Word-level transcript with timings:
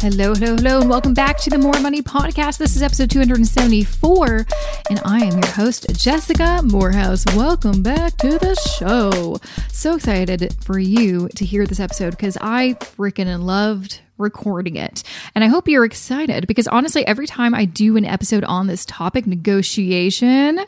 Hello, 0.00 0.32
hello, 0.34 0.56
hello, 0.56 0.80
and 0.80 0.88
welcome 0.88 1.12
back 1.12 1.36
to 1.40 1.50
the 1.50 1.58
More 1.58 1.78
Money 1.78 2.00
Podcast. 2.00 2.56
This 2.56 2.74
is 2.74 2.82
episode 2.82 3.10
274, 3.10 4.46
and 4.88 4.98
I 5.04 5.20
am 5.20 5.32
your 5.32 5.46
host, 5.50 5.86
Jessica 5.92 6.62
Moorhouse. 6.64 7.26
Welcome 7.36 7.82
back 7.82 8.16
to 8.16 8.38
the 8.38 8.54
show. 8.54 9.38
So 9.70 9.96
excited 9.96 10.56
for 10.62 10.78
you 10.78 11.28
to 11.36 11.44
hear 11.44 11.66
this 11.66 11.80
episode 11.80 12.12
because 12.12 12.38
I 12.40 12.78
freaking 12.80 13.44
loved 13.44 14.00
recording 14.16 14.76
it. 14.76 15.02
And 15.34 15.44
I 15.44 15.48
hope 15.48 15.68
you're 15.68 15.84
excited 15.84 16.46
because 16.46 16.66
honestly, 16.66 17.06
every 17.06 17.26
time 17.26 17.54
I 17.54 17.66
do 17.66 17.98
an 17.98 18.06
episode 18.06 18.44
on 18.44 18.68
this 18.68 18.86
topic, 18.86 19.26
negotiation, 19.26 20.60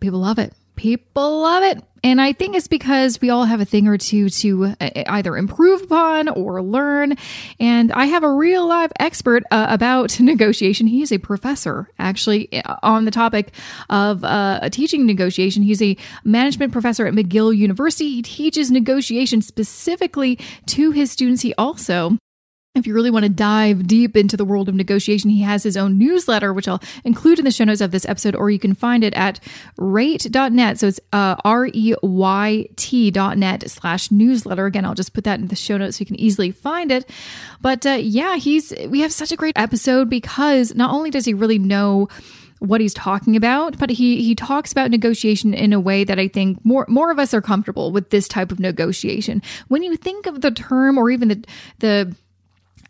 people 0.00 0.20
love 0.20 0.38
it. 0.38 0.54
People 0.80 1.42
love 1.42 1.62
it. 1.62 1.84
And 2.02 2.22
I 2.22 2.32
think 2.32 2.56
it's 2.56 2.66
because 2.66 3.20
we 3.20 3.28
all 3.28 3.44
have 3.44 3.60
a 3.60 3.66
thing 3.66 3.86
or 3.86 3.98
two 3.98 4.30
to 4.30 4.74
uh, 4.80 4.88
either 5.08 5.36
improve 5.36 5.82
upon 5.82 6.30
or 6.30 6.62
learn. 6.62 7.16
And 7.58 7.92
I 7.92 8.06
have 8.06 8.24
a 8.24 8.32
real 8.32 8.66
live 8.66 8.90
expert 8.98 9.42
uh, 9.50 9.66
about 9.68 10.18
negotiation. 10.20 10.86
He's 10.86 11.12
a 11.12 11.18
professor, 11.18 11.90
actually, 11.98 12.64
uh, 12.64 12.76
on 12.82 13.04
the 13.04 13.10
topic 13.10 13.52
of 13.90 14.24
uh, 14.24 14.70
teaching 14.70 15.04
negotiation. 15.04 15.62
He's 15.62 15.82
a 15.82 15.98
management 16.24 16.72
professor 16.72 17.06
at 17.06 17.12
McGill 17.12 17.54
University. 17.54 18.08
He 18.14 18.22
teaches 18.22 18.70
negotiation 18.70 19.42
specifically 19.42 20.38
to 20.68 20.92
his 20.92 21.10
students. 21.10 21.42
He 21.42 21.52
also 21.56 22.16
if 22.76 22.86
you 22.86 22.94
really 22.94 23.10
want 23.10 23.24
to 23.24 23.28
dive 23.28 23.88
deep 23.88 24.16
into 24.16 24.36
the 24.36 24.44
world 24.44 24.68
of 24.68 24.76
negotiation, 24.76 25.28
he 25.28 25.42
has 25.42 25.64
his 25.64 25.76
own 25.76 25.98
newsletter, 25.98 26.52
which 26.52 26.68
I'll 26.68 26.80
include 27.04 27.40
in 27.40 27.44
the 27.44 27.50
show 27.50 27.64
notes 27.64 27.80
of 27.80 27.90
this 27.90 28.06
episode, 28.08 28.36
or 28.36 28.48
you 28.48 28.60
can 28.60 28.74
find 28.74 29.02
it 29.02 29.12
at 29.14 29.40
reyt.net. 29.76 30.78
So 30.78 30.86
it's 30.86 31.00
uh, 31.12 31.34
R 31.44 31.66
E 31.72 31.94
Y 32.00 32.66
T.net 32.76 33.68
slash 33.68 34.12
newsletter. 34.12 34.66
Again, 34.66 34.84
I'll 34.84 34.94
just 34.94 35.14
put 35.14 35.24
that 35.24 35.40
in 35.40 35.48
the 35.48 35.56
show 35.56 35.78
notes 35.78 35.96
so 35.96 36.02
you 36.02 36.06
can 36.06 36.20
easily 36.20 36.52
find 36.52 36.92
it. 36.92 37.10
But 37.60 37.84
uh, 37.86 37.98
yeah, 38.00 38.36
he's 38.36 38.72
we 38.86 39.00
have 39.00 39.12
such 39.12 39.32
a 39.32 39.36
great 39.36 39.58
episode 39.58 40.08
because 40.08 40.72
not 40.74 40.94
only 40.94 41.10
does 41.10 41.24
he 41.24 41.34
really 41.34 41.58
know 41.58 42.08
what 42.60 42.80
he's 42.80 42.94
talking 42.94 43.34
about, 43.34 43.78
but 43.78 43.90
he 43.90 44.22
he 44.22 44.36
talks 44.36 44.70
about 44.70 44.92
negotiation 44.92 45.54
in 45.54 45.72
a 45.72 45.80
way 45.80 46.04
that 46.04 46.20
I 46.20 46.28
think 46.28 46.64
more 46.64 46.86
more 46.88 47.10
of 47.10 47.18
us 47.18 47.34
are 47.34 47.42
comfortable 47.42 47.90
with 47.90 48.10
this 48.10 48.28
type 48.28 48.52
of 48.52 48.60
negotiation. 48.60 49.42
When 49.66 49.82
you 49.82 49.96
think 49.96 50.26
of 50.26 50.40
the 50.40 50.52
term 50.52 50.98
or 50.98 51.10
even 51.10 51.28
the 51.28 51.44
the 51.80 52.16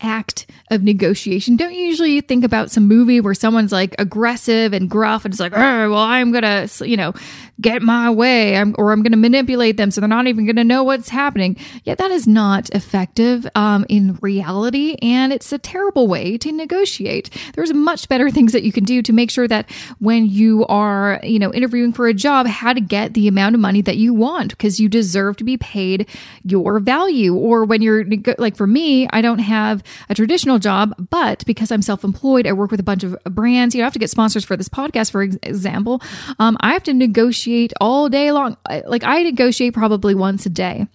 act 0.00 0.46
of 0.70 0.82
negotiation. 0.82 1.56
Don't 1.56 1.74
you 1.74 1.84
usually 1.84 2.20
think 2.20 2.44
about 2.44 2.70
some 2.70 2.86
movie 2.86 3.20
where 3.20 3.34
someone's 3.34 3.72
like 3.72 3.94
aggressive 3.98 4.72
and 4.72 4.88
gruff 4.88 5.24
and 5.24 5.32
it's 5.32 5.40
like, 5.40 5.52
oh, 5.54 5.90
well, 5.90 5.98
I'm 5.98 6.32
going 6.32 6.42
to, 6.42 6.88
you 6.88 6.96
know, 6.96 7.12
get 7.60 7.82
my 7.82 8.10
way 8.10 8.56
I'm, 8.56 8.74
or 8.78 8.92
I'm 8.92 9.02
going 9.02 9.12
to 9.12 9.18
manipulate 9.18 9.76
them 9.76 9.90
so 9.90 10.00
they're 10.00 10.08
not 10.08 10.26
even 10.26 10.46
going 10.46 10.56
to 10.56 10.64
know 10.64 10.84
what's 10.84 11.08
happening. 11.08 11.56
Yet 11.84 11.98
that 11.98 12.10
is 12.10 12.26
not 12.26 12.70
effective 12.70 13.46
um, 13.54 13.84
in 13.88 14.18
reality 14.20 14.96
and 15.02 15.32
it's 15.32 15.52
a 15.52 15.58
terrible 15.58 16.08
way 16.08 16.38
to 16.38 16.52
negotiate. 16.52 17.30
There's 17.54 17.72
much 17.72 18.08
better 18.08 18.30
things 18.30 18.52
that 18.52 18.62
you 18.62 18.72
can 18.72 18.84
do 18.84 19.02
to 19.02 19.12
make 19.12 19.30
sure 19.30 19.48
that 19.48 19.70
when 19.98 20.26
you 20.26 20.66
are, 20.66 21.20
you 21.22 21.38
know, 21.38 21.52
interviewing 21.52 21.92
for 21.92 22.06
a 22.06 22.14
job, 22.14 22.46
how 22.46 22.72
to 22.72 22.80
get 22.80 23.14
the 23.14 23.28
amount 23.28 23.54
of 23.54 23.60
money 23.60 23.82
that 23.82 23.96
you 23.96 24.14
want 24.14 24.50
because 24.50 24.80
you 24.80 24.88
deserve 24.88 25.36
to 25.38 25.44
be 25.44 25.56
paid 25.56 26.08
your 26.44 26.78
value. 26.80 27.34
Or 27.34 27.64
when 27.64 27.82
you're 27.82 28.04
like 28.38 28.56
for 28.56 28.66
me, 28.66 29.08
I 29.10 29.20
don't 29.20 29.38
have 29.38 29.82
a 30.08 30.14
traditional 30.14 30.58
job, 30.58 30.94
but 31.10 31.44
because 31.46 31.70
I'm 31.70 31.82
self 31.82 32.04
employed, 32.04 32.46
I 32.46 32.52
work 32.52 32.70
with 32.70 32.80
a 32.80 32.84
bunch 32.84 33.04
of 33.04 33.16
brands. 33.24 33.74
You 33.74 33.80
know, 33.80 33.84
I 33.84 33.86
have 33.86 33.92
to 33.94 33.98
get 33.98 34.10
sponsors 34.10 34.44
for 34.44 34.56
this 34.56 34.68
podcast, 34.68 35.10
for 35.10 35.22
example. 35.22 36.00
Um, 36.38 36.56
I 36.60 36.72
have 36.72 36.82
to 36.84 36.94
negotiate 36.94 37.49
all 37.80 38.08
day 38.08 38.32
long. 38.32 38.56
Like 38.86 39.04
I 39.04 39.22
negotiate 39.22 39.74
probably 39.74 40.14
once 40.14 40.46
a 40.46 40.50
day. 40.50 40.86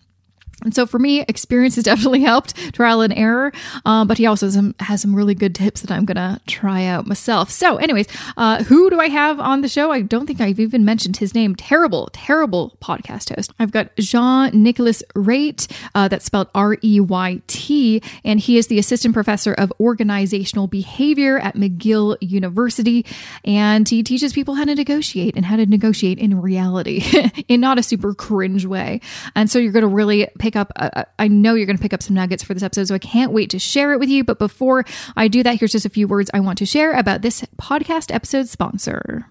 And 0.63 0.73
so 0.73 0.85
for 0.85 0.99
me, 0.99 1.21
experience 1.21 1.75
has 1.75 1.83
definitely 1.95 2.21
helped, 2.21 2.55
trial 2.73 3.01
and 3.01 3.13
error. 3.13 3.51
Um, 3.85 4.07
but 4.07 4.17
he 4.17 4.25
also 4.25 4.47
has 4.47 4.55
some, 4.55 4.75
has 4.79 5.01
some, 5.01 5.15
really 5.15 5.35
good 5.35 5.55
tips 5.55 5.81
that 5.81 5.91
I'm 5.91 6.03
going 6.03 6.17
to 6.17 6.41
try 6.45 6.83
out 6.85 7.07
myself. 7.07 7.49
So, 7.49 7.77
anyways, 7.77 8.07
uh, 8.35 8.63
who 8.63 8.89
do 8.89 8.99
I 8.99 9.07
have 9.07 9.39
on 9.39 9.61
the 9.61 9.69
show? 9.69 9.91
I 9.91 10.01
don't 10.01 10.25
think 10.25 10.41
I've 10.41 10.59
even 10.59 10.83
mentioned 10.83 11.17
his 11.17 11.33
name. 11.33 11.55
Terrible, 11.55 12.09
terrible 12.11 12.75
podcast 12.81 13.33
host. 13.33 13.53
I've 13.59 13.71
got 13.71 13.95
Jean 13.95 14.51
Nicolas 14.61 15.03
Reyt, 15.15 15.67
uh, 15.93 16.09
that's 16.09 16.25
spelled 16.25 16.49
R 16.53 16.77
E 16.83 16.99
Y 16.99 17.41
T, 17.47 18.01
and 18.25 18.39
he 18.39 18.57
is 18.57 18.67
the 18.67 18.77
assistant 18.77 19.13
professor 19.13 19.53
of 19.53 19.71
organizational 19.79 20.67
behavior 20.67 21.39
at 21.39 21.55
McGill 21.55 22.17
University. 22.19 23.05
And 23.45 23.87
he 23.87 24.03
teaches 24.03 24.33
people 24.33 24.55
how 24.55 24.65
to 24.65 24.75
negotiate 24.75 25.35
and 25.35 25.45
how 25.45 25.55
to 25.55 25.65
negotiate 25.65 26.19
in 26.19 26.41
reality 26.41 27.03
in 27.47 27.61
not 27.61 27.77
a 27.77 27.83
super 27.83 28.13
cringe 28.13 28.65
way. 28.65 28.99
And 29.35 29.49
so 29.49 29.59
you're 29.59 29.71
going 29.71 29.81
to 29.81 29.87
really 29.87 30.27
pick 30.39 30.54
up, 30.55 30.71
uh, 30.75 30.89
uh, 30.93 31.03
I 31.19 31.27
know 31.27 31.55
you're 31.55 31.65
going 31.65 31.77
to 31.77 31.81
pick 31.81 31.93
up 31.93 32.03
some 32.03 32.15
nuggets 32.15 32.43
for 32.43 32.53
this 32.53 32.63
episode. 32.63 32.87
So 32.87 32.95
I 32.95 32.99
can't 32.99 33.31
wait 33.31 33.49
to 33.51 33.59
share 33.59 33.93
it 33.93 33.99
with 33.99 34.09
you. 34.09 34.23
But 34.23 34.39
before 34.39 34.85
I 35.15 35.27
do 35.27 35.43
that, 35.43 35.59
here's 35.59 35.71
just 35.71 35.85
a 35.85 35.89
few 35.89 36.07
words 36.07 36.29
I 36.33 36.39
want 36.39 36.57
to 36.59 36.65
share 36.65 36.93
about 36.93 37.21
this 37.21 37.43
podcast 37.59 38.13
episode 38.13 38.47
sponsor. 38.47 39.27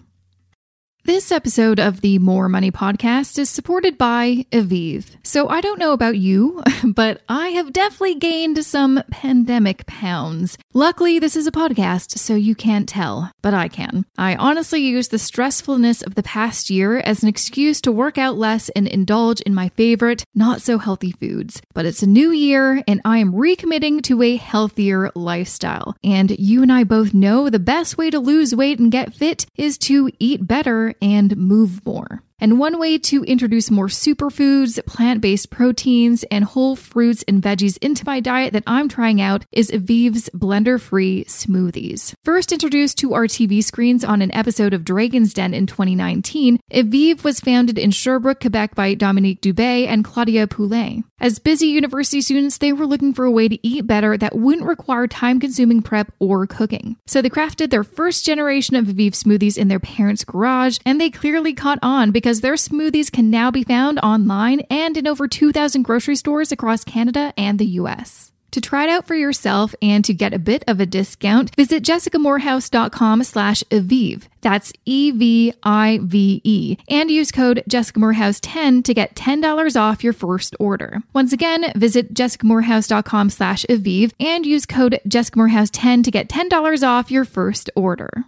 This 1.05 1.31
episode 1.31 1.79
of 1.79 2.01
the 2.01 2.17
More 2.17 2.49
Money 2.49 2.71
podcast 2.71 3.37
is 3.37 3.47
supported 3.47 3.95
by 3.95 4.47
Evive. 4.51 5.15
So 5.21 5.47
I 5.47 5.61
don't 5.61 5.77
know 5.77 5.93
about 5.93 6.17
you, 6.17 6.63
but 6.83 7.21
I 7.29 7.49
have 7.49 7.71
definitely 7.71 8.15
gained 8.15 8.65
some 8.65 9.03
pandemic 9.11 9.85
pounds. 9.85 10.57
Luckily, 10.73 11.19
this 11.19 11.35
is 11.35 11.45
a 11.45 11.51
podcast, 11.51 12.17
so 12.17 12.33
you 12.33 12.55
can't 12.55 12.89
tell, 12.89 13.31
but 13.43 13.53
I 13.53 13.67
can. 13.67 14.07
I 14.17 14.35
honestly 14.35 14.81
use 14.81 15.09
the 15.09 15.17
stressfulness 15.17 16.03
of 16.03 16.15
the 16.15 16.23
past 16.23 16.71
year 16.71 16.97
as 16.97 17.21
an 17.21 17.29
excuse 17.29 17.81
to 17.81 17.91
work 17.91 18.17
out 18.17 18.35
less 18.35 18.69
and 18.69 18.87
indulge 18.87 19.41
in 19.41 19.53
my 19.53 19.69
favorite, 19.69 20.23
not 20.33 20.63
so 20.63 20.79
healthy 20.79 21.11
foods. 21.11 21.61
But 21.75 21.85
it's 21.85 22.01
a 22.01 22.07
new 22.07 22.31
year, 22.31 22.81
and 22.87 22.99
I 23.05 23.19
am 23.19 23.31
recommitting 23.31 24.01
to 24.05 24.23
a 24.23 24.37
healthier 24.37 25.11
lifestyle. 25.13 25.95
And 26.03 26.31
you 26.39 26.63
and 26.63 26.73
I 26.73 26.83
both 26.83 27.13
know 27.13 27.51
the 27.51 27.59
best 27.59 27.95
way 27.95 28.09
to 28.09 28.19
lose 28.19 28.55
weight 28.55 28.79
and 28.79 28.91
get 28.91 29.13
fit 29.13 29.45
is 29.55 29.77
to 29.77 30.09
eat 30.17 30.47
better 30.47 30.94
and 31.01 31.35
move 31.37 31.85
more. 31.85 32.23
And 32.45 32.59
one 32.59 32.77
way 32.77 32.99
to 32.99 33.23
introduce 33.23 33.71
more 33.71 33.87
superfoods, 33.87 34.85
plant 34.85 35.19
based 35.19 35.49
proteins, 35.49 36.23
and 36.29 36.43
whole 36.43 36.75
fruits 36.75 37.23
and 37.27 37.41
veggies 37.41 37.79
into 37.79 38.05
my 38.05 38.19
diet 38.19 38.53
that 38.53 38.61
I'm 38.67 38.87
trying 38.87 39.19
out 39.19 39.43
is 39.51 39.71
Evive's 39.71 40.29
blender 40.29 40.79
free 40.79 41.23
smoothies. 41.23 42.13
First 42.23 42.51
introduced 42.51 42.99
to 42.99 43.15
our 43.15 43.25
TV 43.25 43.63
screens 43.63 44.03
on 44.03 44.21
an 44.21 44.31
episode 44.31 44.75
of 44.75 44.85
Dragon's 44.85 45.33
Den 45.33 45.55
in 45.55 45.65
2019, 45.65 46.59
Evive 46.69 47.23
was 47.23 47.39
founded 47.39 47.79
in 47.79 47.89
Sherbrooke, 47.89 48.41
Quebec 48.41 48.75
by 48.75 48.93
Dominique 48.93 49.41
Dubé 49.41 49.87
and 49.87 50.05
Claudia 50.05 50.45
Poulet. 50.45 51.03
As 51.17 51.39
busy 51.39 51.67
university 51.67 52.21
students, 52.21 52.57
they 52.57 52.73
were 52.73 52.85
looking 52.85 53.13
for 53.13 53.23
a 53.23 53.31
way 53.31 53.47
to 53.47 53.67
eat 53.67 53.87
better 53.87 54.17
that 54.17 54.35
wouldn't 54.35 54.67
require 54.67 55.07
time 55.07 55.39
consuming 55.39 55.81
prep 55.81 56.11
or 56.19 56.45
cooking. 56.45 56.97
So 57.07 57.21
they 57.21 57.29
crafted 57.29 57.69
their 57.69 57.85
first 57.85 58.25
generation 58.25 58.75
of 58.75 58.89
Evive 58.89 59.13
smoothies 59.13 59.57
in 59.57 59.69
their 59.69 59.79
parents' 59.79 60.25
garage, 60.25 60.77
and 60.85 60.99
they 60.99 61.09
clearly 61.09 61.53
caught 61.53 61.79
on 61.81 62.11
because 62.11 62.34
their 62.41 62.53
smoothies 62.53 63.11
can 63.11 63.29
now 63.29 63.51
be 63.51 63.63
found 63.63 63.99
online 63.99 64.61
and 64.69 64.97
in 64.97 65.07
over 65.07 65.27
2,000 65.27 65.83
grocery 65.83 66.15
stores 66.15 66.51
across 66.51 66.83
Canada 66.83 67.33
and 67.37 67.59
the 67.59 67.65
US. 67.81 68.31
To 68.55 68.61
try 68.61 68.85
it 68.85 68.89
out 68.89 69.05
for 69.05 69.15
yourself 69.15 69.75
and 69.81 70.05
to 70.05 70.13
get 70.13 70.33
a 70.33 70.39
bit 70.39 70.63
of 70.65 70.79
a 70.79 70.85
discount, 70.85 71.53
visit 71.57 71.83
jessicamoorhouse.com 71.83 73.23
slash 73.25 73.63
Evive. 73.69 74.29
That's 74.39 74.71
E-V-I-V-E. 74.85 76.77
And 76.87 77.11
use 77.11 77.33
code 77.33 77.63
jessicamoorhouse10 77.69 78.85
to 78.85 78.93
get 78.93 79.13
$10 79.13 79.75
off 79.75 80.05
your 80.05 80.13
first 80.13 80.55
order. 80.57 81.01
Once 81.11 81.33
again, 81.33 81.73
visit 81.75 82.13
jessicamoorhouse.com 82.13 83.29
slash 83.29 83.65
Evive 83.67 84.13
and 84.21 84.45
use 84.45 84.65
code 84.65 85.01
jessicamoorhouse10 85.05 86.05
to 86.05 86.11
get 86.11 86.29
$10 86.29 86.87
off 86.87 87.11
your 87.11 87.25
first 87.25 87.69
order. 87.75 88.23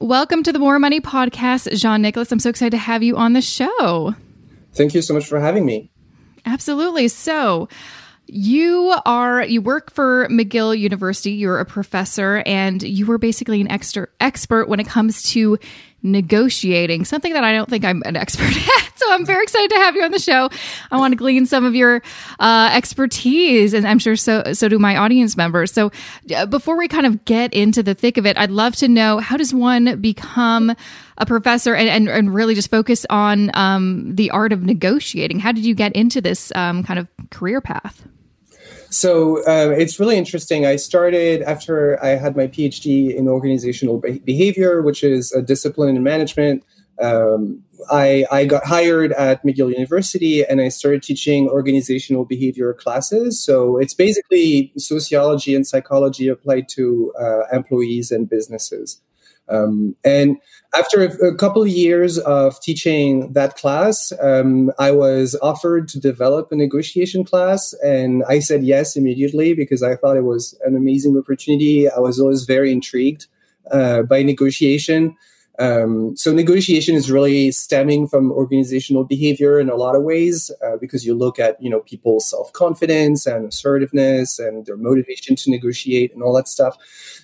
Welcome 0.00 0.42
to 0.42 0.52
the 0.52 0.58
More 0.58 0.78
Money 0.78 1.00
Podcast, 1.00 1.72
Jean 1.72 2.02
Nicolas. 2.02 2.30
I'm 2.30 2.38
so 2.38 2.50
excited 2.50 2.72
to 2.72 2.76
have 2.76 3.02
you 3.02 3.16
on 3.16 3.32
the 3.32 3.40
show. 3.40 4.14
Thank 4.74 4.94
you 4.94 5.00
so 5.00 5.14
much 5.14 5.24
for 5.24 5.40
having 5.40 5.64
me. 5.64 5.90
Absolutely. 6.44 7.08
So, 7.08 7.66
you 8.26 8.94
are 9.04 9.44
you 9.44 9.62
work 9.62 9.92
for 9.92 10.26
McGill 10.28 10.76
University. 10.76 11.32
You're 11.32 11.60
a 11.60 11.64
professor, 11.64 12.42
and 12.44 12.82
you 12.82 13.10
are 13.12 13.18
basically 13.18 13.60
an 13.60 13.70
extra 13.70 14.08
expert 14.20 14.68
when 14.68 14.80
it 14.80 14.86
comes 14.86 15.22
to 15.30 15.58
negotiating, 16.02 17.04
something 17.04 17.32
that 17.32 17.44
I 17.44 17.52
don't 17.52 17.68
think 17.68 17.84
I'm 17.84 18.02
an 18.04 18.16
expert 18.16 18.56
at. 18.78 18.92
So 18.96 19.12
I'm 19.12 19.24
very 19.24 19.42
excited 19.42 19.70
to 19.70 19.76
have 19.76 19.94
you 19.94 20.02
on 20.02 20.10
the 20.10 20.18
show. 20.18 20.48
I 20.90 20.96
want 20.98 21.12
to 21.12 21.16
glean 21.16 21.46
some 21.46 21.64
of 21.64 21.74
your 21.74 22.02
uh, 22.40 22.70
expertise, 22.72 23.74
and 23.74 23.86
I'm 23.86 24.00
sure 24.00 24.16
so 24.16 24.52
so 24.52 24.68
do 24.68 24.78
my 24.78 24.96
audience 24.96 25.36
members. 25.36 25.72
So 25.72 25.92
uh, 26.34 26.46
before 26.46 26.76
we 26.76 26.88
kind 26.88 27.06
of 27.06 27.24
get 27.24 27.54
into 27.54 27.82
the 27.82 27.94
thick 27.94 28.16
of 28.16 28.26
it, 28.26 28.36
I'd 28.36 28.50
love 28.50 28.74
to 28.76 28.88
know 28.88 29.18
how 29.18 29.36
does 29.36 29.54
one 29.54 30.00
become 30.00 30.74
a 31.18 31.26
professor 31.26 31.74
and, 31.74 31.88
and, 31.88 32.08
and 32.08 32.34
really 32.34 32.54
just 32.54 32.70
focus 32.70 33.06
on 33.08 33.50
um, 33.54 34.14
the 34.16 34.30
art 34.30 34.52
of 34.52 34.62
negotiating? 34.62 35.38
How 35.38 35.52
did 35.52 35.64
you 35.64 35.74
get 35.74 35.92
into 35.92 36.20
this 36.20 36.50
um, 36.56 36.82
kind 36.82 36.98
of 36.98 37.08
career 37.30 37.60
path? 37.60 38.06
So 38.90 39.38
uh, 39.46 39.74
it's 39.76 39.98
really 39.98 40.16
interesting. 40.16 40.64
I 40.66 40.76
started 40.76 41.42
after 41.42 42.02
I 42.02 42.10
had 42.10 42.36
my 42.36 42.46
PhD 42.46 43.14
in 43.14 43.28
organizational 43.28 43.98
behavior, 43.98 44.82
which 44.82 45.02
is 45.02 45.32
a 45.32 45.42
discipline 45.42 45.96
in 45.96 46.02
management. 46.02 46.64
Um, 47.00 47.62
I, 47.90 48.24
I 48.30 48.46
got 48.46 48.64
hired 48.64 49.12
at 49.12 49.44
McGill 49.44 49.70
University 49.70 50.44
and 50.44 50.60
I 50.60 50.68
started 50.68 51.02
teaching 51.02 51.48
organizational 51.48 52.24
behavior 52.24 52.72
classes. 52.72 53.42
So 53.42 53.78
it's 53.78 53.94
basically 53.94 54.72
sociology 54.76 55.54
and 55.54 55.66
psychology 55.66 56.28
applied 56.28 56.68
to 56.70 57.12
uh, 57.20 57.42
employees 57.52 58.10
and 58.10 58.28
businesses. 58.28 59.00
Um, 59.48 59.94
and 60.04 60.38
after 60.78 61.02
a, 61.02 61.34
couple 61.34 61.62
of 61.62 61.68
years 61.68 62.18
of 62.18 62.60
teaching 62.60 63.32
that 63.32 63.56
class, 63.56 64.12
um, 64.20 64.70
I 64.78 64.90
was 64.90 65.36
offered 65.40 65.88
to 65.88 66.00
develop 66.00 66.52
a 66.52 66.56
negotiation 66.56 67.24
class, 67.24 67.72
and 67.82 68.22
I 68.28 68.40
said 68.40 68.62
yes 68.62 68.96
immediately 68.96 69.54
because 69.54 69.82
I 69.82 69.96
thought 69.96 70.16
it 70.16 70.24
was 70.24 70.58
an 70.64 70.76
amazing 70.76 71.16
opportunity. 71.16 71.88
I 71.88 71.98
was 71.98 72.20
always 72.20 72.44
very 72.44 72.70
intrigued 72.72 73.26
uh, 73.70 74.02
by 74.02 74.22
negotiation. 74.22 75.16
Um, 75.58 76.16
so 76.16 76.32
negotiation 76.32 76.94
is 76.94 77.10
really 77.10 77.50
stemming 77.50 78.08
from 78.08 78.30
organizational 78.30 79.04
behavior 79.04 79.58
in 79.58 79.68
a 79.68 79.74
lot 79.74 79.96
of 79.96 80.02
ways 80.02 80.50
uh, 80.64 80.76
because 80.76 81.06
you 81.06 81.14
look 81.14 81.38
at 81.38 81.60
you 81.62 81.70
know 81.70 81.80
people's 81.80 82.28
self 82.28 82.52
confidence 82.52 83.26
and 83.26 83.46
assertiveness 83.46 84.38
and 84.38 84.66
their 84.66 84.76
motivation 84.76 85.36
to 85.36 85.50
negotiate 85.50 86.12
and 86.12 86.22
all 86.22 86.34
that 86.34 86.48
stuff. 86.48 86.76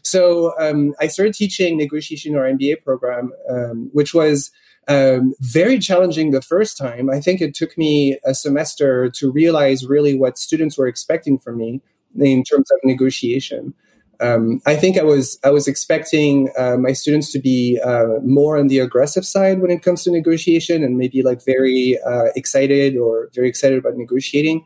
So 0.03 0.55
um, 0.59 0.95
I 1.01 1.09
started 1.09 1.35
teaching 1.35 1.77
negotiation 1.77 2.33
in 2.33 2.39
our 2.39 2.47
MBA 2.47 2.83
program, 2.85 3.33
um, 3.51 3.91
which 3.93 4.15
was 4.15 4.51
um, 4.89 5.35
very 5.41 5.79
challenging 5.79 6.31
the 6.31 6.43
first 6.43 6.77
time. 6.77 7.11
I 7.11 7.21
think 7.21 7.41
it 7.41 7.55
took 7.55 7.77
me 7.79 8.19
a 8.25 8.35
semester 8.35 9.11
to 9.11 9.31
realize 9.31 9.87
really 9.87 10.17
what 10.17 10.39
students 10.39 10.77
were 10.77 10.87
expecting 10.87 11.39
from 11.39 11.59
me 11.59 11.81
in 12.19 12.43
terms 12.45 12.71
of 12.71 12.79
negotiation. 12.85 13.75
Um, 14.23 14.63
I 14.67 14.77
think 14.77 14.97
I 14.97 15.03
was 15.03 15.39
I 15.43 15.51
was 15.51 15.67
expecting 15.67 16.51
uh, 16.57 16.77
my 16.77 16.93
students 16.93 17.33
to 17.33 17.41
be 17.41 17.81
uh, 17.85 18.21
more 18.23 18.57
on 18.57 18.69
the 18.69 18.79
aggressive 18.79 19.25
side 19.25 19.61
when 19.61 19.71
it 19.71 19.83
comes 19.83 20.05
to 20.05 20.13
negotiation 20.13 20.85
and 20.85 20.97
maybe 20.97 21.23
like 21.23 21.45
very 21.45 21.99
uh, 22.07 22.27
excited 22.37 22.97
or 22.97 23.31
very 23.35 23.49
excited 23.49 23.79
about 23.79 23.97
negotiating. 23.97 24.65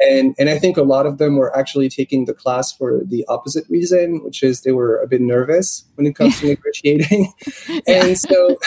And 0.00 0.34
and 0.38 0.50
I 0.50 0.58
think 0.58 0.76
a 0.76 0.82
lot 0.82 1.06
of 1.06 1.18
them 1.18 1.36
were 1.36 1.56
actually 1.56 1.88
taking 1.88 2.24
the 2.24 2.34
class 2.34 2.72
for 2.72 3.02
the 3.04 3.24
opposite 3.28 3.64
reason, 3.70 4.24
which 4.24 4.42
is 4.42 4.62
they 4.62 4.72
were 4.72 5.00
a 5.00 5.06
bit 5.06 5.20
nervous 5.20 5.84
when 5.94 6.06
it 6.06 6.16
comes 6.16 6.40
to 6.40 6.46
negotiating. 6.54 7.32
and 7.86 8.18
so 8.18 8.58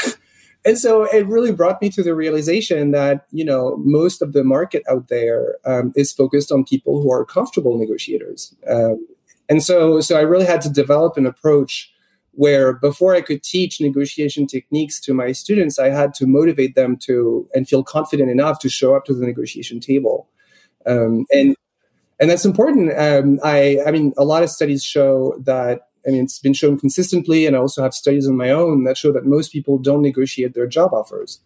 and 0.65 0.77
so 0.77 1.03
it 1.03 1.27
really 1.27 1.51
brought 1.51 1.81
me 1.81 1.89
to 1.89 2.03
the 2.03 2.15
realization 2.15 2.91
that 2.91 3.25
you 3.31 3.44
know 3.44 3.77
most 3.83 4.21
of 4.21 4.31
the 4.31 4.44
market 4.44 4.83
out 4.89 5.09
there 5.09 5.57
um, 5.65 5.91
is 5.95 6.13
focused 6.13 6.51
on 6.51 6.63
people 6.63 7.01
who 7.01 7.12
are 7.12 7.25
comfortable 7.25 7.77
negotiators 7.77 8.56
um, 8.69 9.06
and 9.50 9.63
so, 9.63 10.00
so 10.00 10.18
I 10.18 10.22
really 10.22 10.46
had 10.46 10.62
to 10.62 10.69
develop 10.69 11.18
an 11.18 11.25
approach 11.25 11.92
where 12.31 12.74
before 12.74 13.16
I 13.16 13.22
could 13.22 13.44
teach 13.44 13.81
negotiation 13.81 14.48
techniques 14.48 15.00
to 15.01 15.13
my 15.13 15.34
students, 15.34 15.78
I 15.78 15.90
had 15.90 16.13
to 16.16 16.28
motivate 16.28 16.75
them 16.75 16.96
to 16.98 17.48
and 17.54 17.68
feel 17.68 17.84
confident 17.84 18.30
enough 18.30 18.60
to 18.60 18.69
show 18.69 18.96
up 18.96 19.04
to 19.06 19.13
the 19.13 19.25
negotiation 19.25 19.80
table. 19.80 20.30
Um, 20.86 21.25
and 21.31 21.56
and 22.19 22.30
that's 22.30 22.46
important. 22.46 22.98
Um, 22.98 23.40
I 23.44 23.80
I 23.86 23.92
mean, 23.92 24.13
a 24.18 24.24
lot 24.24 24.44
of 24.44 24.50
studies 24.50 24.84
show 24.84 25.36
that. 25.46 25.81
I 26.07 26.12
mean, 26.12 26.24
it's 26.24 26.40
been 26.40 26.54
shown 26.54 26.80
consistently, 26.80 27.46
and 27.46 27.57
I 27.57 27.60
also 27.60 27.84
have 27.84 27.94
studies 27.94 28.25
on 28.25 28.38
my 28.38 28.51
own 28.51 28.86
that 28.86 28.98
show 28.98 29.12
that 29.12 29.25
most 29.25 29.51
people 29.51 29.78
don't 29.78 30.01
negotiate 30.01 30.54
their 30.54 30.66
job 30.66 30.94
offers. 30.94 31.42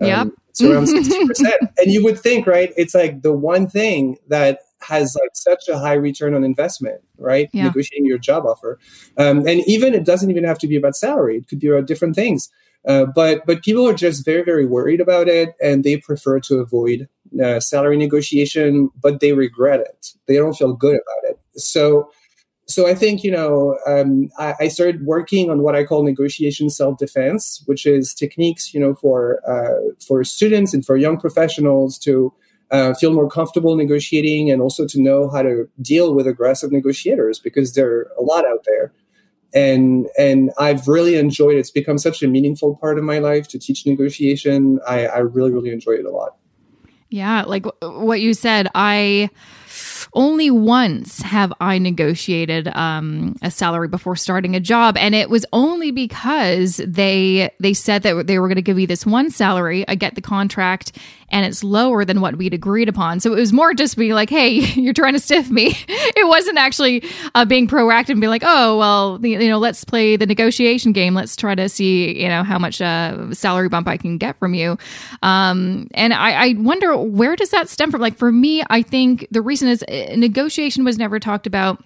Um, 0.00 0.08
yeah, 0.08 0.24
it's 0.48 0.62
around 0.62 0.86
sixty 0.86 1.26
percent. 1.26 1.60
And 1.76 1.92
you 1.92 2.02
would 2.02 2.18
think, 2.18 2.46
right? 2.46 2.72
It's 2.78 2.94
like 2.94 3.20
the 3.20 3.32
one 3.32 3.68
thing 3.68 4.16
that 4.28 4.60
has 4.82 5.16
like 5.20 5.30
such 5.34 5.68
a 5.68 5.78
high 5.78 5.94
return 5.94 6.34
on 6.34 6.44
investment, 6.44 7.00
right? 7.18 7.48
Yeah. 7.52 7.64
Negotiating 7.64 8.06
your 8.06 8.18
job 8.18 8.46
offer, 8.46 8.78
um, 9.16 9.46
and 9.46 9.62
even 9.66 9.94
it 9.94 10.04
doesn't 10.04 10.30
even 10.30 10.44
have 10.44 10.58
to 10.58 10.66
be 10.66 10.76
about 10.76 10.96
salary; 10.96 11.38
it 11.38 11.48
could 11.48 11.60
be 11.60 11.68
about 11.68 11.86
different 11.86 12.14
things. 12.14 12.50
Uh, 12.86 13.04
but 13.14 13.44
but 13.46 13.62
people 13.62 13.86
are 13.86 13.94
just 13.94 14.24
very 14.24 14.42
very 14.42 14.66
worried 14.66 15.00
about 15.00 15.28
it, 15.28 15.54
and 15.62 15.84
they 15.84 15.96
prefer 15.98 16.40
to 16.40 16.58
avoid 16.58 17.08
uh, 17.42 17.60
salary 17.60 17.96
negotiation, 17.96 18.90
but 19.00 19.20
they 19.20 19.32
regret 19.32 19.80
it. 19.80 20.14
They 20.26 20.36
don't 20.36 20.54
feel 20.54 20.72
good 20.72 20.94
about 20.94 21.30
it. 21.30 21.38
So 21.60 22.10
so 22.70 22.86
I 22.86 22.94
think 22.94 23.24
you 23.24 23.30
know 23.30 23.78
um, 23.86 24.30
I, 24.38 24.54
I, 24.60 24.68
started 24.68 25.04
working 25.04 25.50
on 25.50 25.62
what 25.62 25.74
I 25.74 25.84
call 25.84 26.04
negotiation 26.04 26.70
self 26.70 26.98
defense, 26.98 27.62
which 27.66 27.84
is 27.84 28.14
techniques 28.14 28.72
you 28.72 28.80
know 28.80 28.94
for 28.94 29.40
uh, 29.46 29.92
for 30.06 30.22
students 30.24 30.72
and 30.72 30.86
for 30.86 30.96
young 30.96 31.18
professionals 31.18 31.98
to 31.98 32.32
uh, 32.70 32.94
feel 32.94 33.12
more 33.12 33.28
comfortable 33.28 33.76
negotiating 33.76 34.50
and 34.50 34.62
also 34.62 34.86
to 34.86 35.00
know 35.00 35.28
how 35.28 35.42
to 35.42 35.68
deal 35.80 36.14
with 36.14 36.26
aggressive 36.26 36.70
negotiators 36.70 37.38
because 37.38 37.74
there 37.74 37.90
are 37.90 38.12
a 38.18 38.22
lot 38.22 38.44
out 38.46 38.64
there 38.64 38.92
and 39.52 40.08
and 40.18 40.50
I've 40.58 40.86
really 40.86 41.16
enjoyed 41.16 41.56
it. 41.56 41.60
It's 41.60 41.70
become 41.70 41.98
such 41.98 42.22
a 42.22 42.28
meaningful 42.28 42.76
part 42.76 42.98
of 42.98 43.04
my 43.04 43.18
life 43.18 43.48
to 43.48 43.58
teach 43.58 43.86
negotiation. 43.86 44.80
I, 44.86 45.06
I 45.06 45.18
really 45.18 45.50
really 45.50 45.70
enjoy 45.70 45.92
it 45.92 46.04
a 46.04 46.10
lot. 46.10 46.36
Yeah, 47.08 47.42
like 47.42 47.66
what 47.82 48.20
you 48.20 48.34
said, 48.34 48.68
I 48.74 49.30
only 50.14 50.50
once 50.50 51.20
have 51.22 51.52
I 51.60 51.78
negotiated 51.78 52.68
um, 52.68 53.36
a 53.42 53.50
salary 53.50 53.88
before 53.88 54.14
starting 54.14 54.54
a 54.54 54.60
job, 54.60 54.96
and 54.96 55.14
it 55.14 55.28
was 55.28 55.44
only 55.52 55.90
because 55.90 56.80
they 56.86 57.50
they 57.58 57.74
said 57.74 58.04
that 58.04 58.28
they 58.28 58.38
were 58.38 58.46
going 58.46 58.56
to 58.56 58.62
give 58.62 58.76
me 58.76 58.86
this 58.86 59.04
one 59.04 59.30
salary. 59.30 59.86
I 59.88 59.96
get 59.96 60.14
the 60.14 60.20
contract, 60.20 60.98
and 61.30 61.46
it's 61.46 61.62
lower 61.64 62.04
than 62.04 62.20
what 62.20 62.36
we'd 62.36 62.54
agreed 62.54 62.88
upon. 62.88 63.20
So 63.20 63.32
it 63.32 63.36
was 63.36 63.52
more 63.52 63.74
just 63.74 63.96
being 63.96 64.12
like, 64.12 64.30
"Hey, 64.30 64.50
you're 64.80 64.92
trying 64.92 65.14
to 65.14 65.18
stiff 65.18 65.50
me." 65.50 65.76
it 65.88 66.28
wasn't 66.28 66.58
actually 66.58 67.04
uh, 67.34 67.44
being 67.44 67.66
proactive 67.66 68.10
and 68.10 68.20
being 68.20 68.30
like, 68.30 68.42
"Oh, 68.44 68.78
well, 68.78 69.18
you 69.22 69.48
know, 69.48 69.58
let's 69.58 69.84
play 69.84 70.16
the 70.16 70.26
negotiation 70.26 70.92
game. 70.92 71.14
Let's 71.14 71.36
try 71.36 71.54
to 71.54 71.68
see, 71.68 72.20
you 72.20 72.28
know, 72.28 72.42
how 72.42 72.58
much 72.58 72.80
uh, 72.80 73.32
salary 73.32 73.68
bump 73.68 73.88
I 73.88 73.96
can 73.96 74.18
get 74.18 74.38
from 74.38 74.54
you." 74.54 74.78
Um, 75.22 75.88
and 75.94 76.12
I, 76.12 76.48
I 76.48 76.54
wonder 76.58 76.96
where 76.96 77.36
does 77.36 77.50
that 77.50 77.68
stem 77.68 77.90
from? 77.90 78.00
Like 78.00 78.16
for 78.16 78.32
me, 78.32 78.62
I 78.70 78.82
think 78.82 79.26
the 79.30 79.42
reason 79.42 79.68
is 79.68 79.82
uh, 79.84 80.14
negotiation 80.16 80.84
was 80.84 80.98
never 80.98 81.18
talked 81.18 81.46
about 81.46 81.82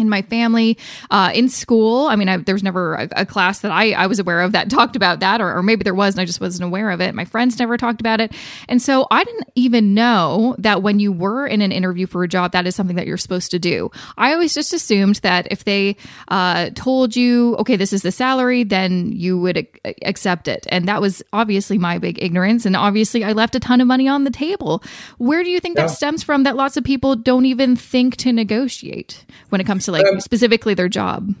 in 0.00 0.08
my 0.08 0.22
family, 0.22 0.78
uh, 1.10 1.30
in 1.34 1.48
school. 1.48 2.06
I 2.06 2.16
mean, 2.16 2.28
I, 2.28 2.38
there 2.38 2.54
was 2.54 2.62
never 2.62 2.94
a, 2.94 3.08
a, 3.16 3.26
class 3.26 3.60
that 3.60 3.70
I, 3.70 3.92
I 3.92 4.06
was 4.06 4.18
aware 4.18 4.40
of 4.40 4.52
that 4.52 4.70
talked 4.80 4.96
about 4.96 5.20
that, 5.20 5.40
or, 5.40 5.56
or, 5.56 5.62
maybe 5.62 5.84
there 5.84 5.94
was 5.94 6.14
and 6.14 6.20
I 6.20 6.24
just 6.24 6.40
wasn't 6.40 6.66
aware 6.66 6.90
of 6.90 7.00
it. 7.00 7.14
My 7.14 7.24
friends 7.24 7.58
never 7.58 7.76
talked 7.76 8.00
about 8.00 8.20
it. 8.20 8.32
And 8.68 8.80
so 8.82 9.06
I 9.10 9.22
didn't 9.24 9.50
even 9.54 9.94
know 9.94 10.56
that 10.58 10.82
when 10.82 10.98
you 10.98 11.12
were 11.12 11.46
in 11.46 11.62
an 11.62 11.72
interview 11.72 12.06
for 12.06 12.24
a 12.24 12.28
job, 12.28 12.52
that 12.52 12.66
is 12.66 12.74
something 12.74 12.96
that 12.96 13.06
you're 13.06 13.16
supposed 13.16 13.50
to 13.52 13.58
do. 13.58 13.90
I 14.16 14.32
always 14.32 14.54
just 14.54 14.72
assumed 14.72 15.16
that 15.16 15.46
if 15.50 15.64
they 15.64 15.96
uh, 16.28 16.70
told 16.74 17.14
you, 17.14 17.56
okay, 17.56 17.76
this 17.76 17.92
is 17.92 18.02
the 18.02 18.12
salary, 18.12 18.64
then 18.64 19.12
you 19.12 19.38
would 19.38 19.58
ac- 19.58 19.94
accept 20.02 20.48
it. 20.48 20.66
And 20.70 20.88
that 20.88 21.00
was 21.00 21.22
obviously 21.32 21.78
my 21.78 21.98
big 21.98 22.22
ignorance. 22.22 22.66
And 22.66 22.74
obviously, 22.74 23.24
I 23.24 23.32
left 23.32 23.54
a 23.54 23.60
ton 23.60 23.80
of 23.80 23.86
money 23.86 24.08
on 24.08 24.24
the 24.24 24.30
table. 24.30 24.82
Where 25.18 25.44
do 25.44 25.50
you 25.50 25.60
think 25.60 25.76
yeah. 25.76 25.86
that 25.86 25.92
stems 25.92 26.22
from 26.22 26.44
that 26.44 26.56
lots 26.56 26.76
of 26.76 26.84
people 26.84 27.16
don't 27.16 27.46
even 27.46 27.76
think 27.76 28.16
to 28.16 28.32
negotiate 28.32 29.24
when 29.50 29.60
it 29.60 29.66
comes 29.66 29.84
to 29.84 29.89
like 29.92 30.06
um, 30.06 30.20
specifically 30.20 30.74
their 30.74 30.88
job? 30.88 31.34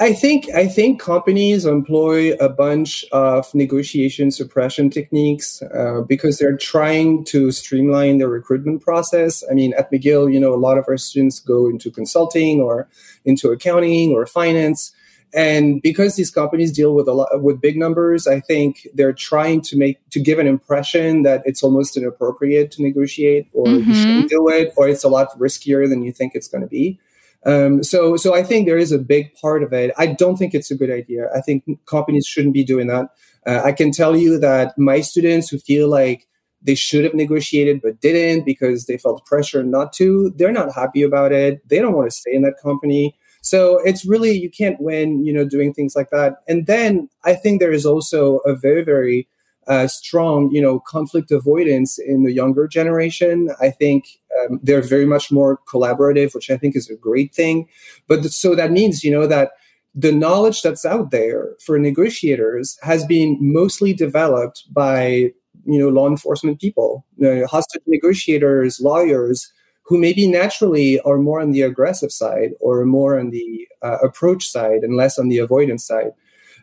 I 0.00 0.12
think 0.12 0.50
I 0.50 0.66
think 0.66 1.00
companies 1.00 1.64
employ 1.64 2.34
a 2.34 2.50
bunch 2.50 3.02
of 3.12 3.54
negotiation 3.54 4.30
suppression 4.30 4.90
techniques 4.90 5.62
uh, 5.62 6.02
because 6.02 6.38
they're 6.38 6.56
trying 6.56 7.24
to 7.26 7.50
streamline 7.50 8.18
the 8.18 8.28
recruitment 8.28 8.82
process. 8.82 9.42
I 9.50 9.54
mean, 9.54 9.72
at 9.78 9.90
McGill, 9.90 10.30
you 10.30 10.38
know, 10.38 10.52
a 10.52 10.60
lot 10.60 10.76
of 10.76 10.84
our 10.86 10.98
students 10.98 11.40
go 11.40 11.66
into 11.66 11.90
consulting 11.90 12.60
or 12.60 12.88
into 13.24 13.50
accounting 13.52 14.12
or 14.12 14.26
finance, 14.26 14.92
and 15.32 15.80
because 15.80 16.16
these 16.16 16.30
companies 16.30 16.72
deal 16.72 16.94
with 16.94 17.08
a 17.08 17.12
lot 17.12 17.42
with 17.42 17.62
big 17.62 17.78
numbers, 17.78 18.26
I 18.26 18.40
think 18.40 18.86
they're 18.92 19.14
trying 19.14 19.62
to 19.62 19.78
make 19.78 19.98
to 20.10 20.20
give 20.20 20.38
an 20.38 20.46
impression 20.46 21.22
that 21.22 21.42
it's 21.46 21.62
almost 21.62 21.96
inappropriate 21.96 22.70
to 22.72 22.82
negotiate 22.82 23.48
or 23.54 23.66
mm-hmm. 23.66 23.90
you 23.90 23.96
shouldn't 23.96 24.30
do 24.30 24.48
it, 24.50 24.74
or 24.76 24.88
it's 24.88 25.04
a 25.04 25.08
lot 25.08 25.38
riskier 25.38 25.88
than 25.88 26.02
you 26.02 26.12
think 26.12 26.34
it's 26.34 26.48
going 26.48 26.62
to 26.62 26.68
be. 26.68 27.00
Um, 27.46 27.82
so, 27.82 28.16
so 28.16 28.34
I 28.34 28.42
think 28.42 28.66
there 28.66 28.78
is 28.78 28.92
a 28.92 28.98
big 28.98 29.34
part 29.34 29.62
of 29.62 29.72
it. 29.72 29.92
I 29.96 30.06
don't 30.06 30.36
think 30.36 30.54
it's 30.54 30.70
a 30.70 30.76
good 30.76 30.90
idea. 30.90 31.28
I 31.34 31.40
think 31.40 31.64
companies 31.86 32.26
shouldn't 32.26 32.54
be 32.54 32.64
doing 32.64 32.86
that. 32.88 33.08
Uh, 33.46 33.62
I 33.64 33.72
can 33.72 33.92
tell 33.92 34.16
you 34.16 34.38
that 34.38 34.76
my 34.76 35.00
students 35.00 35.48
who 35.48 35.58
feel 35.58 35.88
like 35.88 36.26
they 36.62 36.74
should 36.74 37.04
have 37.04 37.14
negotiated 37.14 37.80
but 37.82 38.00
didn't 38.00 38.44
because 38.44 38.84
they 38.84 38.98
felt 38.98 39.24
pressure 39.24 39.62
not 39.62 39.92
to, 39.94 40.30
they're 40.36 40.52
not 40.52 40.74
happy 40.74 41.02
about 41.02 41.32
it. 41.32 41.66
They 41.68 41.78
don't 41.78 41.94
want 41.94 42.10
to 42.10 42.16
stay 42.16 42.34
in 42.34 42.42
that 42.42 42.60
company. 42.62 43.16
So 43.42 43.80
it's 43.84 44.04
really 44.04 44.32
you 44.32 44.50
can't 44.50 44.78
win, 44.78 45.24
you 45.24 45.32
know, 45.32 45.46
doing 45.46 45.72
things 45.72 45.96
like 45.96 46.10
that. 46.10 46.42
And 46.46 46.66
then 46.66 47.08
I 47.24 47.34
think 47.34 47.60
there 47.60 47.72
is 47.72 47.86
also 47.86 48.38
a 48.44 48.54
very, 48.54 48.84
very 48.84 49.26
uh, 49.66 49.86
strong, 49.86 50.50
you 50.50 50.60
know, 50.60 50.80
conflict 50.80 51.30
avoidance 51.30 51.98
in 51.98 52.24
the 52.24 52.32
younger 52.32 52.68
generation. 52.68 53.48
I 53.60 53.70
think 53.70 54.19
um, 54.38 54.60
they're 54.62 54.82
very 54.82 55.06
much 55.06 55.30
more 55.30 55.58
collaborative, 55.72 56.34
which 56.34 56.50
I 56.50 56.56
think 56.56 56.76
is 56.76 56.88
a 56.88 56.96
great 56.96 57.34
thing. 57.34 57.68
But 58.06 58.20
th- 58.20 58.32
so 58.32 58.54
that 58.54 58.70
means, 58.70 59.04
you 59.04 59.10
know, 59.10 59.26
that 59.26 59.52
the 59.94 60.12
knowledge 60.12 60.62
that's 60.62 60.84
out 60.84 61.10
there 61.10 61.56
for 61.64 61.78
negotiators 61.78 62.78
has 62.82 63.04
been 63.04 63.36
mostly 63.40 63.92
developed 63.92 64.64
by, 64.72 65.32
you 65.64 65.78
know, 65.78 65.88
law 65.88 66.08
enforcement 66.08 66.60
people, 66.60 67.04
you 67.16 67.34
know, 67.34 67.46
hostage 67.46 67.82
negotiators, 67.86 68.80
lawyers, 68.80 69.52
who 69.82 69.98
maybe 69.98 70.28
naturally 70.28 71.00
are 71.00 71.18
more 71.18 71.40
on 71.40 71.50
the 71.50 71.62
aggressive 71.62 72.12
side 72.12 72.52
or 72.60 72.84
more 72.84 73.18
on 73.18 73.30
the 73.30 73.66
uh, 73.82 73.98
approach 74.02 74.46
side 74.46 74.82
and 74.82 74.96
less 74.96 75.18
on 75.18 75.28
the 75.28 75.38
avoidance 75.38 75.84
side. 75.84 76.12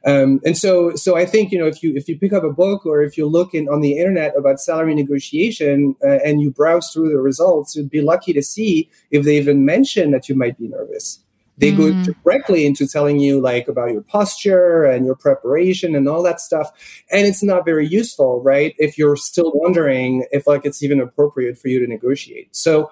Um, 0.06 0.39
and 0.46 0.58
so, 0.58 0.96
so 0.96 1.18
I 1.18 1.25
think 1.25 1.51
you 1.51 1.60
know 1.60 1.68
if 1.68 1.82
you 1.84 1.96
if 1.96 2.08
you 2.08 2.18
pick 2.18 2.34
up 2.34 2.44
a 2.44 2.51
book 2.51 2.86
or 2.86 3.01
if 3.01 3.18
you 3.18 3.25
look 3.25 3.54
in 3.54 3.68
on 3.68 3.82
the 3.82 3.98
internet 3.98 4.36
about 4.38 4.60
salary 4.60 4.96
negotiation 4.96 5.96
uh, 6.04 6.20
and 6.24 6.42
you 6.42 6.51
browse 6.51 6.92
through 6.92 7.10
the 7.10 7.20
results, 7.20 7.75
you'd 7.75 7.89
be 7.89 8.01
lucky 8.01 8.34
to 8.34 8.42
see 8.42 8.89
if 9.12 9.25
they 9.25 9.38
even 9.38 9.66
mention 9.66 10.12
that 10.12 10.30
you 10.30 10.36
might 10.36 10.58
be 10.58 10.68
nervous. 10.68 11.20
They 11.58 11.72
mm. 11.72 12.06
go 12.06 12.13
directly 12.24 12.66
into 12.66 12.88
telling 12.88 13.20
you 13.20 13.42
like 13.42 13.68
about 13.68 13.92
your 13.92 14.04
posture 14.04 14.84
and 14.84 15.06
your 15.06 15.16
preparation 15.16 15.96
and 15.96 16.08
all 16.08 16.22
that 16.24 16.39
stuff, 16.39 16.72
and 17.12 17.25
it's 17.25 17.44
not 17.44 17.66
very 17.66 17.88
useful, 17.88 18.42
right? 18.42 18.75
If 18.77 18.98
you're 18.98 19.16
still 19.16 19.51
wondering 19.56 20.25
if 20.32 20.46
like 20.46 20.66
it's 20.66 20.84
even 20.84 21.00
appropriate 21.00 21.58
for 21.58 21.68
you 21.68 21.80
to 21.80 21.88
negotiate. 21.88 22.56
So 22.56 22.92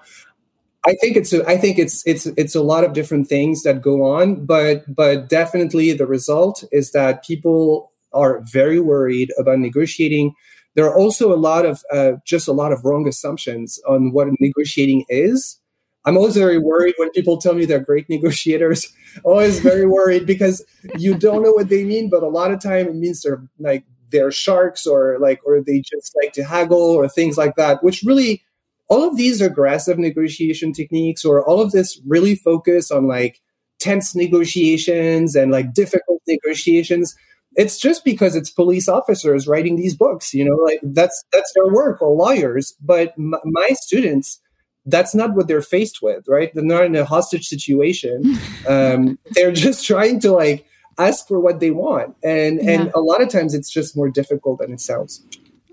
I 0.87 0.93
think 1.01 1.17
it's 1.17 1.33
a, 1.33 1.47
I 1.47 1.57
think 1.57 1.79
it's 1.79 2.05
it's 2.05 2.27
it's 2.37 2.53
a 2.55 2.61
lot 2.61 2.83
of 2.83 2.93
different 2.93 3.27
things 3.27 3.63
that 3.63 3.81
go 3.81 4.03
on, 4.03 4.45
but 4.45 4.83
but 4.93 5.29
definitely 5.29 5.93
the 5.93 6.05
result 6.05 6.63
is 6.71 6.91
that 6.91 7.23
people 7.23 7.91
are 8.13 8.41
very 8.51 8.79
worried 8.79 9.31
about 9.37 9.59
negotiating. 9.59 10.33
There 10.75 10.85
are 10.85 10.97
also 10.97 11.33
a 11.33 11.37
lot 11.37 11.65
of 11.65 11.81
uh, 11.91 12.13
just 12.25 12.47
a 12.47 12.51
lot 12.53 12.71
of 12.71 12.85
wrong 12.85 13.07
assumptions 13.07 13.79
on 13.87 14.11
what 14.11 14.27
negotiating 14.39 15.05
is. 15.09 15.59
I'm 16.05 16.17
always 16.17 16.37
very 16.37 16.59
worried 16.59 16.93
when 16.97 17.09
people 17.11 17.37
tell 17.37 17.55
me 17.55 17.65
they're 17.65 17.79
great 17.79 18.07
negotiators. 18.07 18.87
always 19.23 19.59
very 19.59 19.87
worried 19.87 20.27
because 20.27 20.63
you 20.97 21.15
don't 21.15 21.41
know 21.41 21.51
what 21.51 21.69
they 21.69 21.83
mean, 21.83 22.11
but 22.11 22.21
a 22.21 22.27
lot 22.27 22.51
of 22.51 22.61
time 22.61 22.87
it 22.87 22.95
means 22.95 23.23
they're 23.23 23.41
like 23.57 23.85
they're 24.11 24.31
sharks 24.31 24.85
or 24.85 25.17
like 25.19 25.41
or 25.45 25.61
they 25.61 25.79
just 25.81 26.15
like 26.21 26.33
to 26.33 26.43
haggle 26.43 26.91
or 26.91 27.09
things 27.09 27.37
like 27.37 27.55
that, 27.55 27.83
which 27.83 28.03
really 28.03 28.43
all 28.87 29.07
of 29.07 29.17
these 29.17 29.41
aggressive 29.41 29.97
negotiation 29.97 30.71
techniques 30.71 31.25
or 31.25 31.43
all 31.43 31.61
of 31.61 31.71
this 31.71 31.99
really 32.05 32.35
focus 32.35 32.91
on 32.91 33.07
like 33.07 33.41
tense 33.79 34.15
negotiations 34.15 35.35
and 35.35 35.51
like 35.51 35.73
difficult 35.73 36.21
negotiations 36.27 37.15
it's 37.57 37.77
just 37.77 38.03
because 38.03 38.35
it's 38.35 38.49
police 38.49 38.89
officers 38.89 39.47
writing 39.47 39.75
these 39.75 39.95
books 39.95 40.33
you 40.33 40.43
know 40.43 40.55
like 40.55 40.79
that's 40.83 41.23
that's 41.31 41.51
their 41.55 41.71
work 41.71 42.01
or 42.01 42.15
lawyers 42.15 42.75
but 42.81 43.13
m- 43.17 43.35
my 43.43 43.67
students 43.73 44.39
that's 44.85 45.15
not 45.15 45.33
what 45.33 45.47
they're 45.47 45.61
faced 45.61 46.01
with 46.01 46.25
right? 46.27 46.51
They're 46.53 46.63
not 46.63 46.85
in 46.85 46.95
a 46.95 47.05
hostage 47.05 47.47
situation. 47.47 48.37
Um, 48.67 49.19
they're 49.33 49.51
just 49.51 49.85
trying 49.85 50.19
to 50.21 50.31
like 50.31 50.65
ask 50.97 51.27
for 51.27 51.39
what 51.39 51.59
they 51.59 51.69
want 51.69 52.15
and 52.23 52.59
yeah. 52.59 52.71
and 52.71 52.91
a 52.95 52.99
lot 52.99 53.21
of 53.21 53.29
times 53.29 53.53
it's 53.53 53.69
just 53.69 53.95
more 53.95 54.09
difficult 54.09 54.57
than 54.57 54.73
it 54.73 54.81
sounds 54.81 55.23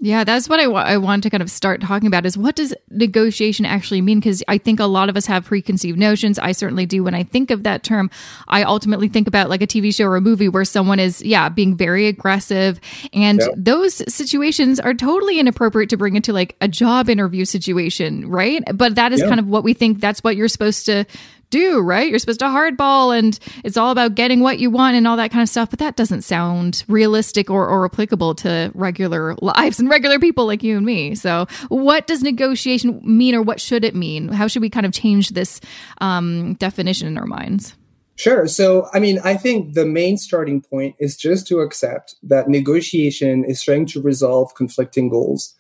yeah, 0.04 0.25
that's 0.25 0.49
what 0.49 0.59
I, 0.59 0.66
wa- 0.66 0.82
I 0.82 0.97
want 0.97 1.23
to 1.23 1.30
kind 1.30 1.44
of 1.44 1.49
start 1.49 1.80
talking 1.80 2.09
about 2.09 2.26
is 2.26 2.37
what 2.37 2.56
does 2.56 2.75
negotiation 2.90 3.64
actually 3.64 4.00
mean? 4.00 4.18
Because 4.18 4.42
I 4.49 4.59
think 4.59 4.80
a 4.80 4.87
lot 4.87 5.09
of 5.09 5.16
us 5.16 5.26
have 5.26 5.44
preconceived 5.44 5.97
notions. 5.97 6.40
I 6.40 6.50
certainly 6.50 6.87
do. 6.87 7.04
When 7.04 7.14
I 7.14 7.23
think 7.23 7.52
of 7.52 7.62
that 7.62 7.85
term, 7.85 8.11
I 8.49 8.64
ultimately 8.64 9.06
think 9.06 9.28
about 9.28 9.49
like 9.49 9.62
a 9.62 9.66
TV 9.66 9.94
show 9.94 10.06
or 10.06 10.16
a 10.16 10.21
movie 10.21 10.49
where 10.49 10.64
someone 10.64 10.99
is, 10.99 11.23
yeah, 11.23 11.49
being 11.49 11.76
very 11.76 12.09
aggressive. 12.09 12.80
And 13.12 13.38
yeah. 13.38 13.47
those 13.56 14.02
situations 14.12 14.80
are 14.80 14.92
totally 14.92 15.38
inappropriate 15.38 15.90
to 15.90 15.97
bring 15.97 16.16
into 16.16 16.32
like 16.32 16.56
a 16.61 16.66
job 16.66 17.09
interview 17.09 17.44
situation, 17.44 18.28
right? 18.28 18.64
But 18.75 18.97
that 18.97 19.12
is 19.12 19.21
yeah. 19.21 19.28
kind 19.28 19.38
of 19.38 19.47
what 19.47 19.62
we 19.62 19.73
think 19.73 20.00
that's 20.00 20.25
what 20.25 20.35
you're 20.35 20.49
supposed 20.49 20.85
to 20.87 21.04
do, 21.52 21.78
right? 21.80 22.09
You're 22.09 22.18
supposed 22.18 22.40
to 22.40 22.47
hardball 22.47 23.16
and 23.16 23.38
it's 23.62 23.76
all 23.76 23.92
about 23.92 24.16
getting 24.16 24.40
what 24.40 24.59
you 24.59 24.71
want 24.71 24.97
and 24.97 25.06
all 25.06 25.16
that 25.18 25.30
kind 25.30 25.42
of 25.42 25.49
stuff. 25.49 25.71
But 25.71 25.78
that 25.78 25.94
doesn't 25.94 26.23
sound 26.23 26.82
realistic 26.88 27.50
or, 27.50 27.68
or 27.68 27.85
applicable 27.85 28.35
to 28.37 28.73
regular 28.75 29.37
lives 29.40 29.78
and 29.78 29.88
regular 29.88 30.18
people 30.18 30.47
like 30.47 30.64
you 30.64 30.76
and 30.76 30.85
me. 30.85 31.14
So, 31.14 31.47
what 31.68 32.09
does 32.09 32.23
negotiation 32.23 33.00
mean 33.04 33.37
or 33.37 33.42
what 33.42 33.61
should 33.61 33.85
it 33.85 33.94
mean? 33.94 34.28
How 34.28 34.49
should 34.49 34.62
we 34.62 34.71
kind 34.71 34.87
of 34.87 34.92
change 34.92 35.30
this 35.30 35.61
um, 35.99 36.54
definition 36.54 37.06
in 37.06 37.16
our 37.18 37.26
minds? 37.26 37.76
Sure. 38.16 38.47
So, 38.47 38.88
I 38.92 39.00
mean, 39.00 39.18
I 39.25 39.37
think 39.37 39.75
the 39.75 39.87
main 39.87 40.16
starting 40.16 40.61
point 40.61 40.97
is 40.99 41.16
just 41.16 41.47
to 41.49 41.61
accept 41.61 42.14
that 42.23 42.49
negotiation 42.49 43.44
is 43.44 43.62
trying 43.62 43.87
to 43.87 44.02
resolve 44.02 44.54
conflicting 44.54 45.09
goals. 45.09 45.54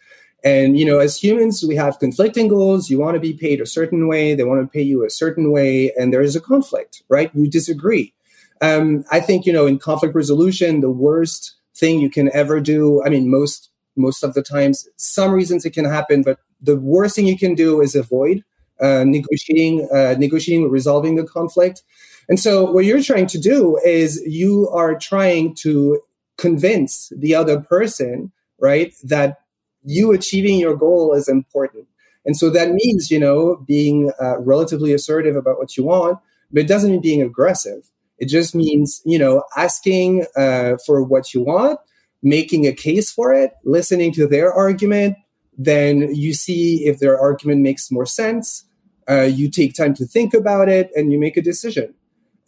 And, 0.44 0.76
you 0.78 0.84
know, 0.84 0.98
as 0.98 1.22
humans, 1.22 1.64
we 1.66 1.76
have 1.76 1.98
conflicting 1.98 2.48
goals. 2.48 2.90
You 2.90 2.98
want 2.98 3.14
to 3.14 3.20
be 3.20 3.32
paid 3.32 3.60
a 3.60 3.66
certain 3.66 4.08
way. 4.08 4.34
They 4.34 4.44
want 4.44 4.60
to 4.60 4.66
pay 4.66 4.82
you 4.82 5.04
a 5.04 5.10
certain 5.10 5.52
way. 5.52 5.92
And 5.96 6.12
there 6.12 6.22
is 6.22 6.34
a 6.34 6.40
conflict, 6.40 7.02
right? 7.08 7.30
You 7.34 7.48
disagree. 7.48 8.12
Um, 8.60 9.04
I 9.10 9.20
think, 9.20 9.46
you 9.46 9.52
know, 9.52 9.66
in 9.66 9.78
conflict 9.78 10.14
resolution, 10.14 10.80
the 10.80 10.90
worst 10.90 11.54
thing 11.76 12.00
you 12.00 12.10
can 12.10 12.30
ever 12.32 12.60
do, 12.60 13.02
I 13.04 13.08
mean, 13.08 13.30
most, 13.30 13.70
most 13.96 14.22
of 14.22 14.34
the 14.34 14.42
times, 14.42 14.88
some 14.96 15.32
reasons 15.32 15.64
it 15.64 15.70
can 15.70 15.84
happen, 15.84 16.22
but 16.22 16.38
the 16.60 16.76
worst 16.76 17.16
thing 17.16 17.26
you 17.26 17.38
can 17.38 17.54
do 17.54 17.80
is 17.80 17.94
avoid 17.94 18.44
uh, 18.80 19.04
negotiating, 19.04 19.88
uh, 19.94 20.16
negotiating, 20.18 20.68
resolving 20.70 21.16
the 21.16 21.24
conflict. 21.24 21.82
And 22.28 22.38
so 22.38 22.70
what 22.70 22.84
you're 22.84 23.02
trying 23.02 23.26
to 23.28 23.38
do 23.38 23.78
is 23.84 24.22
you 24.26 24.68
are 24.70 24.96
trying 24.96 25.54
to 25.56 26.00
convince 26.36 27.12
the 27.16 27.34
other 27.34 27.60
person, 27.60 28.32
right, 28.58 28.94
that 29.04 29.41
you 29.84 30.12
achieving 30.12 30.58
your 30.58 30.76
goal 30.76 31.12
is 31.14 31.28
important. 31.28 31.86
And 32.24 32.36
so 32.36 32.50
that 32.50 32.72
means, 32.72 33.10
you 33.10 33.18
know, 33.18 33.64
being 33.66 34.12
uh, 34.20 34.38
relatively 34.40 34.92
assertive 34.92 35.36
about 35.36 35.58
what 35.58 35.76
you 35.76 35.84
want, 35.84 36.18
but 36.52 36.62
it 36.62 36.68
doesn't 36.68 36.90
mean 36.90 37.00
being 37.00 37.22
aggressive. 37.22 37.90
It 38.18 38.26
just 38.26 38.54
means, 38.54 39.02
you 39.04 39.18
know, 39.18 39.42
asking 39.56 40.26
uh, 40.36 40.76
for 40.86 41.02
what 41.02 41.34
you 41.34 41.42
want, 41.42 41.80
making 42.22 42.66
a 42.66 42.72
case 42.72 43.10
for 43.10 43.32
it, 43.32 43.52
listening 43.64 44.12
to 44.12 44.28
their 44.28 44.52
argument. 44.52 45.16
Then 45.58 46.14
you 46.14 46.32
see 46.32 46.86
if 46.86 47.00
their 47.00 47.18
argument 47.18 47.62
makes 47.62 47.90
more 47.90 48.06
sense. 48.06 48.64
Uh, 49.10 49.22
you 49.22 49.50
take 49.50 49.74
time 49.74 49.94
to 49.94 50.06
think 50.06 50.32
about 50.32 50.68
it 50.68 50.90
and 50.94 51.10
you 51.12 51.18
make 51.18 51.36
a 51.36 51.42
decision. 51.42 51.94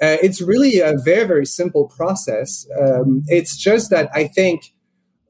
Uh, 0.00 0.18
it's 0.22 0.40
really 0.40 0.78
a 0.78 0.94
very, 1.04 1.26
very 1.26 1.46
simple 1.46 1.86
process. 1.88 2.66
Um, 2.80 3.24
it's 3.26 3.56
just 3.56 3.90
that 3.90 4.10
I 4.14 4.28
think 4.28 4.73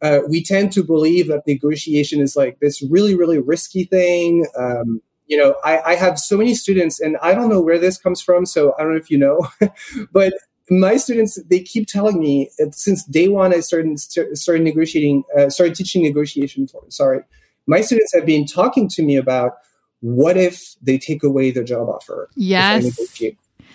uh, 0.04 0.20
we 0.28 0.44
tend 0.44 0.70
to 0.70 0.84
believe 0.84 1.28
that 1.28 1.46
negotiation 1.46 2.20
is 2.20 2.37
like 2.37 2.61
this 2.61 2.82
really, 2.82 3.14
really 3.14 3.38
risky 3.38 3.84
thing. 3.84 4.46
Um, 4.56 5.00
you 5.26 5.38
know, 5.38 5.56
I, 5.64 5.80
I, 5.80 5.94
have 5.94 6.18
so 6.18 6.37
many 6.37 6.54
students, 6.54 7.00
and 7.00 7.16
I 7.23 7.34
don't 7.34 7.49
know 7.49 7.62
where 7.62 7.78
this 7.78 7.96
comes 7.96 8.20
from, 8.20 8.44
so 8.44 8.75
I 8.78 8.82
don't 8.82 8.92
know 8.92 8.99
if 8.99 9.11
you 9.11 9.16
know, 9.16 9.49
but 10.12 10.34
my 10.68 10.99
students 10.99 11.42
they 11.49 11.61
keep 11.61 11.88
telling 11.88 12.20
me 12.20 12.50
since 12.73 13.04
day 13.04 13.28
one 13.28 13.54
I 13.54 13.61
started 13.61 13.99
started 13.99 14.62
negotiating, 14.62 15.25
uh, 15.37 15.49
started 15.49 15.75
teaching 15.75 16.02
negotiation 16.02 16.66
for. 16.66 16.84
Sorry, 16.90 17.20
my 17.66 17.80
students 17.80 18.14
have 18.14 18.26
been 18.26 18.44
talking 18.44 18.90
to 18.90 19.02
me 19.02 19.16
about 19.16 19.52
what 20.00 20.37
if 20.37 20.75
they 20.82 20.99
take 20.99 21.23
away 21.23 21.50
their 21.50 21.64
job 21.64 21.88
offer. 21.88 22.28
Yes. 22.37 22.84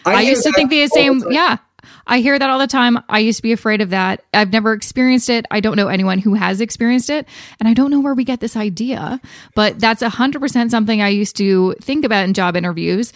I, 0.06 0.14
I 0.14 0.22
used 0.22 0.44
to 0.44 0.52
think 0.52 0.70
the 0.70 0.86
same. 0.88 1.20
The 1.20 1.32
yeah. 1.32 1.58
I 2.08 2.20
hear 2.20 2.38
that 2.38 2.50
all 2.50 2.60
the 2.60 2.68
time. 2.68 3.00
I 3.10 3.20
used 3.20 3.38
to 3.38 3.44
be 3.44 3.52
afraid 3.52 3.82
of 3.82 3.90
that. 3.92 4.24
I've 4.34 4.52
never 4.52 4.74
experienced 4.74 5.30
it. 5.30 5.46
I 5.52 5.60
don't 5.60 5.76
know 5.76 5.88
anyone 5.88 6.20
who 6.20 6.34
has 6.34 6.62
experienced 6.62 7.10
it. 7.10 7.28
And 7.60 7.68
I 7.68 7.74
don't 7.74 7.92
know 7.92 8.00
where 8.00 8.14
we 8.14 8.24
get 8.24 8.40
this 8.40 8.56
idea, 8.56 9.20
but 9.56 9.80
that's 9.80 10.02
100% 10.02 10.72
something 10.72 11.02
I 11.02 11.10
used 11.10 11.36
to 11.38 11.76
think 11.82 12.06
about 12.06 12.26
in 12.26 12.34
job 12.34 12.56
interviews 12.56 13.14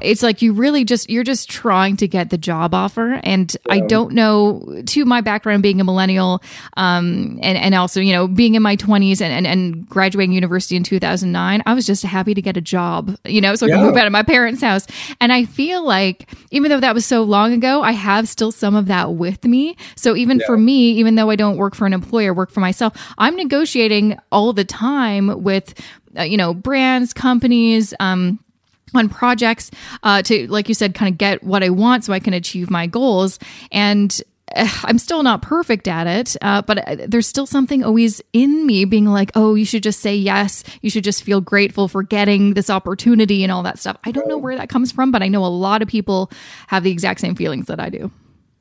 it's 0.00 0.22
like 0.22 0.42
you 0.42 0.52
really 0.52 0.84
just 0.84 1.08
you're 1.10 1.24
just 1.24 1.48
trying 1.48 1.96
to 1.96 2.08
get 2.08 2.30
the 2.30 2.38
job 2.38 2.74
offer 2.74 3.20
and 3.24 3.56
yeah. 3.66 3.74
i 3.74 3.80
don't 3.80 4.12
know 4.12 4.82
to 4.86 5.04
my 5.04 5.20
background 5.20 5.62
being 5.62 5.80
a 5.80 5.84
millennial 5.84 6.42
um, 6.76 7.38
and, 7.42 7.58
and 7.58 7.74
also 7.74 8.00
you 8.00 8.12
know 8.12 8.26
being 8.28 8.54
in 8.54 8.62
my 8.62 8.76
20s 8.76 9.20
and, 9.20 9.32
and, 9.32 9.46
and, 9.46 9.88
graduating 9.88 10.32
university 10.32 10.76
in 10.76 10.82
2009 10.82 11.62
i 11.66 11.74
was 11.74 11.86
just 11.86 12.02
happy 12.02 12.34
to 12.34 12.42
get 12.42 12.56
a 12.56 12.60
job 12.60 13.16
you 13.24 13.40
know 13.40 13.54
so 13.54 13.66
i 13.66 13.68
yeah. 13.68 13.76
could 13.76 13.84
move 13.84 13.96
out 13.96 14.06
of 14.06 14.12
my 14.12 14.22
parents 14.22 14.60
house 14.60 14.86
and 15.20 15.32
i 15.32 15.44
feel 15.44 15.84
like 15.84 16.30
even 16.50 16.70
though 16.70 16.80
that 16.80 16.94
was 16.94 17.06
so 17.06 17.22
long 17.22 17.52
ago 17.52 17.82
i 17.82 17.92
have 17.92 18.28
still 18.28 18.52
some 18.52 18.74
of 18.74 18.86
that 18.86 19.14
with 19.14 19.44
me 19.44 19.76
so 19.96 20.16
even 20.16 20.38
yeah. 20.38 20.46
for 20.46 20.56
me 20.56 20.92
even 20.92 21.14
though 21.14 21.30
i 21.30 21.36
don't 21.36 21.56
work 21.56 21.74
for 21.74 21.86
an 21.86 21.92
employer 21.92 22.34
work 22.34 22.50
for 22.50 22.60
myself 22.60 22.92
i'm 23.18 23.36
negotiating 23.36 24.16
all 24.32 24.52
the 24.52 24.64
time 24.64 25.42
with 25.42 25.74
uh, 26.18 26.22
you 26.22 26.36
know 26.36 26.54
brands 26.54 27.12
companies 27.12 27.94
um, 28.00 28.38
on 28.96 29.08
projects 29.08 29.70
uh, 30.02 30.22
to, 30.22 30.50
like 30.50 30.68
you 30.68 30.74
said, 30.74 30.94
kind 30.94 31.12
of 31.12 31.18
get 31.18 31.42
what 31.42 31.62
I 31.62 31.70
want 31.70 32.04
so 32.04 32.12
I 32.12 32.20
can 32.20 32.34
achieve 32.34 32.70
my 32.70 32.86
goals. 32.86 33.38
And 33.70 34.20
uh, 34.54 34.68
I'm 34.84 34.98
still 34.98 35.22
not 35.22 35.42
perfect 35.42 35.88
at 35.88 36.06
it, 36.06 36.36
uh, 36.40 36.62
but 36.62 36.78
uh, 36.78 37.06
there's 37.08 37.26
still 37.26 37.46
something 37.46 37.84
always 37.84 38.22
in 38.32 38.66
me 38.66 38.84
being 38.84 39.06
like, 39.06 39.30
oh, 39.34 39.54
you 39.54 39.64
should 39.64 39.82
just 39.82 40.00
say 40.00 40.14
yes. 40.14 40.62
You 40.82 40.90
should 40.90 41.04
just 41.04 41.22
feel 41.22 41.40
grateful 41.40 41.88
for 41.88 42.02
getting 42.02 42.54
this 42.54 42.70
opportunity 42.70 43.42
and 43.42 43.50
all 43.50 43.62
that 43.64 43.78
stuff. 43.78 43.96
I 44.04 44.12
don't 44.12 44.28
know 44.28 44.38
where 44.38 44.56
that 44.56 44.68
comes 44.68 44.92
from, 44.92 45.10
but 45.10 45.22
I 45.22 45.28
know 45.28 45.44
a 45.44 45.48
lot 45.48 45.82
of 45.82 45.88
people 45.88 46.30
have 46.68 46.84
the 46.84 46.90
exact 46.90 47.20
same 47.20 47.34
feelings 47.34 47.66
that 47.66 47.80
I 47.80 47.90
do. 47.90 48.10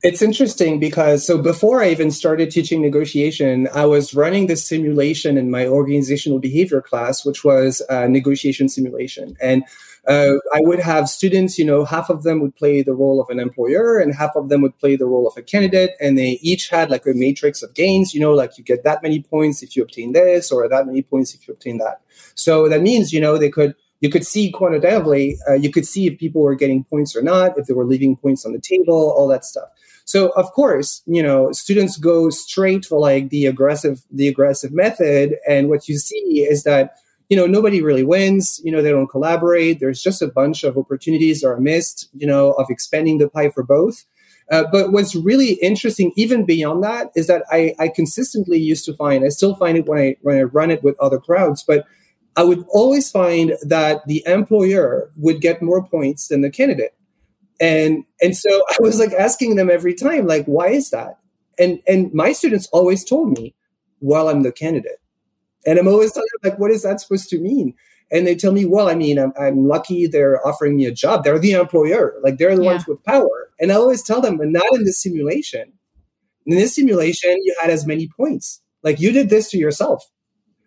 It's 0.01 0.21
interesting 0.21 0.79
because 0.79 1.25
so 1.25 1.39
before 1.39 1.81
I 1.81 1.89
even 1.89 2.11
started 2.11 2.51
teaching 2.51 2.79
negotiation, 2.79 3.67
I 3.73 3.85
was 3.85 4.13
running 4.13 4.45
this 4.45 4.63
simulation 4.63 5.35
in 5.35 5.49
my 5.49 5.65
organizational 5.65 6.37
behavior 6.37 6.79
class, 6.79 7.25
which 7.25 7.43
was 7.43 7.81
a 7.89 8.07
negotiation 8.07 8.69
simulation. 8.69 9.35
And 9.41 9.63
uh, 10.07 10.33
I 10.53 10.59
would 10.59 10.79
have 10.79 11.09
students, 11.09 11.57
you 11.57 11.65
know, 11.65 11.83
half 11.83 12.09
of 12.09 12.24
them 12.24 12.39
would 12.41 12.55
play 12.55 12.83
the 12.83 12.93
role 12.93 13.19
of 13.19 13.29
an 13.29 13.39
employer 13.39 13.97
and 13.97 14.13
half 14.13 14.35
of 14.35 14.50
them 14.50 14.62
would 14.62 14.77
play 14.77 14.95
the 14.95 15.05
role 15.05 15.27
of 15.27 15.35
a 15.35 15.41
candidate. 15.41 15.91
And 16.00 16.17
they 16.17 16.39
each 16.41 16.69
had 16.69 16.89
like 16.89 17.05
a 17.05 17.13
matrix 17.13 17.63
of 17.63 17.74
gains, 17.74 18.13
you 18.13 18.19
know, 18.19 18.33
like 18.33 18.57
you 18.57 18.63
get 18.63 18.83
that 18.83 19.01
many 19.01 19.21
points 19.21 19.63
if 19.63 19.75
you 19.75 19.83
obtain 19.83 20.13
this 20.13 20.51
or 20.51 20.67
that 20.69 20.85
many 20.85 21.01
points 21.01 21.33
if 21.33 21.47
you 21.47 21.53
obtain 21.53 21.79
that. 21.79 22.01
So 22.35 22.69
that 22.69 22.81
means, 22.81 23.12
you 23.12 23.19
know, 23.19 23.38
they 23.38 23.50
could 23.50 23.75
you 24.01 24.09
could 24.09 24.27
see 24.27 24.51
quantitatively, 24.51 25.38
uh, 25.50 25.53
you 25.53 25.71
could 25.71 25.85
see 25.85 26.05
if 26.05 26.19
people 26.19 26.41
were 26.41 26.53
getting 26.53 26.83
points 26.83 27.15
or 27.15 27.24
not, 27.24 27.57
if 27.57 27.65
they 27.65 27.74
were 27.74 27.85
leaving 27.85 28.15
points 28.15 28.45
on 28.45 28.51
the 28.51 28.59
table, 28.59 29.15
all 29.17 29.27
that 29.29 29.45
stuff. 29.45 29.69
So 30.03 30.29
of 30.35 30.51
course, 30.51 31.01
you 31.07 31.24
know, 31.24 31.51
students 31.53 31.97
go 31.97 32.29
straight 32.29 32.85
for 32.85 33.00
like 33.00 33.29
the 33.29 33.47
aggressive, 33.47 34.03
the 34.12 34.27
aggressive 34.27 34.71
method, 34.71 35.38
and 35.47 35.69
what 35.69 35.89
you 35.89 35.97
see 35.97 36.45
is 36.47 36.63
that 36.63 36.97
you 37.29 37.38
know 37.38 37.48
nobody 37.48 37.82
really 37.82 38.03
wins. 38.03 38.60
You 38.63 38.72
know, 38.72 38.82
they 38.82 38.91
don't 38.91 39.08
collaborate. 39.08 39.79
There's 39.79 40.01
just 40.01 40.22
a 40.22 40.27
bunch 40.27 40.63
of 40.63 40.77
opportunities 40.77 41.44
are 41.44 41.60
missed. 41.60 42.10
You 42.13 42.27
know, 42.27 42.51
of 42.53 42.67
expanding 42.70 43.17
the 43.17 43.29
pie 43.29 43.50
for 43.50 43.63
both. 43.63 44.05
Uh, 44.51 44.63
but 44.72 44.91
what's 44.91 45.15
really 45.15 45.53
interesting, 45.53 46.12
even 46.15 46.46
beyond 46.46 46.84
that, 46.84 47.10
is 47.15 47.25
that 47.27 47.44
I, 47.51 47.74
I 47.79 47.88
consistently 47.88 48.60
used 48.60 48.86
to 48.86 48.94
find, 48.94 49.25
I 49.25 49.29
still 49.29 49.55
find 49.55 49.75
it 49.77 49.88
when 49.88 50.00
I 50.00 50.17
when 50.22 50.38
I 50.38 50.44
run 50.44 50.70
it 50.70 50.84
with 50.84 51.00
other 51.00 51.20
crowds, 51.20 51.63
but 51.63 51.86
I 52.36 52.44
would 52.44 52.65
always 52.70 53.10
find 53.10 53.53
that 53.63 54.05
the 54.05 54.24
employer 54.27 55.10
would 55.17 55.41
get 55.41 55.62
more 55.62 55.84
points 55.84 56.27
than 56.27 56.41
the 56.41 56.50
candidate. 56.50 56.94
And 57.60 58.03
and 58.22 58.36
so 58.36 58.50
I 58.70 58.75
was 58.79 59.00
like 59.00 59.13
asking 59.13 59.55
them 59.55 59.70
every 59.70 59.96
time, 59.96 60.27
like, 60.27 60.46
why 60.46 60.67
is 60.67 60.91
that? 60.91 61.17
And 61.58 61.79
and 61.88 62.13
my 62.13 62.34
students 62.34 62.67
always 62.72 63.03
told 63.03 63.38
me, 63.38 63.55
well, 64.00 64.29
I'm 64.29 64.44
the 64.44 64.51
candidate. 64.51 65.00
And 65.65 65.79
I'm 65.79 65.88
always 65.88 66.12
telling 66.12 66.27
them, 66.41 66.51
like, 66.51 66.60
what 66.60 66.72
is 66.72 66.84
that 66.84 67.01
supposed 67.01 67.29
to 67.29 67.39
mean? 67.39 67.74
And 68.12 68.27
they 68.27 68.36
tell 68.36 68.51
me, 68.51 68.65
well, 68.65 68.88
I 68.88 68.95
mean, 68.95 69.17
I'm, 69.17 69.34
I'm 69.39 69.67
lucky 69.67 70.05
they're 70.05 70.45
offering 70.45 70.75
me 70.75 70.86
a 70.86 70.91
job. 70.91 71.24
They're 71.24 71.39
the 71.39 71.53
employer, 71.53 72.13
like 72.22 72.38
they're 72.38 72.55
the 72.55 72.63
yeah. 72.63 72.72
ones 72.74 72.88
with 72.88 73.03
power. 73.03 73.50
And 73.60 73.72
I 73.72 73.75
always 73.75 74.03
tell 74.03 74.22
them, 74.22 74.38
but 74.38 74.48
not 74.48 74.65
in 74.74 74.86
this 74.86 75.01
simulation. 75.01 75.74
In 76.45 76.57
this 76.57 76.75
simulation, 76.75 77.36
you 77.41 77.55
had 77.60 77.72
as 77.72 77.88
many 77.88 78.07
points. 78.07 78.62
Like 78.84 79.00
you 79.00 79.12
did 79.12 79.29
this 79.29 79.50
to 79.50 79.57
yourself. 79.57 80.03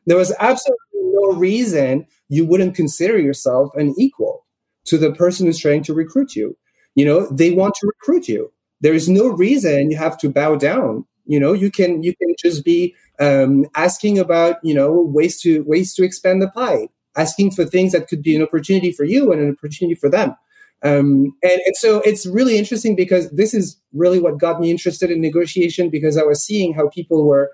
There 0.06 0.16
was 0.16 0.34
absolutely 0.40 0.78
no 0.94 1.38
reason 1.38 2.06
you 2.28 2.44
wouldn't 2.44 2.74
consider 2.74 3.18
yourself 3.18 3.74
an 3.76 3.94
equal 3.98 4.46
to 4.86 4.98
the 4.98 5.12
person 5.12 5.46
who's 5.46 5.58
trying 5.58 5.82
to 5.84 5.94
recruit 5.94 6.34
you. 6.34 6.56
You 6.94 7.04
know, 7.04 7.28
they 7.30 7.52
want 7.52 7.74
to 7.76 7.86
recruit 7.86 8.26
you. 8.26 8.52
There 8.80 8.94
is 8.94 9.08
no 9.08 9.28
reason 9.28 9.90
you 9.90 9.96
have 9.96 10.18
to 10.18 10.28
bow 10.28 10.56
down. 10.56 11.04
You 11.26 11.38
know, 11.38 11.52
you 11.52 11.70
can 11.70 12.02
you 12.02 12.16
can 12.16 12.34
just 12.42 12.64
be 12.64 12.94
um, 13.20 13.66
asking 13.74 14.18
about 14.18 14.56
you 14.62 14.74
know 14.74 15.00
ways 15.00 15.40
to 15.42 15.62
ways 15.64 15.94
to 15.94 16.04
expand 16.04 16.42
the 16.42 16.48
pie, 16.50 16.88
asking 17.16 17.52
for 17.52 17.64
things 17.64 17.92
that 17.92 18.08
could 18.08 18.22
be 18.22 18.36
an 18.36 18.42
opportunity 18.42 18.92
for 18.92 19.04
you 19.04 19.32
and 19.32 19.40
an 19.40 19.50
opportunity 19.50 19.94
for 19.94 20.08
them. 20.08 20.34
Um, 20.82 21.34
and, 21.42 21.60
and 21.66 21.76
so 21.76 22.00
it's 22.02 22.24
really 22.26 22.56
interesting 22.56 22.94
because 22.94 23.28
this 23.30 23.52
is 23.52 23.76
really 23.92 24.20
what 24.20 24.38
got 24.38 24.60
me 24.60 24.70
interested 24.70 25.10
in 25.10 25.20
negotiation 25.20 25.90
because 25.90 26.16
I 26.16 26.22
was 26.22 26.44
seeing 26.44 26.72
how 26.72 26.88
people 26.88 27.24
were 27.24 27.50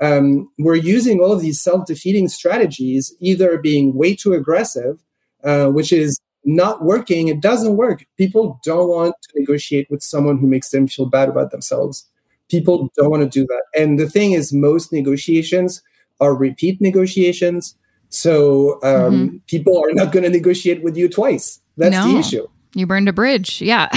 um, 0.00 0.50
were 0.58 0.74
using 0.74 1.20
all 1.20 1.32
of 1.32 1.40
these 1.40 1.60
self-defeating 1.60 2.28
strategies, 2.28 3.14
either 3.20 3.58
being 3.58 3.94
way 3.94 4.14
too 4.16 4.32
aggressive, 4.32 5.00
uh, 5.44 5.68
which 5.68 5.92
is 5.92 6.20
not 6.44 6.82
working. 6.82 7.28
It 7.28 7.40
doesn't 7.40 7.76
work. 7.76 8.04
People 8.18 8.60
don't 8.64 8.88
want 8.88 9.14
to 9.22 9.38
negotiate 9.38 9.88
with 9.90 10.02
someone 10.02 10.38
who 10.38 10.46
makes 10.46 10.70
them 10.70 10.88
feel 10.88 11.06
bad 11.06 11.28
about 11.28 11.52
themselves. 11.52 12.06
People 12.50 12.90
don't 12.96 13.10
want 13.10 13.22
to 13.22 13.28
do 13.28 13.46
that. 13.46 13.62
And 13.80 13.98
the 13.98 14.08
thing 14.08 14.32
is, 14.32 14.52
most 14.52 14.92
negotiations 14.92 15.82
are 16.20 16.34
repeat 16.34 16.80
negotiations. 16.80 17.76
So 18.08 18.74
um, 18.82 19.12
mm-hmm. 19.12 19.36
people 19.46 19.76
are 19.78 19.92
not 19.92 20.12
going 20.12 20.22
to 20.22 20.30
negotiate 20.30 20.82
with 20.82 20.96
you 20.96 21.08
twice. 21.08 21.60
That's 21.76 21.96
no. 21.96 22.12
the 22.12 22.18
issue. 22.18 22.46
You 22.74 22.86
burned 22.86 23.08
a 23.08 23.12
bridge. 23.12 23.62
Yeah. 23.62 23.88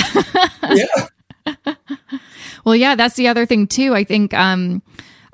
yeah. 0.69 1.75
well, 2.65 2.75
yeah, 2.75 2.95
that's 2.95 3.15
the 3.15 3.27
other 3.27 3.45
thing 3.45 3.67
too. 3.67 3.93
I 3.93 4.03
think 4.03 4.33
um, 4.33 4.81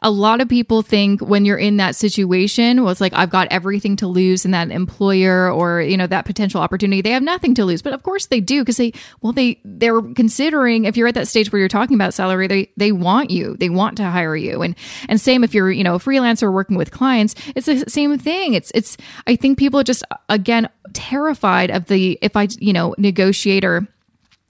a 0.04 0.12
lot 0.12 0.42
of 0.42 0.50
people 0.50 0.82
think 0.82 1.22
when 1.22 1.46
you're 1.46 1.58
in 1.58 1.78
that 1.78 1.96
situation, 1.96 2.84
well, 2.84 2.92
it's 2.92 3.00
like 3.00 3.14
I've 3.14 3.30
got 3.30 3.48
everything 3.52 3.96
to 3.98 4.08
lose 4.08 4.44
in 4.44 4.52
that 4.52 4.70
employer 4.70 5.50
or 5.50 5.82
you 5.82 5.96
know 5.96 6.08
that 6.08 6.26
potential 6.26 6.62
opportunity. 6.62 7.02
They 7.02 7.12
have 7.12 7.24
nothing 7.24 7.56
to 7.56 7.66
lose, 7.66 7.82
but 7.82 7.94
of 7.94 8.04
course 8.04 8.26
they 8.26 8.42
do 8.42 8.62
because 8.62 8.78
they 8.78 8.92
well 9.22 9.32
they 9.32 9.62
they're 9.64 10.02
considering 10.02 10.84
if 10.84 10.98
you're 10.98 11.08
at 11.08 11.16
that 11.16 11.30
stage 11.30 11.52
where 11.52 11.60
you're 11.60 11.70
talking 11.70 11.96
about 11.96 12.14
salary, 12.14 12.48
they 12.48 12.70
they 12.76 12.92
want 12.92 13.32
you, 13.32 13.56
they 13.58 13.70
want 13.70 13.96
to 13.98 14.04
hire 14.04 14.36
you, 14.36 14.62
and 14.62 14.76
and 15.08 15.22
same 15.22 15.44
if 15.44 15.54
you're 15.54 15.72
you 15.72 15.86
know 15.86 15.96
a 15.96 16.00
freelancer 16.00 16.52
working 16.52 16.76
with 16.76 16.92
clients, 16.92 17.34
it's 17.56 17.66
the 17.66 17.86
same 17.88 18.18
thing. 18.20 18.54
It's 18.54 18.72
it's 18.76 18.98
I 19.26 19.38
think 19.38 19.58
people 19.58 19.80
are 19.80 19.86
just 19.86 20.04
again 20.28 20.68
terrified 20.92 21.72
of 21.72 21.86
the 21.86 22.20
if 22.22 22.36
I 22.36 22.50
you 22.60 22.74
know 22.74 22.94
negotiate 22.98 23.64
or 23.64 23.88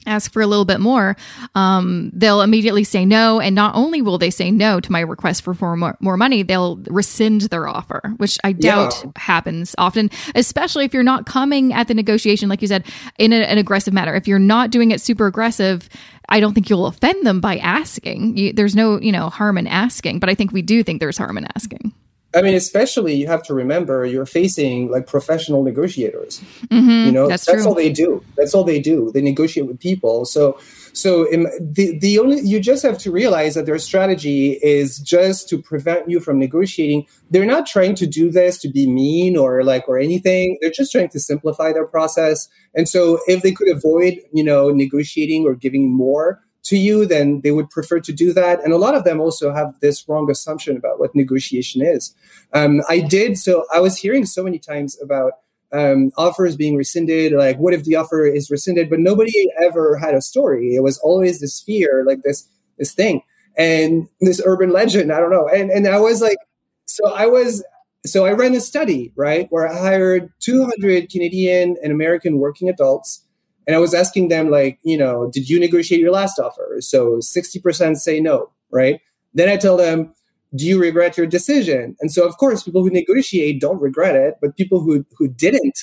ask 0.05 0.31
for 0.31 0.41
a 0.41 0.47
little 0.47 0.65
bit 0.65 0.79
more, 0.79 1.15
um, 1.55 2.11
they'll 2.13 2.41
immediately 2.41 2.83
say 2.83 3.05
no. 3.05 3.39
And 3.39 3.55
not 3.55 3.75
only 3.75 4.01
will 4.01 4.17
they 4.17 4.29
say 4.29 4.51
no 4.51 4.79
to 4.79 4.91
my 4.91 4.99
request 4.99 5.43
for, 5.43 5.53
more, 5.75 5.97
more 5.99 6.17
money, 6.17 6.43
they'll 6.43 6.77
rescind 6.87 7.41
their 7.41 7.67
offer, 7.67 8.13
which 8.17 8.37
I 8.43 8.53
doubt 8.53 9.01
yeah. 9.03 9.11
happens 9.15 9.75
often, 9.77 10.09
especially 10.35 10.85
if 10.85 10.93
you're 10.93 11.03
not 11.03 11.25
coming 11.25 11.73
at 11.73 11.87
the 11.87 11.93
negotiation, 11.93 12.49
like 12.49 12.61
you 12.61 12.67
said, 12.67 12.85
in 13.17 13.33
a, 13.33 13.37
an 13.37 13.57
aggressive 13.57 13.93
manner. 13.93 14.15
If 14.15 14.27
you're 14.27 14.39
not 14.39 14.71
doing 14.71 14.91
it 14.91 15.01
super 15.01 15.27
aggressive, 15.27 15.89
I 16.29 16.39
don't 16.39 16.53
think 16.53 16.69
you'll 16.69 16.87
offend 16.87 17.25
them 17.25 17.41
by 17.41 17.57
asking. 17.57 18.37
You, 18.37 18.53
there's 18.53 18.75
no, 18.75 18.99
you 18.99 19.11
know, 19.11 19.29
harm 19.29 19.57
in 19.57 19.67
asking, 19.67 20.19
but 20.19 20.29
I 20.29 20.35
think 20.35 20.51
we 20.51 20.61
do 20.61 20.83
think 20.83 20.99
there's 20.99 21.17
harm 21.17 21.37
in 21.37 21.47
asking. 21.55 21.93
I 22.35 22.41
mean, 22.41 22.55
especially 22.55 23.13
you 23.13 23.27
have 23.27 23.43
to 23.43 23.53
remember 23.53 24.05
you're 24.05 24.25
facing 24.25 24.89
like 24.89 25.05
professional 25.05 25.63
negotiators. 25.63 26.41
Mm-hmm, 26.67 27.05
you 27.05 27.11
know, 27.11 27.27
that's, 27.27 27.45
that's 27.45 27.65
all 27.65 27.75
they 27.75 27.91
do. 27.91 28.23
That's 28.35 28.55
all 28.55 28.63
they 28.63 28.79
do. 28.79 29.11
They 29.13 29.21
negotiate 29.21 29.67
with 29.67 29.79
people. 29.79 30.25
So, 30.25 30.57
so 30.93 31.25
the 31.59 31.97
the 31.99 32.19
only 32.19 32.41
you 32.41 32.59
just 32.59 32.83
have 32.83 32.97
to 32.99 33.11
realize 33.11 33.55
that 33.55 33.65
their 33.65 33.77
strategy 33.77 34.59
is 34.63 34.99
just 34.99 35.47
to 35.49 35.61
prevent 35.61 36.09
you 36.09 36.19
from 36.19 36.39
negotiating. 36.39 37.05
They're 37.29 37.45
not 37.45 37.67
trying 37.67 37.95
to 37.95 38.07
do 38.07 38.31
this 38.31 38.57
to 38.59 38.69
be 38.69 38.87
mean 38.87 39.37
or 39.37 39.63
like 39.63 39.87
or 39.87 39.99
anything. 39.99 40.57
They're 40.61 40.71
just 40.71 40.91
trying 40.91 41.09
to 41.09 41.19
simplify 41.19 41.71
their 41.71 41.87
process. 41.87 42.47
And 42.75 42.89
so, 42.89 43.19
if 43.27 43.43
they 43.43 43.51
could 43.51 43.69
avoid, 43.69 44.19
you 44.33 44.43
know, 44.43 44.69
negotiating 44.69 45.45
or 45.45 45.53
giving 45.53 45.91
more, 45.91 46.41
to 46.63 46.77
you, 46.77 47.05
then 47.05 47.41
they 47.41 47.51
would 47.51 47.69
prefer 47.69 47.99
to 47.99 48.13
do 48.13 48.33
that. 48.33 48.63
And 48.63 48.73
a 48.73 48.77
lot 48.77 48.95
of 48.95 49.03
them 49.03 49.19
also 49.19 49.53
have 49.53 49.79
this 49.81 50.07
wrong 50.07 50.29
assumption 50.31 50.77
about 50.77 50.99
what 50.99 51.13
negotiation 51.13 51.81
is. 51.81 52.13
Um, 52.53 52.81
I 52.89 52.99
did, 52.99 53.37
so 53.37 53.65
I 53.73 53.79
was 53.79 53.97
hearing 53.97 54.25
so 54.25 54.43
many 54.43 54.59
times 54.59 54.97
about 55.01 55.33
um, 55.73 56.11
offers 56.17 56.55
being 56.55 56.75
rescinded, 56.75 57.33
like 57.33 57.57
what 57.57 57.73
if 57.73 57.83
the 57.83 57.95
offer 57.95 58.25
is 58.25 58.49
rescinded? 58.49 58.89
But 58.89 58.99
nobody 58.99 59.47
ever 59.61 59.97
had 59.97 60.13
a 60.13 60.21
story. 60.21 60.75
It 60.75 60.83
was 60.83 60.99
always 60.99 61.41
this 61.41 61.61
fear, 61.61 62.03
like 62.05 62.21
this 62.21 62.47
this 62.77 62.93
thing, 62.93 63.21
and 63.57 64.07
this 64.21 64.41
urban 64.45 64.69
legend. 64.69 65.11
I 65.11 65.19
don't 65.19 65.31
know. 65.31 65.47
And 65.47 65.71
and 65.71 65.87
I 65.87 65.99
was 65.99 66.21
like, 66.21 66.37
so 66.85 67.11
I 67.11 67.25
was. 67.25 67.63
So 68.05 68.25
I 68.25 68.33
ran 68.33 68.53
a 68.53 68.59
study, 68.59 69.13
right, 69.15 69.47
where 69.49 69.65
I 69.65 69.79
hired 69.79 70.29
200 70.41 71.09
Canadian 71.09 71.77
and 71.81 71.89
American 71.89 72.37
working 72.37 72.67
adults 72.67 73.23
and 73.67 73.75
I 73.75 73.79
was 73.79 73.93
asking 73.93 74.27
them, 74.27 74.49
like, 74.49 74.79
you 74.83 74.97
know, 74.97 75.29
did 75.31 75.49
you 75.49 75.59
negotiate 75.59 76.01
your 76.01 76.11
last 76.11 76.39
offer? 76.39 76.77
So 76.79 77.17
60% 77.17 77.97
say 77.97 78.19
no, 78.19 78.51
right? 78.71 78.99
Then 79.33 79.49
I 79.49 79.57
tell 79.57 79.77
them, 79.77 80.13
do 80.55 80.65
you 80.65 80.79
regret 80.79 81.17
your 81.17 81.25
decision? 81.25 81.95
And 81.99 82.11
so, 82.11 82.27
of 82.27 82.37
course, 82.37 82.63
people 82.63 82.83
who 82.83 82.89
negotiate 82.89 83.59
don't 83.59 83.81
regret 83.81 84.15
it, 84.15 84.35
but 84.41 84.55
people 84.55 84.81
who, 84.81 85.05
who 85.17 85.27
didn't 85.27 85.79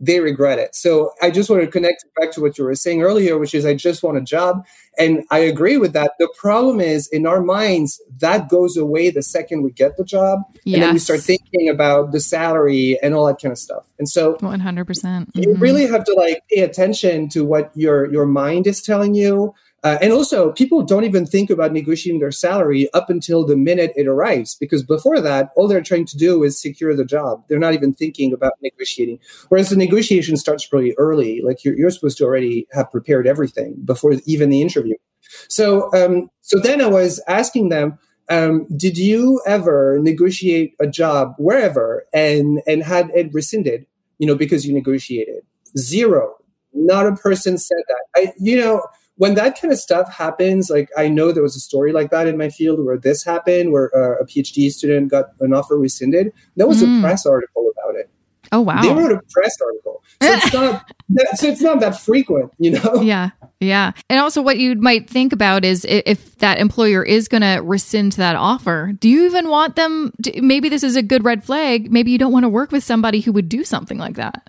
they 0.00 0.20
regret 0.20 0.58
it. 0.58 0.74
So 0.74 1.12
I 1.20 1.30
just 1.30 1.50
want 1.50 1.62
to 1.62 1.68
connect 1.68 2.04
back 2.18 2.32
to 2.32 2.40
what 2.40 2.56
you 2.56 2.64
were 2.64 2.74
saying 2.74 3.02
earlier, 3.02 3.38
which 3.38 3.54
is 3.54 3.66
I 3.66 3.74
just 3.74 4.02
want 4.02 4.16
a 4.16 4.22
job. 4.22 4.64
And 4.98 5.24
I 5.30 5.38
agree 5.38 5.76
with 5.76 5.92
that. 5.92 6.12
The 6.18 6.32
problem 6.38 6.80
is 6.80 7.06
in 7.08 7.26
our 7.26 7.42
minds, 7.42 8.00
that 8.18 8.48
goes 8.48 8.76
away 8.76 9.10
the 9.10 9.22
second 9.22 9.62
we 9.62 9.72
get 9.72 9.96
the 9.98 10.04
job. 10.04 10.40
Yes. 10.64 10.74
And 10.74 10.82
then 10.82 10.92
we 10.94 10.98
start 10.98 11.20
thinking 11.20 11.68
about 11.68 12.12
the 12.12 12.20
salary 12.20 12.98
and 13.02 13.14
all 13.14 13.26
that 13.26 13.40
kind 13.40 13.52
of 13.52 13.58
stuff. 13.58 13.86
And 13.98 14.08
so 14.08 14.34
100%. 14.36 14.86
percent 14.86 15.32
mm-hmm. 15.32 15.42
You 15.42 15.54
really 15.56 15.86
have 15.86 16.04
to 16.04 16.14
like 16.14 16.42
pay 16.50 16.62
attention 16.62 17.28
to 17.30 17.44
what 17.44 17.70
your, 17.74 18.10
your 18.10 18.26
mind 18.26 18.66
is 18.66 18.82
telling 18.82 19.14
you. 19.14 19.54
Uh, 19.82 19.96
and 20.02 20.12
also, 20.12 20.52
people 20.52 20.82
don't 20.82 21.04
even 21.04 21.24
think 21.24 21.48
about 21.48 21.72
negotiating 21.72 22.20
their 22.20 22.30
salary 22.30 22.88
up 22.92 23.08
until 23.08 23.46
the 23.46 23.56
minute 23.56 23.92
it 23.96 24.06
arrives, 24.06 24.54
because 24.54 24.82
before 24.82 25.20
that, 25.20 25.50
all 25.56 25.66
they're 25.66 25.80
trying 25.80 26.04
to 26.04 26.18
do 26.18 26.44
is 26.44 26.60
secure 26.60 26.94
the 26.94 27.04
job. 27.04 27.42
They're 27.48 27.58
not 27.58 27.72
even 27.72 27.94
thinking 27.94 28.32
about 28.32 28.52
negotiating. 28.62 29.20
Whereas 29.48 29.70
the 29.70 29.76
negotiation 29.76 30.36
starts 30.36 30.70
really 30.70 30.94
early, 30.98 31.40
like 31.42 31.64
you're, 31.64 31.76
you're 31.76 31.90
supposed 31.90 32.18
to 32.18 32.24
already 32.24 32.66
have 32.72 32.90
prepared 32.90 33.26
everything 33.26 33.74
before 33.84 34.12
even 34.26 34.50
the 34.50 34.60
interview. 34.60 34.96
So, 35.48 35.90
um, 35.94 36.30
so 36.42 36.58
then 36.58 36.82
I 36.82 36.86
was 36.86 37.22
asking 37.26 37.70
them, 37.70 37.98
um, 38.28 38.66
did 38.76 38.98
you 38.98 39.40
ever 39.46 39.98
negotiate 40.00 40.74
a 40.80 40.86
job 40.86 41.34
wherever 41.38 42.04
and 42.12 42.60
and 42.66 42.82
had 42.82 43.10
it 43.10 43.32
rescinded? 43.32 43.86
You 44.18 44.26
know, 44.26 44.36
because 44.36 44.66
you 44.66 44.72
negotiated 44.72 45.42
zero. 45.76 46.36
Not 46.72 47.06
a 47.06 47.16
person 47.16 47.58
said 47.58 47.82
that. 47.88 48.04
I, 48.14 48.32
you 48.38 48.56
know 48.58 48.82
when 49.20 49.34
that 49.34 49.60
kind 49.60 49.70
of 49.70 49.78
stuff 49.78 50.10
happens, 50.10 50.70
like 50.70 50.88
I 50.96 51.08
know 51.08 51.30
there 51.30 51.42
was 51.42 51.54
a 51.54 51.60
story 51.60 51.92
like 51.92 52.10
that 52.10 52.26
in 52.26 52.38
my 52.38 52.48
field 52.48 52.82
where 52.82 52.96
this 52.96 53.22
happened, 53.22 53.70
where 53.70 53.94
uh, 53.94 54.18
a 54.18 54.24
PhD 54.24 54.70
student 54.70 55.10
got 55.10 55.26
an 55.40 55.52
offer 55.52 55.76
rescinded. 55.76 56.32
There 56.56 56.66
was 56.66 56.82
mm. 56.82 56.98
a 56.98 57.02
press 57.02 57.26
article 57.26 57.70
about 57.70 57.96
it. 57.96 58.08
Oh 58.50 58.62
wow! 58.62 58.80
They 58.80 58.88
wrote 58.88 59.12
a 59.12 59.20
press 59.30 59.54
article, 59.60 60.02
so 60.22 60.32
it's 60.32 60.52
not 60.54 60.90
that, 61.10 61.38
so 61.38 61.48
it's 61.48 61.60
not 61.60 61.80
that 61.80 62.00
frequent, 62.00 62.50
you 62.58 62.70
know. 62.70 62.94
Yeah, 63.02 63.32
yeah. 63.60 63.92
And 64.08 64.20
also, 64.20 64.40
what 64.40 64.56
you 64.56 64.74
might 64.76 65.10
think 65.10 65.34
about 65.34 65.66
is 65.66 65.84
if 65.86 66.38
that 66.38 66.56
employer 66.56 67.04
is 67.04 67.28
going 67.28 67.42
to 67.42 67.60
rescind 67.62 68.12
that 68.12 68.36
offer, 68.36 68.94
do 68.98 69.10
you 69.10 69.26
even 69.26 69.50
want 69.50 69.76
them? 69.76 70.14
To, 70.22 70.40
maybe 70.40 70.70
this 70.70 70.82
is 70.82 70.96
a 70.96 71.02
good 71.02 71.26
red 71.26 71.44
flag. 71.44 71.92
Maybe 71.92 72.10
you 72.10 72.16
don't 72.16 72.32
want 72.32 72.44
to 72.44 72.48
work 72.48 72.72
with 72.72 72.84
somebody 72.84 73.20
who 73.20 73.32
would 73.32 73.50
do 73.50 73.64
something 73.64 73.98
like 73.98 74.16
that. 74.16 74.48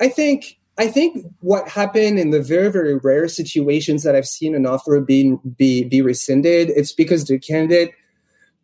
I 0.00 0.08
think 0.08 0.58
I 0.78 0.88
think 0.88 1.26
what 1.40 1.68
happened 1.68 2.18
in 2.18 2.30
the 2.30 2.42
very 2.42 2.70
very 2.70 2.96
rare 2.96 3.28
situations 3.28 4.02
that 4.04 4.16
I've 4.16 4.26
seen 4.26 4.54
an 4.54 4.66
offer 4.66 5.00
being 5.00 5.38
be 5.56 5.84
be 5.84 6.00
rescinded, 6.00 6.70
it's 6.70 6.92
because 6.92 7.26
the 7.26 7.38
candidate 7.38 7.92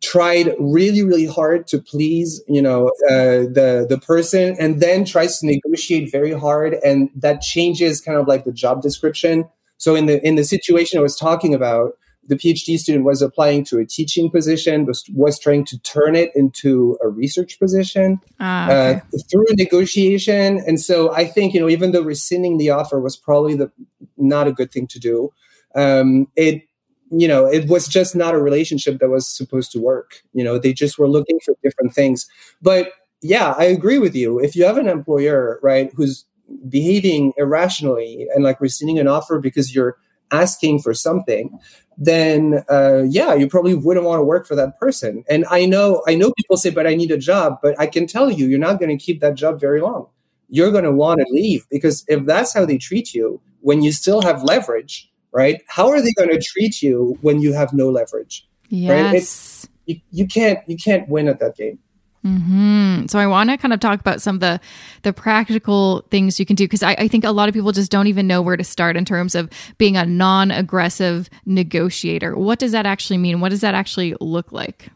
tried 0.01 0.55
really 0.59 1.03
really 1.03 1.25
hard 1.25 1.67
to 1.67 1.77
please 1.77 2.41
you 2.47 2.61
know 2.61 2.87
uh, 3.09 3.43
the 3.51 3.85
the 3.89 3.99
person 3.99 4.55
and 4.57 4.81
then 4.81 5.03
tries 5.03 5.39
to 5.39 5.45
negotiate 5.45 6.09
very 6.09 6.31
hard 6.31 6.75
and 6.85 7.09
that 7.15 7.41
changes 7.41 7.99
kind 7.99 8.17
of 8.17 8.27
like 8.27 8.45
the 8.45 8.53
job 8.53 8.81
description. 8.81 9.47
So 9.77 9.95
in 9.95 10.07
the 10.07 10.25
in 10.25 10.35
the 10.35 10.43
situation 10.43 10.99
i 10.99 11.01
was 11.01 11.15
talking 11.15 11.53
about 11.53 11.93
the 12.29 12.35
phd 12.35 12.77
student 12.77 13.03
was 13.03 13.21
applying 13.21 13.63
to 13.63 13.77
a 13.77 13.85
teaching 13.85 14.29
position 14.29 14.85
was, 14.85 15.03
was 15.13 15.37
trying 15.37 15.65
to 15.65 15.77
turn 15.79 16.15
it 16.15 16.31
into 16.35 16.97
a 17.03 17.09
research 17.09 17.59
position 17.59 18.19
ah, 18.39 18.65
okay. 18.65 19.01
uh, 19.13 19.17
through 19.29 19.45
negotiation 19.51 20.63
and 20.65 20.79
so 20.79 21.13
i 21.13 21.25
think 21.25 21.53
you 21.53 21.59
know 21.59 21.69
even 21.69 21.91
though 21.91 22.01
rescinding 22.01 22.57
the 22.57 22.69
offer 22.69 22.99
was 22.99 23.17
probably 23.17 23.55
the 23.55 23.71
not 24.17 24.47
a 24.47 24.53
good 24.53 24.71
thing 24.71 24.87
to 24.87 24.99
do 24.99 25.31
um, 25.75 26.27
it 26.35 26.63
you 27.11 27.27
know, 27.27 27.45
it 27.45 27.67
was 27.67 27.87
just 27.87 28.15
not 28.15 28.35
a 28.35 28.41
relationship 28.41 28.99
that 28.99 29.09
was 29.09 29.27
supposed 29.27 29.71
to 29.71 29.79
work. 29.79 30.21
You 30.33 30.43
know, 30.43 30.59
they 30.59 30.73
just 30.73 30.99
were 30.99 31.07
looking 31.07 31.39
for 31.43 31.55
different 31.63 31.93
things. 31.93 32.27
But 32.61 32.91
yeah, 33.21 33.55
I 33.57 33.65
agree 33.65 33.97
with 33.97 34.15
you. 34.15 34.39
If 34.39 34.55
you 34.55 34.63
have 34.65 34.77
an 34.77 34.87
employer, 34.87 35.59
right, 35.61 35.91
who's 35.95 36.25
behaving 36.67 37.33
irrationally 37.37 38.27
and 38.33 38.43
like 38.43 38.61
rescinding 38.61 38.99
an 38.99 39.07
offer 39.07 39.39
because 39.39 39.73
you're 39.73 39.97
asking 40.31 40.79
for 40.79 40.93
something, 40.93 41.57
then 41.99 42.63
uh, 42.69 43.03
yeah, 43.07 43.33
you 43.33 43.47
probably 43.47 43.75
wouldn't 43.75 44.05
want 44.05 44.19
to 44.19 44.23
work 44.23 44.47
for 44.47 44.55
that 44.55 44.79
person. 44.79 45.23
And 45.29 45.45
I 45.51 45.65
know, 45.65 46.01
I 46.07 46.15
know 46.15 46.31
people 46.31 46.55
say, 46.55 46.69
"But 46.69 46.87
I 46.87 46.95
need 46.95 47.11
a 47.11 47.17
job." 47.17 47.59
But 47.61 47.77
I 47.77 47.87
can 47.87 48.07
tell 48.07 48.31
you, 48.31 48.47
you're 48.47 48.57
not 48.57 48.79
going 48.79 48.97
to 48.97 49.03
keep 49.03 49.19
that 49.19 49.35
job 49.35 49.59
very 49.59 49.81
long. 49.81 50.07
You're 50.47 50.71
going 50.71 50.85
to 50.85 50.93
want 50.93 51.19
to 51.19 51.25
leave 51.29 51.67
because 51.69 52.05
if 52.07 52.25
that's 52.25 52.53
how 52.53 52.65
they 52.65 52.77
treat 52.77 53.13
you, 53.13 53.41
when 53.59 53.83
you 53.83 53.91
still 53.91 54.21
have 54.21 54.43
leverage, 54.43 55.11
right? 55.33 55.61
How 55.67 55.89
are 55.89 56.01
they 56.01 56.13
going 56.13 56.29
to 56.29 56.41
treat 56.41 56.81
you 56.81 57.17
when 57.21 57.41
you 57.41 57.51
have 57.53 57.73
no 57.73 57.89
leverage? 57.89 58.47
Yes. 58.69 58.89
Right? 58.89 59.15
It's, 59.15 59.69
you, 59.85 59.99
you 60.11 60.25
can't 60.25 60.59
you 60.67 60.77
can't 60.77 61.07
win 61.09 61.27
at 61.27 61.39
that 61.39 61.57
game. 61.57 61.79
Mm-hmm. 62.25 63.05
So 63.07 63.17
I 63.17 63.27
want 63.27 63.49
to 63.49 63.57
kind 63.57 63.73
of 63.73 63.79
talk 63.79 63.99
about 63.99 64.21
some 64.21 64.35
of 64.35 64.41
the 64.41 64.59
the 65.03 65.13
practical 65.13 66.05
things 66.11 66.37
you 66.37 66.45
can 66.45 66.57
do 66.57 66.65
because 66.65 66.83
I, 66.83 66.91
I, 66.91 67.07
think 67.07 67.23
a 67.23 67.31
lot 67.31 67.47
of 67.47 67.53
people 67.53 67.71
just 67.71 67.89
don't 67.89 68.07
even 68.07 68.27
know 68.27 68.41
where 68.41 68.57
to 68.57 68.63
start 68.63 68.97
in 68.97 69.05
terms 69.05 69.35
of 69.35 69.49
being 69.77 69.95
a 69.95 70.05
non-aggressive 70.05 71.29
negotiator. 71.45 72.35
What 72.35 72.59
does 72.59 72.73
that 72.73 72.85
actually 72.85 73.19
mean? 73.19 73.39
What 73.39 73.49
does 73.49 73.61
that 73.61 73.73
actually 73.73 74.15
look 74.19 74.51
like? 74.51 74.89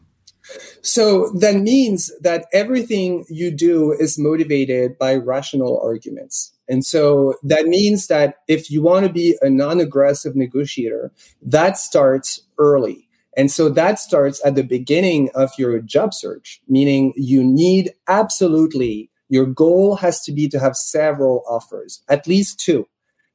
So 0.82 1.30
that 1.38 1.56
means 1.56 2.12
that 2.20 2.44
everything 2.52 3.24
you 3.30 3.50
do 3.50 3.92
is 3.92 4.18
motivated 4.18 4.98
by 4.98 5.14
rational 5.14 5.80
arguments. 5.82 6.52
And 6.68 6.84
so 6.84 7.34
that 7.42 7.66
means 7.66 8.06
that 8.08 8.36
if 8.48 8.70
you 8.70 8.82
want 8.82 9.06
to 9.06 9.12
be 9.12 9.36
a 9.42 9.50
non 9.50 9.80
aggressive 9.80 10.36
negotiator, 10.36 11.12
that 11.42 11.78
starts 11.78 12.42
early. 12.58 13.03
And 13.36 13.50
so 13.50 13.68
that 13.70 13.98
starts 13.98 14.40
at 14.44 14.54
the 14.54 14.62
beginning 14.62 15.30
of 15.34 15.50
your 15.58 15.80
job 15.80 16.14
search, 16.14 16.60
meaning 16.68 17.12
you 17.16 17.42
need 17.42 17.92
absolutely, 18.08 19.10
your 19.28 19.46
goal 19.46 19.96
has 19.96 20.22
to 20.22 20.32
be 20.32 20.48
to 20.48 20.60
have 20.60 20.76
several 20.76 21.42
offers, 21.48 22.02
at 22.08 22.26
least 22.26 22.60
two. 22.60 22.86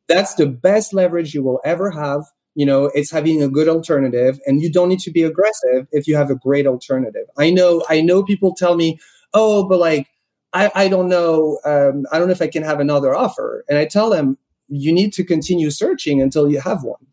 That's 0.08 0.36
the 0.36 0.48
best 0.48 0.94
leverage 0.94 1.34
you 1.34 1.44
will 1.44 1.60
ever 1.64 1.92
have. 1.92 2.24
You 2.56 2.66
know, 2.66 2.86
it's 2.94 3.12
having 3.12 3.44
a 3.44 3.48
good 3.48 3.68
alternative 3.68 4.40
and 4.46 4.62
you 4.62 4.72
don't 4.72 4.90
need 4.90 5.00
to 5.02 5.12
be 5.12 5.24
aggressive 5.24 5.88
if 5.92 6.08
you 6.08 6.16
have 6.16 6.30
a 6.30 6.36
great 6.36 6.66
alternative. 6.66 7.26
I 7.38 7.52
know, 7.52 7.84
I 7.90 8.02
know 8.02 8.24
people 8.24 8.56
tell 8.56 8.76
me, 8.76 9.00
oh, 9.34 9.68
but 9.68 9.80
like, 9.80 10.08
I, 10.52 10.72
I 10.74 10.88
don't 10.88 11.10
know. 11.10 11.60
Um, 11.64 12.06
I 12.12 12.18
don't 12.18 12.28
know 12.28 12.34
if 12.34 12.42
I 12.42 12.48
can 12.48 12.64
have 12.64 12.80
another 12.80 13.14
offer. 13.14 13.64
And 13.70 13.78
I 13.78 13.86
tell 13.86 14.10
them, 14.10 14.38
you 14.68 14.92
need 14.92 15.14
to 15.14 15.24
continue 15.24 15.70
searching 15.70 16.22
until 16.22 16.50
you 16.50 16.60
have 16.62 16.84
one. 16.84 17.06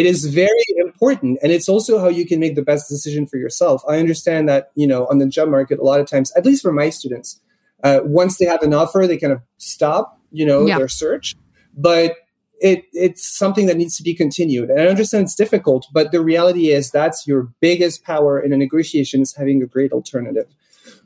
It 0.00 0.06
is 0.06 0.24
very 0.24 0.64
important. 0.78 1.38
And 1.42 1.52
it's 1.52 1.68
also 1.68 1.98
how 1.98 2.08
you 2.08 2.26
can 2.26 2.40
make 2.40 2.54
the 2.54 2.62
best 2.62 2.88
decision 2.88 3.26
for 3.26 3.36
yourself. 3.36 3.82
I 3.86 3.98
understand 3.98 4.48
that, 4.48 4.70
you 4.74 4.86
know, 4.86 5.06
on 5.08 5.18
the 5.18 5.26
job 5.26 5.50
market, 5.50 5.78
a 5.78 5.82
lot 5.82 6.00
of 6.00 6.06
times, 6.06 6.32
at 6.38 6.46
least 6.46 6.62
for 6.62 6.72
my 6.72 6.88
students, 6.88 7.38
uh, 7.84 8.00
once 8.02 8.38
they 8.38 8.46
have 8.46 8.62
an 8.62 8.72
offer, 8.72 9.06
they 9.06 9.18
kind 9.18 9.34
of 9.34 9.42
stop, 9.58 10.18
you 10.32 10.46
know, 10.46 10.64
yeah. 10.64 10.78
their 10.78 10.88
search. 10.88 11.36
But 11.76 12.16
it, 12.62 12.84
it's 12.94 13.26
something 13.26 13.66
that 13.66 13.76
needs 13.76 13.94
to 13.98 14.02
be 14.02 14.14
continued. 14.14 14.70
And 14.70 14.80
I 14.80 14.86
understand 14.86 15.24
it's 15.24 15.34
difficult, 15.34 15.86
but 15.92 16.12
the 16.12 16.22
reality 16.22 16.70
is 16.70 16.90
that's 16.90 17.26
your 17.26 17.52
biggest 17.60 18.02
power 18.02 18.40
in 18.40 18.54
a 18.54 18.56
negotiation 18.56 19.20
is 19.20 19.34
having 19.34 19.62
a 19.62 19.66
great 19.66 19.92
alternative. 19.92 20.46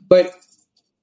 But 0.07 0.31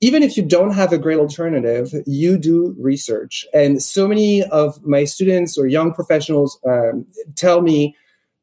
even 0.02 0.24
if 0.24 0.36
you 0.36 0.42
don't 0.42 0.72
have 0.72 0.92
a 0.92 0.98
great 0.98 1.18
alternative, 1.18 1.94
you 2.06 2.36
do 2.36 2.74
research. 2.78 3.46
And 3.54 3.80
so 3.80 4.08
many 4.08 4.42
of 4.42 4.84
my 4.84 5.04
students 5.04 5.56
or 5.56 5.68
young 5.68 5.94
professionals 5.94 6.58
um, 6.66 7.06
tell 7.36 7.62
me 7.62 7.96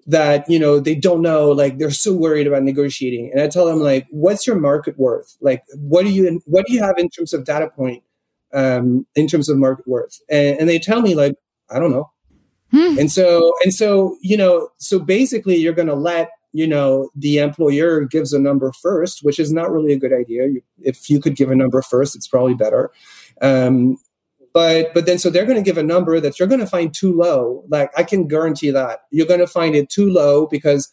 that 0.07 0.49
you 0.49 0.57
know 0.57 0.79
they 0.79 0.95
don't 0.95 1.21
know 1.21 1.51
like 1.51 1.77
they're 1.77 1.91
so 1.91 2.13
worried 2.13 2.47
about 2.47 2.63
negotiating 2.63 3.29
and 3.31 3.41
i 3.41 3.47
tell 3.47 3.65
them 3.65 3.79
like 3.79 4.07
what's 4.09 4.47
your 4.47 4.55
market 4.55 4.97
worth 4.97 5.37
like 5.39 5.61
what 5.75 6.03
do 6.03 6.09
you 6.09 6.41
what 6.45 6.65
do 6.65 6.73
you 6.73 6.81
have 6.81 6.97
in 6.97 7.09
terms 7.09 7.31
of 7.31 7.43
data 7.43 7.69
point 7.69 8.01
um, 8.53 9.05
in 9.13 9.27
terms 9.27 9.49
of 9.49 9.57
market 9.57 9.87
worth 9.87 10.19
and, 10.27 10.57
and 10.61 10.69
they 10.69 10.79
tell 10.79 11.01
me 11.01 11.13
like 11.13 11.35
i 11.69 11.77
don't 11.77 11.91
know 11.91 12.09
hmm. 12.71 12.97
and 12.97 13.11
so 13.11 13.53
and 13.63 13.71
so 13.71 14.17
you 14.21 14.35
know 14.35 14.69
so 14.77 14.97
basically 14.97 15.57
you're 15.57 15.73
going 15.73 15.87
to 15.87 15.93
let 15.93 16.31
you 16.51 16.67
know 16.67 17.09
the 17.15 17.37
employer 17.37 18.01
gives 18.01 18.33
a 18.33 18.39
number 18.39 18.71
first 18.81 19.23
which 19.23 19.39
is 19.39 19.51
not 19.51 19.71
really 19.71 19.93
a 19.93 19.99
good 19.99 20.13
idea. 20.13 20.47
If 20.81 21.09
you 21.09 21.19
could 21.19 21.35
give 21.35 21.51
a 21.51 21.55
number 21.55 21.81
first 21.81 22.15
it's 22.15 22.27
probably 22.27 22.55
better. 22.55 22.91
Um, 23.41 23.97
but 24.53 24.93
but 24.93 25.05
then 25.05 25.19
so 25.19 25.29
they're 25.29 25.45
going 25.45 25.57
to 25.57 25.63
give 25.63 25.77
a 25.77 25.83
number 25.83 26.19
that 26.19 26.39
you're 26.39 26.47
going 26.47 26.59
to 26.59 26.67
find 26.67 26.93
too 26.93 27.15
low. 27.15 27.63
Like 27.69 27.91
i 27.97 28.03
can 28.03 28.27
guarantee 28.27 28.71
that. 28.71 29.01
You're 29.11 29.27
going 29.27 29.39
to 29.39 29.47
find 29.47 29.75
it 29.75 29.89
too 29.89 30.09
low 30.09 30.47
because 30.47 30.91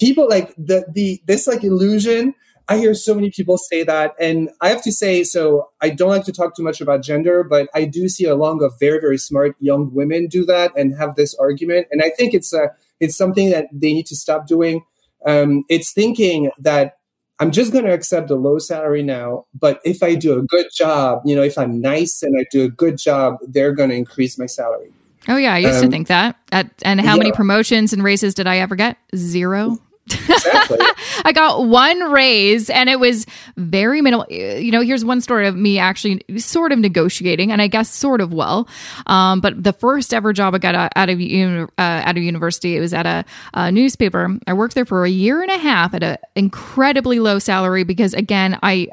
people 0.00 0.28
like 0.28 0.54
the 0.56 0.86
the 0.92 1.20
this 1.26 1.46
like 1.46 1.62
illusion 1.62 2.34
i 2.68 2.76
hear 2.76 2.92
so 2.94 3.14
many 3.14 3.30
people 3.30 3.58
say 3.58 3.82
that. 3.82 4.14
And 4.20 4.50
i 4.60 4.68
have 4.68 4.82
to 4.82 4.92
say 4.92 5.24
so 5.24 5.68
i 5.80 5.90
don't 5.90 6.10
like 6.10 6.24
to 6.24 6.32
talk 6.32 6.54
too 6.56 6.62
much 6.62 6.80
about 6.80 7.02
gender 7.02 7.42
but 7.42 7.68
i 7.74 7.84
do 7.84 8.08
see 8.08 8.24
a 8.24 8.36
lot 8.36 8.62
of 8.62 8.72
very 8.78 9.00
very 9.00 9.18
smart 9.18 9.56
young 9.60 9.92
women 9.92 10.26
do 10.28 10.44
that 10.46 10.72
and 10.76 10.96
have 10.96 11.16
this 11.16 11.34
argument. 11.34 11.88
And 11.90 12.02
i 12.02 12.10
think 12.10 12.34
it's 12.34 12.52
a 12.52 12.70
it's 13.00 13.16
something 13.16 13.50
that 13.50 13.68
they 13.72 13.92
need 13.92 14.06
to 14.06 14.16
stop 14.16 14.46
doing. 14.46 14.84
Um, 15.24 15.64
it's 15.68 15.92
thinking 15.92 16.50
that 16.58 16.98
I'm 17.38 17.50
just 17.50 17.72
going 17.72 17.84
to 17.84 17.92
accept 17.92 18.30
a 18.30 18.34
low 18.34 18.58
salary 18.58 19.02
now, 19.02 19.46
but 19.58 19.80
if 19.84 20.02
I 20.02 20.14
do 20.14 20.38
a 20.38 20.42
good 20.42 20.66
job, 20.74 21.20
you 21.24 21.36
know, 21.36 21.42
if 21.42 21.58
I'm 21.58 21.80
nice 21.80 22.22
and 22.22 22.38
I 22.38 22.46
do 22.50 22.64
a 22.64 22.68
good 22.68 22.96
job, 22.96 23.38
they're 23.46 23.72
going 23.72 23.90
to 23.90 23.96
increase 23.96 24.38
my 24.38 24.46
salary. 24.46 24.92
Oh 25.28 25.36
yeah, 25.36 25.54
I 25.54 25.58
used 25.58 25.78
um, 25.78 25.84
to 25.84 25.90
think 25.90 26.08
that. 26.08 26.36
At, 26.52 26.70
and 26.82 27.00
how 27.00 27.14
yeah. 27.14 27.18
many 27.18 27.32
promotions 27.32 27.92
and 27.92 28.02
raises 28.02 28.34
did 28.34 28.46
I 28.46 28.58
ever 28.58 28.76
get? 28.76 28.96
Zero. 29.14 29.78
Exactly. 30.06 30.78
I 31.24 31.32
got 31.32 31.64
one 31.64 31.98
raise 32.12 32.70
and 32.70 32.88
it 32.88 33.00
was 33.00 33.26
very 33.56 34.00
minimal. 34.00 34.26
You 34.30 34.70
know, 34.70 34.82
here's 34.82 35.04
one 35.04 35.20
story 35.20 35.46
of 35.46 35.56
me 35.56 35.78
actually 35.78 36.22
sort 36.38 36.72
of 36.72 36.78
negotiating 36.78 37.52
and 37.52 37.60
I 37.60 37.66
guess 37.66 37.90
sort 37.90 38.20
of 38.20 38.32
well. 38.32 38.68
Um, 39.06 39.40
but 39.40 39.62
the 39.62 39.72
first 39.72 40.14
ever 40.14 40.32
job 40.32 40.54
I 40.54 40.58
got 40.58 40.74
out 40.74 41.08
of, 41.08 41.20
uh, 41.20 41.68
out 41.78 42.16
of 42.16 42.22
university, 42.22 42.76
it 42.76 42.80
was 42.80 42.94
at 42.94 43.06
a, 43.06 43.24
a, 43.54 43.72
newspaper. 43.72 44.38
I 44.46 44.52
worked 44.52 44.74
there 44.74 44.84
for 44.84 45.04
a 45.04 45.10
year 45.10 45.42
and 45.42 45.50
a 45.50 45.58
half 45.58 45.92
at 45.94 46.02
an 46.02 46.18
incredibly 46.34 47.18
low 47.18 47.38
salary 47.38 47.84
because 47.84 48.14
again, 48.14 48.58
I, 48.62 48.88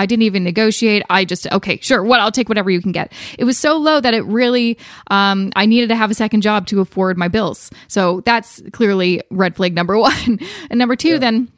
I 0.00 0.06
didn't 0.06 0.22
even 0.22 0.44
negotiate. 0.44 1.02
I 1.10 1.24
just 1.24 1.50
okay, 1.52 1.78
sure, 1.80 2.02
what 2.02 2.20
I'll 2.20 2.32
take 2.32 2.48
whatever 2.48 2.70
you 2.70 2.80
can 2.80 2.92
get. 2.92 3.12
It 3.38 3.44
was 3.44 3.58
so 3.58 3.76
low 3.76 4.00
that 4.00 4.14
it 4.14 4.24
really 4.24 4.78
um, 5.08 5.52
I 5.54 5.66
needed 5.66 5.88
to 5.90 5.96
have 5.96 6.10
a 6.10 6.14
second 6.14 6.40
job 6.40 6.66
to 6.68 6.80
afford 6.80 7.18
my 7.18 7.28
bills. 7.28 7.70
So 7.88 8.22
that's 8.22 8.62
clearly 8.72 9.22
red 9.30 9.56
flag 9.56 9.74
number 9.74 9.98
one. 10.10 10.40
and 10.70 10.78
number 10.78 10.96
two, 10.96 11.10
yeah. 11.10 11.18
then 11.18 11.52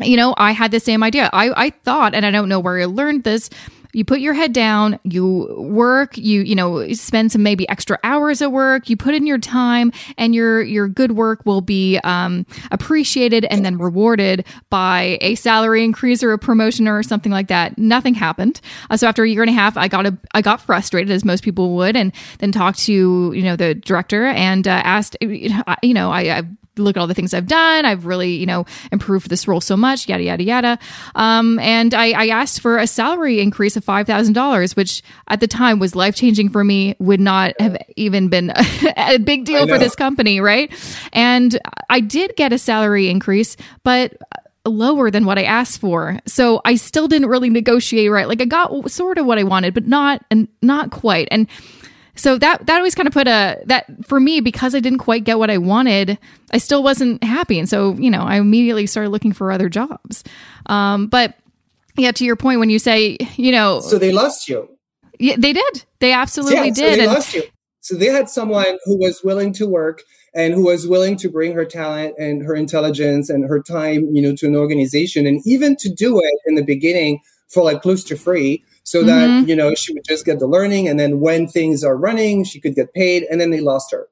you 0.00 0.16
know, 0.16 0.34
I 0.36 0.52
had 0.52 0.70
the 0.70 0.80
same 0.80 1.02
idea. 1.02 1.28
I, 1.32 1.66
I 1.66 1.70
thought, 1.70 2.14
and 2.14 2.24
I 2.24 2.30
don't 2.30 2.48
know 2.48 2.60
where 2.60 2.80
I 2.80 2.86
learned 2.86 3.24
this, 3.24 3.50
you 3.92 4.04
put 4.04 4.20
your 4.20 4.34
head 4.34 4.52
down, 4.52 4.98
you 5.04 5.54
work, 5.58 6.16
you 6.16 6.42
you 6.42 6.54
know 6.54 6.92
spend 6.92 7.32
some 7.32 7.42
maybe 7.42 7.68
extra 7.68 7.98
hours 8.04 8.42
at 8.42 8.52
work, 8.52 8.88
you 8.88 8.96
put 8.96 9.14
in 9.14 9.26
your 9.26 9.38
time, 9.38 9.92
and 10.18 10.34
your 10.34 10.62
your 10.62 10.88
good 10.88 11.12
work 11.12 11.44
will 11.44 11.60
be 11.60 11.98
um, 12.04 12.46
appreciated 12.70 13.44
and 13.46 13.64
then 13.64 13.78
rewarded 13.78 14.44
by 14.70 15.18
a 15.20 15.34
salary 15.34 15.84
increase 15.84 16.22
or 16.22 16.32
a 16.32 16.38
promotion 16.38 16.88
or 16.88 17.02
something 17.02 17.32
like 17.32 17.48
that. 17.48 17.78
Nothing 17.78 18.14
happened. 18.14 18.60
Uh, 18.90 18.96
so 18.96 19.06
after 19.06 19.24
a 19.24 19.28
year 19.28 19.42
and 19.42 19.50
a 19.50 19.54
half, 19.54 19.76
I 19.76 19.88
got 19.88 20.06
a 20.06 20.16
I 20.34 20.42
got 20.42 20.60
frustrated 20.60 21.10
as 21.10 21.24
most 21.24 21.42
people 21.42 21.74
would, 21.76 21.96
and 21.96 22.12
then 22.38 22.52
talked 22.52 22.78
to 22.80 23.32
you 23.32 23.42
know 23.42 23.56
the 23.56 23.74
director 23.74 24.26
and 24.26 24.66
uh, 24.66 24.82
asked 24.84 25.16
you 25.20 25.94
know 25.94 26.10
I, 26.10 26.38
I 26.38 26.42
look 26.76 26.96
at 26.96 27.00
all 27.00 27.06
the 27.06 27.14
things 27.14 27.34
I've 27.34 27.46
done. 27.46 27.84
I've 27.84 28.06
really, 28.06 28.30
you 28.30 28.46
know, 28.46 28.64
improved 28.92 29.28
this 29.28 29.46
role 29.46 29.60
so 29.60 29.76
much, 29.76 30.08
yada, 30.08 30.22
yada, 30.22 30.42
yada. 30.42 30.78
Um, 31.14 31.58
and 31.58 31.94
I, 31.94 32.10
I, 32.12 32.28
asked 32.28 32.60
for 32.60 32.78
a 32.78 32.86
salary 32.86 33.40
increase 33.40 33.76
of 33.76 33.84
$5,000, 33.84 34.76
which 34.76 35.02
at 35.28 35.40
the 35.40 35.48
time 35.48 35.78
was 35.78 35.96
life 35.96 36.14
changing 36.14 36.48
for 36.48 36.62
me, 36.62 36.94
would 36.98 37.20
not 37.20 37.60
have 37.60 37.76
even 37.96 38.28
been 38.28 38.52
a 38.96 39.18
big 39.18 39.44
deal 39.44 39.66
for 39.66 39.78
this 39.78 39.94
company, 39.94 40.40
right? 40.40 40.72
And 41.12 41.58
I 41.88 42.00
did 42.00 42.36
get 42.36 42.52
a 42.52 42.58
salary 42.58 43.08
increase, 43.08 43.56
but 43.82 44.16
lower 44.66 45.10
than 45.10 45.24
what 45.24 45.38
I 45.38 45.44
asked 45.44 45.80
for. 45.80 46.18
So 46.26 46.60
I 46.64 46.76
still 46.76 47.08
didn't 47.08 47.28
really 47.28 47.50
negotiate 47.50 48.10
right. 48.10 48.28
Like 48.28 48.40
I 48.40 48.44
got 48.44 48.90
sort 48.90 49.18
of 49.18 49.26
what 49.26 49.38
I 49.38 49.42
wanted, 49.42 49.74
but 49.74 49.86
not 49.86 50.24
and 50.30 50.48
not 50.62 50.90
quite. 50.90 51.28
And 51.30 51.48
so 52.20 52.36
that 52.38 52.66
that 52.66 52.76
always 52.76 52.94
kind 52.94 53.06
of 53.06 53.14
put 53.14 53.26
a 53.26 53.60
that 53.66 53.86
for 54.04 54.20
me 54.20 54.40
because 54.40 54.74
I 54.74 54.80
didn't 54.80 54.98
quite 54.98 55.24
get 55.24 55.38
what 55.38 55.50
I 55.50 55.58
wanted, 55.58 56.18
I 56.52 56.58
still 56.58 56.82
wasn't 56.82 57.24
happy. 57.24 57.58
And 57.58 57.68
so, 57.68 57.94
you 57.94 58.10
know, 58.10 58.22
I 58.22 58.36
immediately 58.36 58.86
started 58.86 59.10
looking 59.10 59.32
for 59.32 59.50
other 59.50 59.68
jobs. 59.68 60.22
Um, 60.66 61.06
but 61.06 61.34
yeah, 61.96 62.12
to 62.12 62.24
your 62.24 62.36
point 62.36 62.60
when 62.60 62.70
you 62.70 62.78
say, 62.78 63.16
you 63.36 63.52
know, 63.52 63.80
so 63.80 63.98
they 63.98 64.12
lost 64.12 64.48
you. 64.48 64.68
Yeah, 65.18 65.36
they 65.38 65.52
did. 65.52 65.84
They 65.98 66.12
absolutely 66.12 66.56
yeah, 66.56 66.74
did. 66.74 66.76
So 66.76 66.96
they 66.96 67.04
and, 67.04 67.12
lost 67.12 67.34
you. 67.34 67.42
So 67.80 67.96
they 67.96 68.06
had 68.06 68.28
someone 68.28 68.78
who 68.84 68.98
was 68.98 69.22
willing 69.24 69.52
to 69.54 69.66
work 69.66 70.02
and 70.34 70.54
who 70.54 70.64
was 70.64 70.86
willing 70.86 71.16
to 71.16 71.28
bring 71.28 71.54
her 71.54 71.64
talent 71.64 72.14
and 72.18 72.42
her 72.42 72.54
intelligence 72.54 73.30
and 73.30 73.48
her 73.48 73.60
time, 73.60 74.08
you 74.12 74.22
know, 74.22 74.34
to 74.36 74.46
an 74.46 74.54
organization, 74.54 75.26
and 75.26 75.40
even 75.46 75.74
to 75.76 75.92
do 75.92 76.18
it 76.20 76.34
in 76.46 76.54
the 76.54 76.62
beginning 76.62 77.20
for 77.48 77.64
like 77.64 77.82
close 77.82 78.04
to 78.04 78.16
free, 78.16 78.62
so 78.90 79.04
that 79.04 79.28
mm-hmm. 79.28 79.48
you 79.48 79.54
know 79.54 79.72
she 79.76 79.94
would 79.94 80.04
just 80.04 80.24
get 80.24 80.40
the 80.40 80.48
learning, 80.48 80.88
and 80.88 80.98
then 80.98 81.20
when 81.20 81.46
things 81.46 81.84
are 81.84 81.96
running, 81.96 82.42
she 82.42 82.60
could 82.60 82.74
get 82.74 82.92
paid, 82.92 83.22
and 83.30 83.40
then 83.40 83.50
they 83.50 83.60
lost 83.60 83.92
her. 83.92 84.08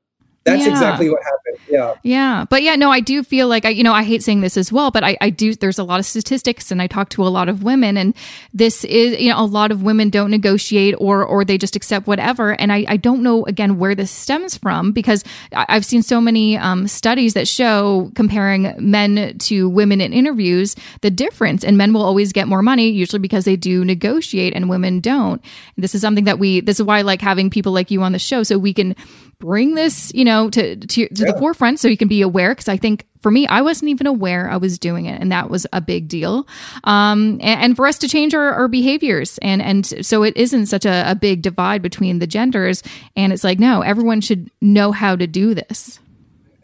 That's 0.49 0.67
yeah. 0.67 0.73
exactly 0.73 1.11
what 1.11 1.23
happened. 1.23 1.59
Yeah. 1.69 1.95
Yeah. 2.03 2.45
But 2.49 2.63
yeah, 2.63 2.77
no, 2.77 2.91
I 2.91 3.01
do 3.01 3.23
feel 3.23 3.49
like 3.49 3.65
I, 3.65 3.71
you 3.71 3.83
know, 3.83 3.93
I 3.93 4.03
hate 4.03 4.23
saying 4.23 4.41
this 4.41 4.57
as 4.57 4.73
well, 4.73 4.91
but 4.91 5.05
I, 5.05 5.17
I 5.21 5.31
do, 5.31 5.55
there's 5.55 5.79
a 5.79 5.85
lot 5.85 6.01
of 6.01 6.07
statistics 6.07 6.71
and 6.71 6.81
I 6.81 6.87
talk 6.87 7.11
to 7.11 7.27
a 7.27 7.29
lot 7.29 7.49
of 7.49 7.63
women 7.63 7.97
and 7.97 8.15
this 8.55 8.85
is, 8.85 9.21
you 9.21 9.31
know, 9.31 9.41
a 9.41 9.45
lot 9.45 9.71
of 9.71 9.83
women 9.83 10.11
don't 10.11 10.31
negotiate 10.31 10.95
or, 10.99 11.25
or 11.25 11.45
they 11.45 11.59
just 11.59 11.77
accept 11.77 12.07
whatever. 12.07 12.53
And 12.61 12.73
I, 12.73 12.85
I 12.89 12.97
don't 12.97 13.23
know 13.23 13.45
again 13.47 13.79
where 13.79 13.95
this 13.95 14.11
stems 14.11 14.57
from 14.57 14.93
because 14.93 15.25
I've 15.53 15.85
seen 15.85 16.03
so 16.03 16.21
many 16.21 16.57
um, 16.57 16.89
studies 16.89 17.35
that 17.35 17.47
show 17.47 18.11
comparing 18.15 18.75
men 18.79 19.37
to 19.39 19.69
women 19.69 20.01
in 20.01 20.13
interviews, 20.13 20.75
the 21.03 21.11
difference 21.11 21.65
and 21.65 21.77
men 21.77 21.93
will 21.93 22.03
always 22.03 22.33
get 22.33 22.49
more 22.49 22.63
money, 22.63 22.89
usually 22.89 23.21
because 23.21 23.45
they 23.45 23.57
do 23.57 23.85
negotiate 23.85 24.55
and 24.55 24.71
women 24.71 25.01
don't. 25.01 25.43
This 25.77 25.95
is 25.95 26.01
something 26.01 26.25
that 26.25 26.39
we, 26.39 26.61
this 26.61 26.81
is 26.81 26.85
why 26.85 26.99
I 26.99 27.03
like 27.03 27.21
having 27.21 27.51
people 27.51 27.73
like 27.73 27.91
you 27.91 28.03
on 28.03 28.13
the 28.13 28.19
show 28.19 28.43
so 28.43 28.59
we 28.59 28.73
can 28.73 28.97
bring 29.39 29.75
this, 29.75 30.13
you 30.15 30.25
know, 30.25 30.51
to 30.51 30.77
to, 30.77 30.87
to 30.87 31.05
yeah. 31.09 31.33
the 31.33 31.39
forefront 31.39 31.81
so 31.81 31.89
you 31.89 31.97
can 31.97 32.09
be 32.09 32.23
aware. 32.23 32.51
Because 32.51 32.69
I 32.69 32.77
think 32.77 33.07
for 33.21 33.31
me, 33.31 33.47
I 33.47 33.63
wasn't 33.63 33.91
even 33.91 34.07
aware 34.07 34.51
I 34.51 34.57
was 34.57 34.79
doing 34.79 35.07
it, 35.07 35.21
and 35.21 35.33
that 35.33 35.51
was 35.51 35.67
a 35.73 35.81
big 35.81 36.09
deal. 36.09 36.47
Um, 36.85 37.39
and, 37.41 37.61
and 37.61 37.77
for 37.77 37.87
us 37.87 37.99
to 37.99 38.09
change 38.09 38.35
our, 38.35 38.53
our, 38.53 38.69
behaviors, 38.69 39.39
and 39.39 39.63
and 39.63 40.07
so 40.07 40.23
it 40.23 40.37
isn't 40.37 40.67
such 40.67 40.85
a, 40.85 41.11
a 41.11 41.15
big 41.15 41.43
divide 41.43 41.83
between 41.83 42.19
the 42.19 42.27
genders. 42.27 42.83
And 43.17 43.33
it's 43.33 43.45
like, 43.45 43.59
no, 43.59 43.83
everyone 43.83 44.21
should 44.21 44.51
know 44.61 44.93
how 44.93 45.17
to 45.17 45.27
do 45.27 45.55
this. 45.55 46.01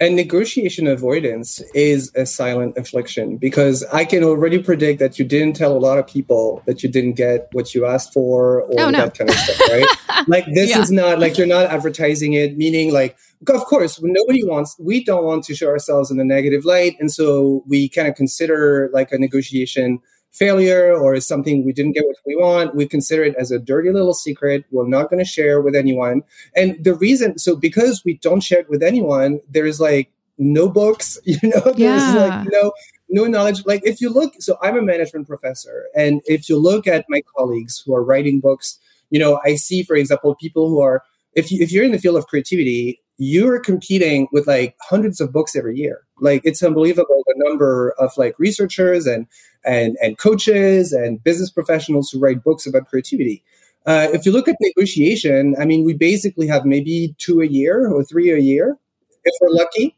And 0.01 0.17
negotiation 0.17 0.89
avoidance 0.89 1.61
is 1.73 2.11
a 2.17 2.27
silent 2.27 2.77
affliction 2.77 3.37
because 3.37 3.85
I 3.93 4.05
can 4.05 4.25
already 4.25 4.61
predict 4.61 4.99
that 4.99 5.21
you 5.21 5.25
didn't 5.25 5.55
tell 5.55 5.77
a 5.77 5.79
lot 5.79 5.99
of 5.99 6.07
people 6.07 6.63
that 6.67 6.83
you 6.83 6.89
didn't 6.89 7.13
get 7.13 7.49
what 7.53 7.75
you 7.75 7.87
asked 7.87 8.13
for 8.13 8.63
or 8.63 8.81
oh, 8.81 8.91
no. 8.91 8.99
that 8.99 9.17
kind 9.17 9.31
of 9.31 9.37
stuff, 9.37 9.69
right? 9.69 9.87
like 10.27 10.47
this 10.53 10.71
yeah. 10.71 10.81
is 10.81 10.91
not 10.91 11.21
like 11.21 11.39
you're 11.39 11.47
not 11.47 11.67
advertising 11.67 12.33
it, 12.33 12.57
meaning 12.57 12.93
like 12.93 13.17
of 13.49 13.65
course 13.67 14.01
nobody 14.03 14.43
wants 14.43 14.75
we 14.79 15.05
don't 15.05 15.25
want 15.25 15.45
to 15.45 15.55
show 15.55 15.69
ourselves 15.69 16.11
in 16.11 16.19
a 16.19 16.25
negative 16.25 16.65
light. 16.65 16.97
And 16.99 17.13
so 17.13 17.63
we 17.67 17.89
kind 17.89 18.09
of 18.09 18.17
consider 18.17 18.91
like 18.93 19.13
a 19.13 19.19
negotiation 19.19 20.01
failure 20.35 20.93
or 20.93 21.15
is 21.15 21.27
something 21.27 21.65
we 21.65 21.73
didn't 21.73 21.93
get 21.93 22.05
what 22.05 22.17
we 22.27 22.37
want, 22.37 22.75
we 22.75 22.87
consider 22.87 23.25
it 23.25 23.37
as 23.39 23.51
a 23.51 23.59
dirty 23.59 23.91
little 23.91 24.15
secret. 24.15 24.65
We're 24.71 24.89
not 24.89 25.09
going 25.09 25.21
to 25.21 25.25
share 25.25 25.61
with 25.61 25.75
anyone. 25.75 26.23
And 26.57 26.83
the 26.83 26.95
reason, 26.95 27.39
so 27.39 27.57
because 27.57 28.05
we 28.05 28.19
don't 28.19 28.43
share 28.43 28.61
it 28.61 28.69
with 28.69 28.83
anyone, 28.83 29.41
there's 29.49 29.81
like 29.81 30.11
no 30.37 30.69
books, 30.69 31.19
you 31.25 31.39
know, 31.43 31.61
there's 31.61 31.79
yeah. 31.79 32.15
like 32.15 32.49
no 32.51 32.73
no 33.09 33.25
knowledge. 33.25 33.65
Like 33.65 33.83
if 33.85 34.01
you 34.01 34.11
look, 34.11 34.35
so 34.41 34.59
I'm 34.61 34.77
a 34.77 34.83
management 34.83 35.29
professor, 35.29 35.87
and 35.95 36.21
if 36.27 36.49
you 36.49 36.59
look 36.59 36.87
at 36.87 37.05
my 37.09 37.23
colleagues 37.37 37.83
who 37.85 37.95
are 37.95 38.03
writing 38.03 38.41
books, 38.41 38.79
you 39.11 39.21
know, 39.21 39.41
I 39.45 39.55
see, 39.55 39.83
for 39.85 39.95
example, 39.95 40.35
people 40.35 40.69
who 40.69 40.81
are 40.81 41.03
if 41.35 41.53
you 41.53 41.63
if 41.63 41.71
you're 41.71 41.85
in 41.85 41.93
the 41.93 41.99
field 41.99 42.17
of 42.17 42.27
creativity, 42.27 43.01
you're 43.19 43.61
competing 43.61 44.27
with 44.33 44.47
like 44.47 44.77
hundreds 44.83 45.21
of 45.21 45.33
books 45.33 45.55
every 45.55 45.77
year. 45.77 46.01
Like 46.21 46.43
it's 46.45 46.63
unbelievable 46.63 47.23
number 47.37 47.95
of 47.99 48.13
like 48.17 48.39
researchers 48.39 49.07
and 49.07 49.27
and 49.65 49.97
and 50.03 50.19
coaches 50.19 50.93
and 50.93 51.23
business 51.23 51.51
professionals 51.51 52.11
who 52.11 52.19
write 52.19 52.45
books 52.45 52.67
about 52.67 52.89
creativity. 52.89 53.43
Uh, 53.87 54.09
if 54.13 54.25
you 54.25 54.33
look 54.33 54.49
at 54.49 54.57
negotiation, 54.61 55.55
I 55.61 55.67
mean, 55.67 55.85
we 55.85 55.93
basically 55.93 56.47
have 56.47 56.65
maybe 56.65 57.15
two 57.19 57.41
a 57.41 57.47
year 57.47 57.87
or 57.89 58.03
three 58.03 58.31
a 58.31 58.39
year 58.39 58.79
if 59.25 59.35
we're 59.41 59.51
lucky. 59.51 59.95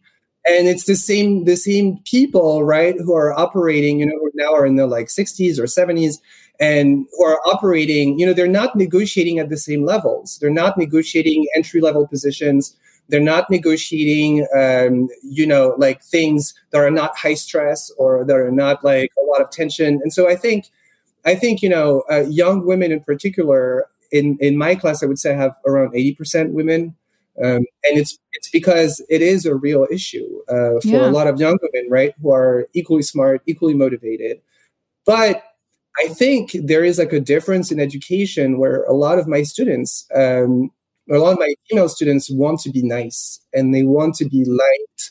And 0.48 0.68
it's 0.68 0.84
the 0.84 0.94
same 0.94 1.44
the 1.44 1.56
same 1.56 1.98
people, 2.04 2.64
right, 2.64 2.94
who 2.98 3.14
are 3.14 3.32
operating, 3.32 4.00
you 4.00 4.06
know, 4.06 4.30
now 4.34 4.54
are 4.54 4.66
in 4.66 4.76
their 4.76 4.86
like 4.86 5.06
60s 5.06 5.58
or 5.58 5.64
70s 5.64 6.18
and 6.60 7.06
who 7.12 7.24
are 7.24 7.40
operating, 7.46 8.18
you 8.18 8.26
know, 8.26 8.32
they're 8.32 8.46
not 8.46 8.76
negotiating 8.76 9.38
at 9.38 9.50
the 9.50 9.56
same 9.56 9.84
levels. 9.84 10.38
They're 10.40 10.50
not 10.50 10.78
negotiating 10.78 11.46
entry 11.54 11.80
level 11.80 12.06
positions 12.06 12.76
they're 13.08 13.20
not 13.20 13.50
negotiating, 13.50 14.46
um, 14.56 15.08
you 15.22 15.46
know, 15.46 15.74
like 15.78 16.02
things 16.02 16.54
that 16.70 16.78
are 16.78 16.90
not 16.90 17.16
high 17.16 17.34
stress 17.34 17.90
or 17.98 18.24
that 18.24 18.36
are 18.36 18.50
not 18.50 18.82
like 18.84 19.12
a 19.22 19.24
lot 19.24 19.40
of 19.40 19.50
tension. 19.50 20.00
And 20.02 20.12
so 20.12 20.28
I 20.28 20.36
think, 20.36 20.70
I 21.24 21.34
think 21.34 21.62
you 21.62 21.68
know, 21.68 22.02
uh, 22.10 22.24
young 22.28 22.66
women 22.66 22.92
in 22.92 23.00
particular. 23.00 23.86
In 24.12 24.38
in 24.40 24.56
my 24.56 24.76
class, 24.76 25.02
I 25.02 25.06
would 25.06 25.18
say 25.18 25.32
I 25.32 25.36
have 25.36 25.56
around 25.66 25.96
eighty 25.96 26.14
percent 26.14 26.52
women, 26.52 26.94
um, 27.42 27.66
and 27.82 27.98
it's 27.98 28.16
it's 28.34 28.48
because 28.50 29.04
it 29.08 29.20
is 29.20 29.44
a 29.44 29.56
real 29.56 29.84
issue 29.90 30.42
uh, 30.48 30.78
for 30.80 30.86
yeah. 31.02 31.08
a 31.08 31.10
lot 31.10 31.26
of 31.26 31.40
young 31.40 31.58
women, 31.60 31.90
right, 31.90 32.14
who 32.22 32.30
are 32.30 32.68
equally 32.72 33.02
smart, 33.02 33.42
equally 33.46 33.74
motivated, 33.74 34.40
but 35.04 35.42
I 35.98 36.06
think 36.08 36.52
there 36.52 36.84
is 36.84 36.98
like 36.98 37.12
a 37.12 37.18
difference 37.18 37.72
in 37.72 37.80
education 37.80 38.58
where 38.58 38.84
a 38.84 38.92
lot 38.92 39.18
of 39.18 39.26
my 39.26 39.42
students 39.42 40.06
um, 40.14 40.70
a 41.10 41.18
lot 41.18 41.32
of 41.32 41.38
my 41.38 41.54
female 41.68 41.88
students 41.88 42.30
want 42.30 42.60
to 42.60 42.70
be 42.70 42.82
nice 42.82 43.40
and 43.52 43.74
they 43.74 43.82
want 43.82 44.14
to 44.16 44.24
be 44.24 44.44
liked 44.44 45.10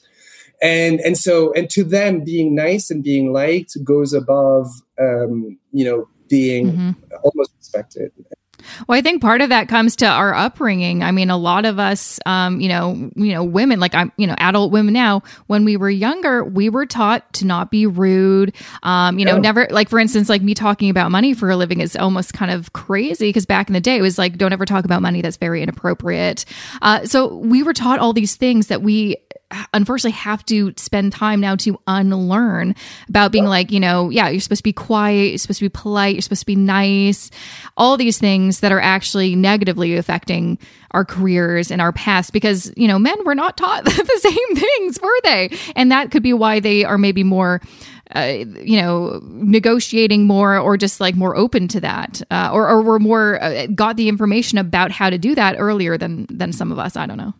and 0.61 0.99
and 1.01 1.17
so 1.17 1.53
and 1.53 1.69
to 1.69 1.83
them 1.83 2.23
being 2.23 2.55
nice 2.55 2.89
and 2.89 3.03
being 3.03 3.31
liked 3.31 3.77
goes 3.83 4.13
above 4.13 4.67
um, 4.99 5.57
you 5.71 5.85
know 5.85 6.07
being 6.27 6.71
mm-hmm. 6.71 6.91
almost 7.23 7.53
respected 7.57 8.11
well, 8.87 8.97
I 8.97 9.01
think 9.01 9.21
part 9.21 9.41
of 9.41 9.49
that 9.49 9.67
comes 9.67 9.95
to 9.97 10.05
our 10.05 10.33
upbringing. 10.33 11.03
I 11.03 11.11
mean, 11.11 11.29
a 11.29 11.37
lot 11.37 11.65
of 11.65 11.79
us, 11.79 12.19
um, 12.25 12.59
you 12.59 12.69
know, 12.69 13.11
you 13.15 13.33
know, 13.33 13.43
women, 13.43 13.79
like 13.79 13.95
I'm, 13.95 14.11
you 14.17 14.27
know, 14.27 14.35
adult 14.37 14.71
women 14.71 14.93
now. 14.93 15.23
When 15.47 15.65
we 15.65 15.77
were 15.77 15.89
younger, 15.89 16.43
we 16.43 16.69
were 16.69 16.85
taught 16.85 17.31
to 17.33 17.45
not 17.45 17.71
be 17.71 17.85
rude. 17.87 18.55
Um, 18.83 19.19
you 19.19 19.25
know, 19.25 19.37
never 19.37 19.67
like 19.69 19.89
for 19.89 19.99
instance, 19.99 20.29
like 20.29 20.41
me 20.41 20.53
talking 20.53 20.89
about 20.89 21.11
money 21.11 21.33
for 21.33 21.49
a 21.49 21.57
living 21.57 21.81
is 21.81 21.95
almost 21.95 22.33
kind 22.33 22.51
of 22.51 22.73
crazy 22.73 23.29
because 23.29 23.45
back 23.45 23.67
in 23.67 23.73
the 23.73 23.81
day 23.81 23.97
it 23.97 24.01
was 24.01 24.17
like, 24.17 24.37
don't 24.37 24.53
ever 24.53 24.65
talk 24.65 24.85
about 24.85 25.01
money. 25.01 25.21
That's 25.21 25.37
very 25.37 25.61
inappropriate. 25.61 26.45
Uh, 26.81 27.05
so 27.05 27.35
we 27.35 27.63
were 27.63 27.73
taught 27.73 27.99
all 27.99 28.13
these 28.13 28.35
things 28.35 28.67
that 28.67 28.81
we 28.81 29.17
unfortunately 29.73 30.11
have 30.11 30.43
to 30.45 30.73
spend 30.77 31.13
time 31.13 31.39
now 31.39 31.55
to 31.55 31.79
unlearn 31.87 32.75
about 33.07 33.31
being 33.31 33.45
like, 33.45 33.71
you 33.71 33.79
know, 33.79 34.09
yeah, 34.09 34.29
you're 34.29 34.41
supposed 34.41 34.59
to 34.59 34.63
be 34.63 34.73
quiet, 34.73 35.29
you're 35.29 35.37
supposed 35.37 35.59
to 35.59 35.65
be 35.65 35.69
polite, 35.69 36.15
you're 36.15 36.21
supposed 36.21 36.41
to 36.41 36.45
be 36.45 36.55
nice, 36.55 37.29
all 37.77 37.97
these 37.97 38.17
things 38.17 38.61
that 38.61 38.71
are 38.71 38.79
actually 38.79 39.35
negatively 39.35 39.95
affecting 39.95 40.57
our 40.91 41.05
careers 41.05 41.71
and 41.71 41.81
our 41.81 41.91
past 41.91 42.33
because, 42.33 42.71
you 42.75 42.87
know, 42.87 42.97
men 42.97 43.23
were 43.25 43.35
not 43.35 43.57
taught 43.57 43.85
the 43.85 44.19
same 44.19 44.55
things, 44.55 44.99
were 45.01 45.19
they? 45.23 45.57
And 45.75 45.91
that 45.91 46.11
could 46.11 46.23
be 46.23 46.33
why 46.33 46.59
they 46.59 46.83
are 46.83 46.97
maybe 46.97 47.23
more. 47.23 47.61
Uh, 48.15 48.45
you 48.61 48.79
know, 48.79 49.19
negotiating 49.23 50.27
more 50.27 50.59
or 50.59 50.77
just 50.77 51.01
like 51.01 51.15
more 51.15 51.35
open 51.35 51.67
to 51.67 51.79
that, 51.79 52.21
uh, 52.29 52.51
or, 52.53 52.69
or 52.69 52.83
were 52.83 52.99
more 52.99 53.41
uh, 53.41 53.65
got 53.73 53.97
the 53.97 54.07
information 54.07 54.59
about 54.59 54.91
how 54.91 55.09
to 55.09 55.17
do 55.17 55.33
that 55.33 55.55
earlier 55.57 55.97
than 55.97 56.27
than 56.29 56.53
some 56.53 56.71
of 56.71 56.77
us. 56.77 56.95
I 56.95 57.07
don't 57.07 57.17
know. 57.17 57.33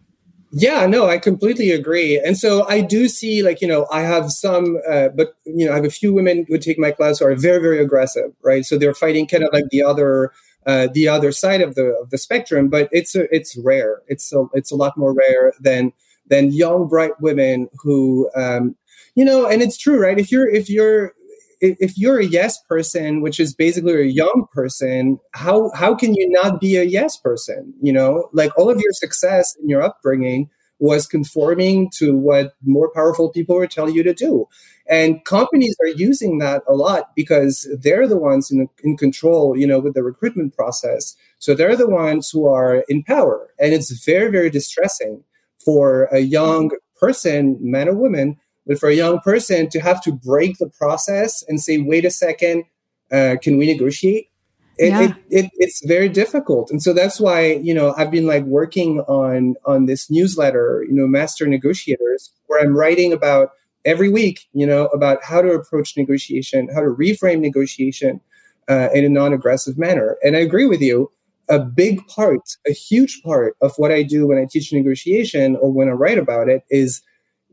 Yeah, 0.52 0.86
no, 0.86 1.08
I 1.10 1.18
completely 1.18 1.72
agree. 1.72 2.18
And 2.20 2.38
so 2.38 2.66
I 2.68 2.80
do 2.82 3.08
see, 3.10 3.44
like, 3.44 3.62
you 3.62 3.68
know, 3.68 3.88
I 3.92 4.02
have 4.02 4.32
some, 4.32 4.78
uh, 4.90 5.10
but, 5.10 5.36
you 5.46 5.66
know, 5.66 5.72
I 5.74 5.76
have 5.76 5.86
a 5.86 5.90
few 5.90 6.14
women 6.14 6.46
who 6.48 6.58
take 6.58 6.80
my 6.80 6.92
class 6.92 7.20
who 7.20 7.26
are 7.26 7.36
very, 7.36 7.60
very 7.62 7.80
aggressive, 7.82 8.32
right? 8.42 8.64
So 8.66 8.78
they're 8.78 8.94
fighting 8.94 9.28
kind 9.28 9.44
of 9.44 9.50
like 9.52 9.66
the 9.70 9.84
other, 9.84 10.32
uh, 10.66 10.88
the 10.94 11.08
other 11.10 11.32
side 11.32 11.62
of 11.62 11.76
the 11.76 11.88
of 12.02 12.10
the 12.10 12.18
spectrum, 12.18 12.70
but 12.70 12.90
it's 12.92 13.16
a, 13.16 13.34
it's 13.36 13.58
rare. 13.58 14.02
It's 14.08 14.32
a, 14.34 14.46
it's 14.54 14.72
a 14.72 14.76
lot 14.76 14.98
more 14.98 15.14
rare 15.14 15.54
than 15.60 15.92
than 16.28 16.52
young, 16.52 16.88
bright 16.88 17.20
women 17.22 17.68
who, 17.84 18.30
um, 18.36 18.76
you 19.14 19.24
know, 19.26 19.46
and 19.48 19.62
it's 19.62 19.78
true, 19.78 20.00
right? 20.02 20.18
If 20.18 20.32
you're 20.32 20.50
if 20.50 20.70
you're 20.70 21.14
if 21.62 21.98
you're 21.98 22.20
a 22.20 22.26
yes 22.26 22.62
person, 22.64 23.22
which 23.22 23.40
is 23.40 23.54
basically 23.54 23.94
a 23.94 24.06
young 24.06 24.46
person, 24.52 25.20
how 25.32 25.72
how 25.74 25.96
can 25.96 26.14
you 26.14 26.30
not 26.30 26.60
be 26.60 26.78
a 26.78 26.84
yes 26.84 27.18
person? 27.18 27.74
You 27.82 27.94
know, 27.94 28.30
like 28.34 28.58
all 28.58 28.70
of 28.70 28.80
your 28.80 28.92
success 28.94 29.56
in 29.62 29.70
your 29.70 29.82
upbringing 29.82 30.50
was 30.80 31.08
conforming 31.08 31.90
to 31.90 32.16
what 32.16 32.54
more 32.66 32.92
powerful 32.94 33.30
people 33.30 33.56
were 33.56 33.68
telling 33.68 33.96
you 33.96 34.04
to 34.04 34.14
do. 34.14 34.48
And 34.88 35.24
companies 35.26 35.76
are 35.82 35.88
using 35.88 36.38
that 36.40 36.64
a 36.68 36.74
lot 36.74 37.16
because 37.16 37.68
they're 37.82 38.08
the 38.08 38.18
ones 38.18 38.52
in, 38.52 38.68
in 38.84 38.98
control, 38.98 39.58
you 39.58 39.66
know, 39.66 39.80
with 39.80 39.94
the 39.94 40.04
recruitment 40.04 40.56
process. 40.56 41.16
So 41.40 41.56
they're 41.56 41.78
the 41.78 41.90
ones 41.90 42.30
who 42.30 42.48
are 42.48 42.84
in 42.88 43.04
power. 43.04 43.50
And 43.60 43.74
it's 43.74 44.04
very, 44.06 44.30
very 44.30 44.50
distressing 44.50 45.24
for 45.64 46.04
a 46.12 46.20
young 46.20 46.72
person, 47.00 47.58
man 47.60 47.90
or 47.90 47.96
woman, 47.96 48.38
But 48.68 48.80
for 48.80 48.90
a 48.90 48.96
young 48.96 49.20
person 49.20 49.70
to 49.70 49.80
have 49.80 50.02
to 50.04 50.12
break 50.12 50.58
the 50.58 50.70
process 50.70 51.44
and 51.48 51.62
say, 51.62 51.78
wait 51.78 52.06
a 52.06 52.10
second, 52.10 52.64
uh, 53.12 53.36
can 53.42 53.58
we 53.58 53.66
negotiate? 53.72 54.30
It, 54.78 54.90
yeah. 54.90 55.02
it, 55.30 55.46
it, 55.46 55.52
it's 55.56 55.86
very 55.86 56.10
difficult. 56.10 56.70
And 56.70 56.84
so 56.84 56.92
that's 56.92 57.20
why, 57.20 57.54
you 57.54 57.74
know, 57.74 57.94
I've 57.96 58.12
been 58.12 58.28
like 58.28 58.44
working 58.44 59.02
on, 59.02 59.56
on 59.66 59.86
this 59.86 60.10
newsletter, 60.10 60.84
you 60.88 60.94
know, 60.94 61.08
Master 61.08 61.48
Negotiators, 61.48 62.32
where 62.48 62.62
I'm 62.62 62.76
writing 62.76 63.14
about 63.14 63.52
every 63.86 64.10
week, 64.10 64.48
you 64.54 64.66
know, 64.66 64.88
about 64.88 65.24
how 65.24 65.42
to 65.42 65.52
approach 65.52 65.96
negotiation, 65.96 66.68
how 66.74 66.82
to 66.82 66.90
reframe 66.90 67.40
negotiation 67.40 68.20
uh, 68.68 68.90
in 68.94 69.06
a 69.06 69.10
non-aggressive 69.10 69.78
manner. 69.78 70.18
And 70.24 70.36
I 70.36 70.40
agree 70.40 70.66
with 70.66 70.82
you. 70.82 71.12
A 71.48 71.60
big 71.60 72.06
part, 72.08 72.58
a 72.68 72.72
huge 72.72 73.22
part 73.24 73.56
of 73.62 73.74
what 73.78 73.92
I 73.92 74.02
do 74.02 74.28
when 74.28 74.40
I 74.40 74.48
teach 74.50 74.74
negotiation 74.74 75.56
or 75.56 75.72
when 75.72 75.88
I 75.88 75.92
write 75.92 76.18
about 76.18 76.50
it 76.50 76.64
is 76.72 77.04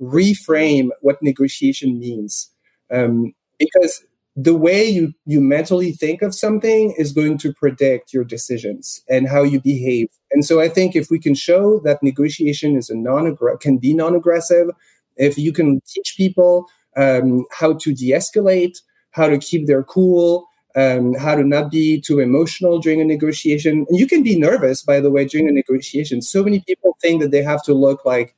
reframe 0.02 0.90
what 1.00 1.22
negotiation 1.22 1.98
means. 1.98 2.50
Um, 2.90 3.34
because 3.58 4.04
the 4.34 4.56
way 4.56 4.84
you, 4.84 5.12
you 5.26 5.40
mentally 5.40 5.92
think 5.92 6.22
of 6.22 6.34
something 6.34 6.94
is 6.98 7.12
going 7.12 7.38
to 7.38 7.52
predict 7.52 8.12
your 8.12 8.24
decisions 8.24 9.02
and 9.08 9.28
how 9.28 9.42
you 9.42 9.60
behave. 9.60 10.08
And 10.32 10.44
so 10.44 10.60
I 10.60 10.68
think 10.68 10.96
if 10.96 11.10
we 11.10 11.18
can 11.18 11.34
show 11.34 11.80
that 11.84 12.02
negotiation 12.02 12.76
is 12.76 12.90
a 12.90 12.96
non 12.96 13.36
can 13.60 13.78
be 13.78 13.94
non-aggressive, 13.94 14.68
if 15.16 15.36
you 15.36 15.52
can 15.52 15.80
teach 15.86 16.14
people 16.16 16.66
um, 16.96 17.44
how 17.52 17.74
to 17.74 17.94
de-escalate, 17.94 18.78
how 19.10 19.28
to 19.28 19.38
keep 19.38 19.66
their 19.66 19.82
cool, 19.82 20.48
um, 20.74 21.14
how 21.14 21.34
to 21.34 21.44
not 21.44 21.70
be 21.70 22.00
too 22.00 22.18
emotional 22.18 22.78
during 22.78 23.00
a 23.00 23.04
negotiation. 23.04 23.84
And 23.88 23.98
you 23.98 24.06
can 24.06 24.22
be 24.22 24.38
nervous, 24.38 24.82
by 24.82 25.00
the 25.00 25.10
way, 25.10 25.26
during 25.26 25.48
a 25.48 25.52
negotiation. 25.52 26.22
So 26.22 26.42
many 26.42 26.60
people 26.60 26.96
think 27.02 27.20
that 27.20 27.30
they 27.30 27.42
have 27.42 27.62
to 27.64 27.74
look 27.74 28.04
like 28.06 28.34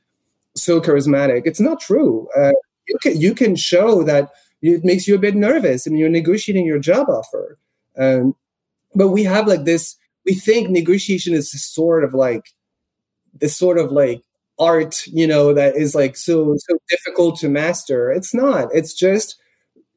so 0.56 0.80
charismatic. 0.80 1.42
It's 1.44 1.60
not 1.60 1.80
true. 1.80 2.28
Uh, 2.36 2.52
you 2.88 2.98
can 3.02 3.20
you 3.20 3.34
can 3.34 3.56
show 3.56 4.02
that 4.04 4.30
it 4.62 4.84
makes 4.84 5.06
you 5.06 5.14
a 5.14 5.18
bit 5.18 5.34
nervous 5.34 5.86
and 5.86 5.98
you're 5.98 6.08
negotiating 6.08 6.66
your 6.66 6.78
job 6.78 7.08
offer. 7.08 7.58
Um, 7.98 8.34
but 8.94 9.08
we 9.08 9.24
have 9.24 9.46
like 9.46 9.64
this. 9.64 9.96
We 10.24 10.34
think 10.34 10.70
negotiation 10.70 11.34
is 11.34 11.50
sort 11.62 12.04
of 12.04 12.14
like 12.14 12.54
this 13.40 13.56
sort 13.56 13.78
of 13.78 13.92
like 13.92 14.22
art, 14.58 15.06
you 15.06 15.26
know, 15.26 15.52
that 15.52 15.76
is 15.76 15.94
like 15.94 16.16
so 16.16 16.54
so 16.56 16.78
difficult 16.88 17.38
to 17.40 17.48
master. 17.48 18.10
It's 18.10 18.34
not. 18.34 18.68
It's 18.72 18.94
just 18.94 19.36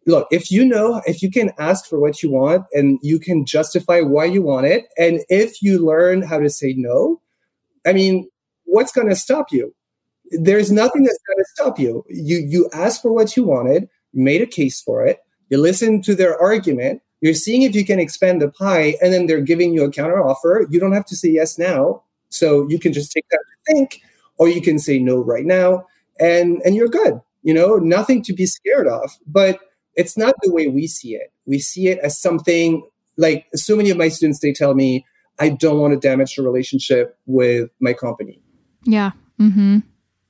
look, 0.06 0.28
if 0.32 0.50
you 0.50 0.66
know, 0.66 1.02
if 1.06 1.22
you 1.22 1.30
can 1.30 1.52
ask 1.60 1.86
for 1.86 2.00
what 2.00 2.24
you 2.24 2.32
want 2.32 2.66
and 2.74 2.98
you 3.04 3.20
can 3.20 3.46
justify 3.46 4.02
why 4.02 4.26
you 4.26 4.42
want 4.42 4.66
it, 4.66 4.86
and 4.98 5.22
if 5.30 5.62
you 5.62 5.86
learn 5.86 6.22
how 6.24 6.40
to 6.40 6.50
say 6.50 6.74
no, 6.76 7.22
I 7.86 7.94
mean, 7.94 8.30
what's 8.64 8.92
going 8.92 9.10
to 9.10 9.16
stop 9.16 9.48
you? 9.52 9.74
There's 10.32 10.72
nothing 10.72 11.04
that's 11.04 11.20
going 11.28 11.38
to 11.38 11.46
stop 11.56 11.80
you. 11.80 12.06
You 12.10 12.38
you 12.38 12.70
ask 12.74 13.02
for 13.02 13.12
what 13.12 13.36
you 13.36 13.44
wanted, 13.44 13.90
made 14.14 14.42
a 14.42 14.48
case 14.48 14.82
for 14.82 15.06
it, 15.06 15.20
you 15.50 15.58
listen 15.58 16.02
to 16.04 16.16
their 16.16 16.38
argument, 16.40 17.02
you're 17.22 17.34
seeing 17.34 17.62
if 17.64 17.76
you 17.76 17.86
can 17.86 18.00
expand 18.00 18.42
the 18.42 18.50
pie, 18.50 18.96
and 19.02 19.14
then 19.14 19.26
they're 19.26 19.42
giving 19.42 19.74
you 19.74 19.84
a 19.84 19.92
counter 19.92 20.24
offer. 20.24 20.68
You 20.70 20.80
don't 20.80 20.92
have 20.92 21.06
to 21.06 21.16
say 21.16 21.30
yes 21.30 21.58
now, 21.58 22.04
so 22.30 22.68
you 22.70 22.80
can 22.80 22.94
just 22.94 23.12
take 23.12 23.26
that 23.30 23.40
to 23.40 23.74
think, 23.74 24.02
or 24.38 24.48
you 24.48 24.62
can 24.62 24.80
say 24.80 25.00
no 25.00 25.18
right 25.18 25.46
now, 25.46 25.86
and 26.20 26.62
and 26.64 26.76
you're 26.76 26.88
good. 26.88 27.20
You 27.44 27.54
know, 27.54 27.78
nothing 27.78 28.22
to 28.24 28.34
be 28.34 28.46
scared 28.46 28.88
of. 28.88 29.12
But 29.26 29.60
it's 29.96 30.18
not 30.18 30.36
the 30.44 30.52
way 30.52 30.68
we 30.68 30.88
see 30.88 31.16
it. 31.16 31.32
We 31.46 31.60
see 31.60 31.88
it 31.88 32.00
as 32.00 32.20
something 32.20 32.88
like 33.16 33.48
so 33.56 33.76
many 33.76 33.90
of 33.90 33.98
my 33.98 34.10
students. 34.10 34.40
They 34.40 34.54
tell 34.54 34.76
me, 34.76 35.06
"I 35.40 35.50
don't 35.50 35.80
want 35.80 35.94
to 35.94 36.00
damage 36.00 36.36
the 36.36 36.44
relationship 36.44 37.18
with 37.26 37.70
my 37.80 37.94
company." 37.94 38.42
Yeah. 38.84 39.12
Mm-hmm 39.40 39.80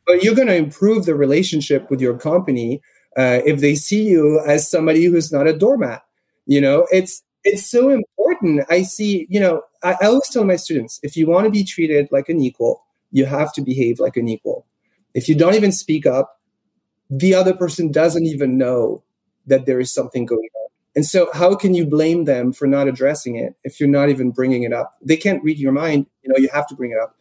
but 0.08 0.24
you're 0.24 0.34
going 0.34 0.48
to 0.48 0.56
improve 0.56 1.06
the 1.06 1.14
relationship 1.14 1.92
with 1.92 2.02
your 2.02 2.18
company 2.18 2.82
uh, 3.18 3.42
if 3.46 3.60
they 3.60 3.76
see 3.76 4.08
you 4.08 4.42
as 4.48 4.70
somebody 4.70 5.06
who's 5.06 5.32
not 5.32 5.48
a 5.48 5.58
doormat. 5.58 6.04
You 6.46 6.62
know, 6.62 6.88
it's 6.92 7.22
it's 7.44 7.70
so 7.70 7.90
important. 7.90 8.66
I 8.70 8.82
see, 8.82 9.28
you 9.30 9.40
know, 9.40 9.62
I, 9.84 9.96
I 10.02 10.06
always 10.08 10.30
tell 10.30 10.46
my 10.46 10.56
students, 10.56 11.00
if 11.04 11.16
you 11.16 11.28
want 11.28 11.46
to 11.46 11.52
be 11.52 11.64
treated 11.64 12.08
like 12.12 12.30
an 12.30 12.42
equal, 12.42 12.84
you 13.12 13.26
have 13.26 13.54
to 13.54 13.62
behave 13.62 14.00
like 14.00 14.18
an 14.18 14.28
equal. 14.28 14.66
If 15.14 15.28
you 15.28 15.36
don't 15.36 15.56
even 15.56 15.72
speak 15.72 16.06
up, 16.06 16.40
the 17.10 17.34
other 17.34 17.54
person 17.54 17.92
doesn't 17.92 18.26
even 18.26 18.58
know 18.58 19.04
that 19.46 19.66
there 19.66 19.80
is 19.80 19.94
something 19.94 20.26
going 20.26 20.50
on. 20.62 20.68
And 20.96 21.06
so, 21.06 21.30
how 21.34 21.56
can 21.56 21.74
you 21.74 21.86
blame 21.86 22.26
them 22.26 22.54
for 22.54 22.66
not 22.66 22.88
addressing 22.88 23.36
it 23.36 23.56
if 23.64 23.80
you're 23.80 23.90
not 23.90 24.10
even 24.10 24.32
bringing 24.32 24.64
it 24.64 24.74
up? 24.74 24.96
They 25.02 25.18
can't 25.18 25.44
read 25.44 25.60
your 25.60 25.72
mind. 25.72 26.08
You 26.24 26.30
know, 26.30 26.38
you 26.38 26.50
have 26.54 26.68
to 26.68 26.76
bring 26.76 26.92
it 26.92 26.98
up. 26.98 27.16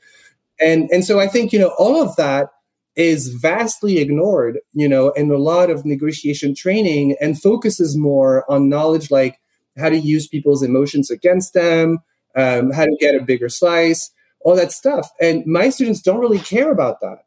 And 0.60 0.88
and 0.90 1.04
so, 1.04 1.20
I 1.20 1.26
think 1.26 1.52
you 1.52 1.58
know 1.58 1.74
all 1.78 2.02
of 2.02 2.16
that 2.16 2.50
is 2.96 3.28
vastly 3.28 3.98
ignored, 3.98 4.58
you 4.72 4.88
know, 4.88 5.10
in 5.10 5.30
a 5.30 5.36
lot 5.36 5.70
of 5.70 5.84
negotiation 5.84 6.54
training 6.54 7.16
and 7.20 7.40
focuses 7.40 7.96
more 7.96 8.50
on 8.50 8.68
knowledge 8.68 9.10
like 9.10 9.38
how 9.78 9.90
to 9.90 9.98
use 9.98 10.26
people's 10.26 10.62
emotions 10.62 11.10
against 11.10 11.52
them, 11.52 11.98
um, 12.36 12.70
how 12.70 12.84
to 12.84 12.96
get 12.98 13.14
a 13.14 13.22
bigger 13.22 13.48
slice, 13.48 14.10
all 14.40 14.56
that 14.56 14.72
stuff. 14.72 15.10
And 15.20 15.44
my 15.46 15.68
students 15.68 16.00
don't 16.00 16.20
really 16.20 16.38
care 16.38 16.70
about 16.70 17.00
that. 17.00 17.24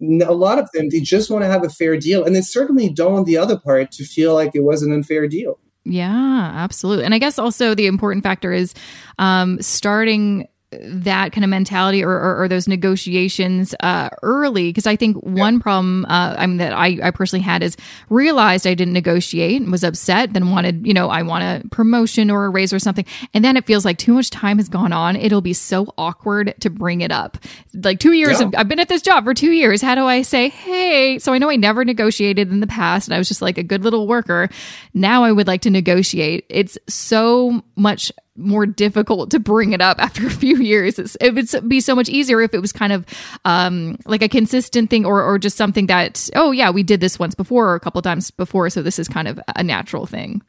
A 0.00 0.32
lot 0.32 0.60
of 0.60 0.70
them, 0.72 0.90
they 0.90 1.00
just 1.00 1.28
want 1.28 1.42
to 1.42 1.48
have 1.48 1.64
a 1.64 1.68
fair 1.68 1.96
deal. 1.96 2.24
And 2.24 2.36
they 2.36 2.40
certainly 2.40 2.88
don't 2.88 3.14
want 3.14 3.26
the 3.26 3.36
other 3.36 3.58
part 3.58 3.90
to 3.92 4.04
feel 4.04 4.34
like 4.34 4.52
it 4.54 4.62
was 4.62 4.82
an 4.82 4.92
unfair 4.92 5.26
deal. 5.26 5.58
Yeah, 5.84 6.52
absolutely. 6.54 7.04
And 7.04 7.14
I 7.14 7.18
guess 7.18 7.38
also 7.38 7.74
the 7.74 7.86
important 7.86 8.22
factor 8.22 8.52
is 8.52 8.74
um, 9.18 9.60
starting 9.60 10.46
that 10.70 11.32
kind 11.32 11.44
of 11.44 11.50
mentality 11.50 12.04
or, 12.04 12.10
or, 12.10 12.42
or 12.42 12.48
those 12.48 12.68
negotiations 12.68 13.74
uh, 13.80 14.10
early 14.22 14.68
because 14.68 14.86
I 14.86 14.96
think 14.96 15.16
one 15.16 15.54
yeah. 15.54 15.60
problem 15.62 16.04
uh, 16.04 16.34
I 16.36 16.46
mean 16.46 16.58
that 16.58 16.74
I, 16.74 16.98
I 17.02 17.10
personally 17.10 17.42
had 17.42 17.62
is 17.62 17.76
realized 18.10 18.66
I 18.66 18.74
didn't 18.74 18.92
negotiate 18.92 19.62
and 19.62 19.72
was 19.72 19.82
upset 19.82 20.34
then 20.34 20.50
wanted 20.50 20.86
you 20.86 20.92
know 20.92 21.08
I 21.08 21.22
want 21.22 21.42
a 21.44 21.68
promotion 21.70 22.30
or 22.30 22.44
a 22.44 22.50
raise 22.50 22.74
or 22.74 22.78
something. 22.78 23.06
And 23.32 23.42
then 23.42 23.56
it 23.56 23.66
feels 23.66 23.86
like 23.86 23.96
too 23.96 24.12
much 24.12 24.28
time 24.28 24.58
has 24.58 24.68
gone 24.68 24.92
on. 24.92 25.16
It'll 25.16 25.40
be 25.40 25.54
so 25.54 25.92
awkward 25.96 26.54
to 26.60 26.68
bring 26.68 27.00
it 27.00 27.10
up. 27.10 27.38
Like 27.72 27.98
two 27.98 28.12
years 28.12 28.40
yeah. 28.40 28.48
of, 28.48 28.54
I've 28.56 28.68
been 28.68 28.80
at 28.80 28.88
this 28.88 29.02
job 29.02 29.24
for 29.24 29.32
two 29.32 29.52
years. 29.52 29.80
How 29.80 29.94
do 29.94 30.04
I 30.04 30.20
say 30.20 30.50
hey 30.50 31.18
so 31.18 31.32
I 31.32 31.38
know 31.38 31.48
I 31.48 31.56
never 31.56 31.82
negotiated 31.82 32.50
in 32.50 32.60
the 32.60 32.66
past 32.66 33.08
and 33.08 33.14
I 33.14 33.18
was 33.18 33.28
just 33.28 33.40
like 33.40 33.56
a 33.56 33.62
good 33.62 33.84
little 33.84 34.06
worker. 34.06 34.50
Now 34.92 35.24
I 35.24 35.32
would 35.32 35.46
like 35.46 35.62
to 35.62 35.70
negotiate. 35.70 36.44
It's 36.50 36.76
so 36.88 37.62
much 37.74 38.12
more 38.38 38.66
difficult 38.66 39.30
to 39.32 39.40
bring 39.40 39.72
it 39.72 39.80
up 39.80 39.98
after 40.02 40.26
a 40.26 40.30
few 40.30 40.58
years. 40.58 40.98
It's, 40.98 41.16
it 41.20 41.34
would 41.34 41.68
be 41.68 41.80
so 41.80 41.94
much 41.94 42.08
easier 42.08 42.40
if 42.40 42.54
it 42.54 42.60
was 42.60 42.72
kind 42.72 42.92
of 42.92 43.04
um, 43.44 43.98
like 44.06 44.22
a 44.22 44.28
consistent 44.28 44.90
thing 44.90 45.04
or, 45.04 45.22
or 45.22 45.38
just 45.38 45.56
something 45.56 45.86
that, 45.86 46.30
oh, 46.34 46.50
yeah, 46.50 46.70
we 46.70 46.82
did 46.82 47.00
this 47.00 47.18
once 47.18 47.34
before 47.34 47.68
or 47.68 47.74
a 47.74 47.80
couple 47.80 48.00
times 48.02 48.30
before. 48.30 48.70
So 48.70 48.82
this 48.82 48.98
is 48.98 49.08
kind 49.08 49.28
of 49.28 49.40
a 49.56 49.62
natural 49.62 50.06
thing. 50.06 50.42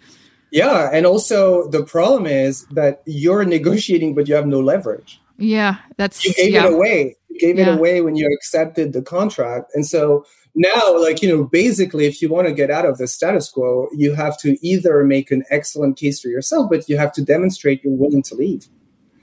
Yeah. 0.52 0.90
And 0.92 1.06
also, 1.06 1.70
the 1.70 1.84
problem 1.84 2.26
is 2.26 2.66
that 2.72 3.02
you're 3.06 3.46
negotiating, 3.46 4.16
but 4.16 4.28
you 4.28 4.36
have 4.36 4.48
no 4.48 4.60
leverage. 4.60 5.22
Yeah. 5.38 5.78
That's, 5.98 6.26
you 6.26 6.34
gave 6.34 6.52
yeah. 6.52 6.66
it 6.66 6.74
away. 6.74 7.18
You 7.30 7.40
gave 7.40 7.58
yeah. 7.58 7.70
it 7.70 7.76
away 7.76 8.02
when 8.02 8.16
you 8.16 8.28
accepted 8.34 8.94
the 8.94 9.02
contract. 9.02 9.72
And 9.76 9.86
so, 9.86 10.26
now 10.56 11.00
like 11.00 11.22
you 11.22 11.30
know 11.30 11.44
basically 11.44 12.06
if 12.06 12.22
you 12.22 12.30
want 12.30 12.48
to 12.48 12.54
get 12.54 12.72
out 12.72 12.86
of 12.86 12.98
the 12.98 13.08
status 13.08 13.50
quo 13.50 13.88
you 13.96 14.14
have 14.14 14.38
to 14.38 14.58
either 14.66 15.04
make 15.04 15.32
an 15.32 15.44
excellent 15.50 15.98
case 15.98 16.20
for 16.20 16.28
yourself 16.28 16.70
but 16.70 16.88
you 16.90 16.98
have 16.98 17.12
to 17.12 17.24
demonstrate 17.24 17.84
you're 17.84 17.94
willing 17.94 18.24
to 18.24 18.36
leave 18.36 18.68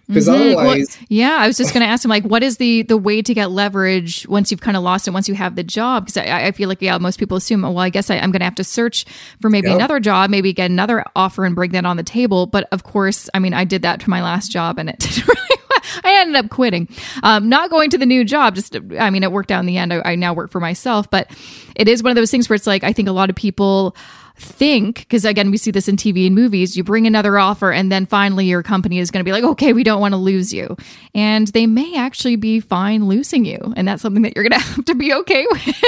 because 0.06 0.28
mm-hmm. 0.28 0.56
otherwise 0.56 0.96
well, 0.98 1.06
yeah 1.08 1.36
i 1.40 1.46
was 1.46 1.56
just 1.56 1.74
going 1.74 1.84
to 1.84 1.86
ask 1.86 2.04
him 2.04 2.08
like 2.08 2.24
what 2.24 2.42
is 2.42 2.58
the 2.58 2.82
the 2.82 2.96
way 2.96 3.20
to 3.20 3.34
get 3.34 3.50
leverage 3.50 4.26
once 4.28 4.50
you've 4.50 4.60
kind 4.60 4.76
of 4.76 4.82
lost 4.82 5.08
it 5.08 5.10
once 5.10 5.28
you 5.28 5.34
have 5.34 5.56
the 5.56 5.64
job 5.64 6.06
because 6.06 6.16
I, 6.16 6.46
I 6.46 6.52
feel 6.52 6.68
like 6.68 6.80
yeah 6.80 6.96
most 6.98 7.18
people 7.18 7.36
assume 7.36 7.62
well 7.62 7.78
i 7.78 7.90
guess 7.90 8.08
I, 8.08 8.16
am 8.16 8.30
going 8.30 8.40
to 8.40 8.44
have 8.44 8.54
to 8.56 8.64
search 8.64 9.04
for 9.40 9.50
maybe 9.50 9.68
yep. 9.68 9.76
another 9.76 9.98
job 9.98 10.30
maybe 10.30 10.52
get 10.52 10.70
another 10.70 11.04
offer 11.16 11.44
and 11.44 11.54
bring 11.54 11.72
that 11.72 11.84
on 11.84 11.96
the 11.96 12.04
table 12.04 12.46
but 12.46 12.68
of 12.70 12.84
course 12.84 13.28
i 13.34 13.38
mean 13.38 13.52
i 13.52 13.64
did 13.64 13.82
that 13.82 14.02
for 14.02 14.10
my 14.10 14.22
last 14.22 14.52
job 14.52 14.78
and 14.78 14.88
it 14.90 14.98
didn't 15.00 15.26
really 15.26 15.60
I 16.04 16.20
ended 16.20 16.36
up 16.36 16.50
quitting, 16.50 16.88
um, 17.22 17.48
not 17.48 17.70
going 17.70 17.90
to 17.90 17.98
the 17.98 18.06
new 18.06 18.24
job. 18.24 18.54
Just, 18.54 18.76
I 18.98 19.10
mean, 19.10 19.22
it 19.22 19.32
worked 19.32 19.50
out 19.50 19.60
in 19.60 19.66
the 19.66 19.78
end. 19.78 19.92
I, 19.92 20.02
I 20.04 20.14
now 20.16 20.34
work 20.34 20.50
for 20.50 20.60
myself, 20.60 21.10
but 21.10 21.30
it 21.74 21.88
is 21.88 22.02
one 22.02 22.10
of 22.10 22.16
those 22.16 22.30
things 22.30 22.48
where 22.48 22.54
it's 22.54 22.66
like, 22.66 22.84
I 22.84 22.92
think 22.92 23.08
a 23.08 23.12
lot 23.12 23.30
of 23.30 23.36
people 23.36 23.96
think 24.38 25.00
because 25.00 25.24
again 25.24 25.50
we 25.50 25.56
see 25.56 25.70
this 25.70 25.88
in 25.88 25.96
tv 25.96 26.26
and 26.26 26.34
movies 26.34 26.76
you 26.76 26.84
bring 26.84 27.06
another 27.06 27.38
offer 27.38 27.72
and 27.72 27.90
then 27.90 28.04
finally 28.06 28.44
your 28.44 28.62
company 28.62 28.98
is 28.98 29.10
going 29.10 29.24
to 29.24 29.28
be 29.28 29.32
like 29.32 29.44
okay 29.44 29.72
we 29.72 29.82
don't 29.82 30.00
want 30.00 30.12
to 30.12 30.18
lose 30.18 30.52
you 30.52 30.76
and 31.14 31.48
they 31.48 31.66
may 31.66 31.96
actually 31.96 32.36
be 32.36 32.60
fine 32.60 33.06
losing 33.06 33.44
you 33.44 33.58
and 33.76 33.88
that's 33.88 34.02
something 34.02 34.22
that 34.22 34.36
you're 34.36 34.48
going 34.48 34.60
to 34.60 34.66
have 34.66 34.84
to 34.84 34.94
be 34.94 35.12
okay 35.12 35.46
with 35.50 35.82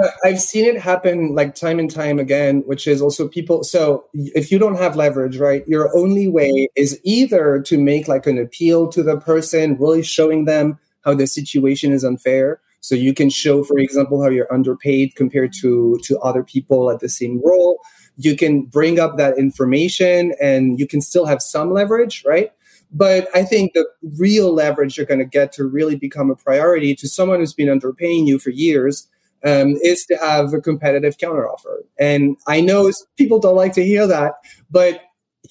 uh, 0.00 0.08
I've 0.24 0.40
seen 0.40 0.64
it 0.64 0.80
happen 0.80 1.34
like 1.34 1.54
time 1.54 1.78
and 1.78 1.90
time 1.90 2.18
again, 2.18 2.62
which 2.66 2.86
is 2.86 3.00
also 3.00 3.28
people. 3.28 3.64
So 3.64 4.04
if 4.12 4.52
you 4.52 4.58
don't 4.58 4.76
have 4.76 4.96
leverage, 4.96 5.38
right, 5.38 5.66
your 5.66 5.94
only 5.96 6.28
way 6.28 6.68
is 6.76 7.00
either 7.04 7.60
to 7.62 7.78
make 7.78 8.08
like 8.08 8.26
an 8.26 8.38
appeal 8.38 8.88
to 8.88 9.02
the 9.02 9.18
person, 9.18 9.76
really 9.78 10.02
showing 10.02 10.44
them 10.44 10.78
how 11.04 11.14
the 11.14 11.26
situation 11.26 11.92
is 11.92 12.04
unfair. 12.04 12.60
So 12.80 12.94
you 12.94 13.12
can 13.12 13.30
show, 13.30 13.64
for 13.64 13.78
example, 13.78 14.22
how 14.22 14.28
you're 14.28 14.52
underpaid 14.52 15.14
compared 15.16 15.52
to 15.60 15.98
to 16.04 16.18
other 16.20 16.42
people 16.42 16.90
at 16.90 17.00
the 17.00 17.08
same 17.08 17.40
role. 17.44 17.80
You 18.16 18.36
can 18.36 18.62
bring 18.62 18.98
up 18.98 19.16
that 19.16 19.38
information, 19.38 20.34
and 20.40 20.78
you 20.78 20.86
can 20.86 21.00
still 21.00 21.26
have 21.26 21.42
some 21.42 21.72
leverage, 21.72 22.24
right? 22.26 22.52
But 22.90 23.28
I 23.34 23.42
think 23.44 23.74
the 23.74 23.86
real 24.18 24.52
leverage 24.52 24.96
you're 24.96 25.06
going 25.06 25.18
to 25.18 25.26
get 25.26 25.52
to 25.52 25.64
really 25.64 25.96
become 25.96 26.30
a 26.30 26.36
priority 26.36 26.94
to 26.96 27.08
someone 27.08 27.40
who's 27.40 27.52
been 27.52 27.68
underpaying 27.68 28.26
you 28.26 28.38
for 28.38 28.50
years 28.50 29.06
um, 29.44 29.76
is 29.82 30.04
to 30.06 30.16
have 30.16 30.52
a 30.54 30.60
competitive 30.60 31.18
counteroffer. 31.18 31.82
And 31.98 32.36
I 32.46 32.60
know 32.60 32.90
people 33.16 33.38
don't 33.38 33.56
like 33.56 33.74
to 33.74 33.84
hear 33.84 34.06
that, 34.06 34.34
but 34.70 35.02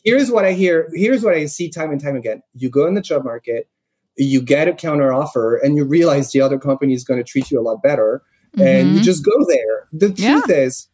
here's 0.04 0.32
what 0.32 0.46
I 0.46 0.54
hear. 0.54 0.90
Here's 0.94 1.24
what 1.24 1.36
I 1.36 1.46
see 1.46 1.70
time 1.70 1.92
and 1.92 2.02
time 2.02 2.16
again. 2.16 2.42
You 2.54 2.70
go 2.70 2.88
in 2.88 2.96
the 2.96 3.02
job 3.02 3.24
market, 3.24 3.70
you 4.18 4.42
get 4.42 4.68
a 4.68 4.74
counteroffer, 4.74 5.58
and 5.64 5.76
you 5.76 5.86
realize 5.86 6.32
the 6.32 6.42
other 6.42 6.60
company 6.60 6.94
is 6.94 7.04
going 7.04 7.20
to 7.20 7.24
treat 7.24 7.52
you 7.52 7.60
a 7.60 7.62
lot 7.62 7.82
better, 7.82 8.24
mm-hmm. 8.56 8.68
and 8.68 8.88
you 8.90 8.96
mm-hmm. 8.96 9.04
just 9.04 9.24
go 9.24 9.46
there. 9.48 9.88
The 9.94 10.14
yeah. 10.16 10.32
truth 10.34 10.50
is, 10.50 10.88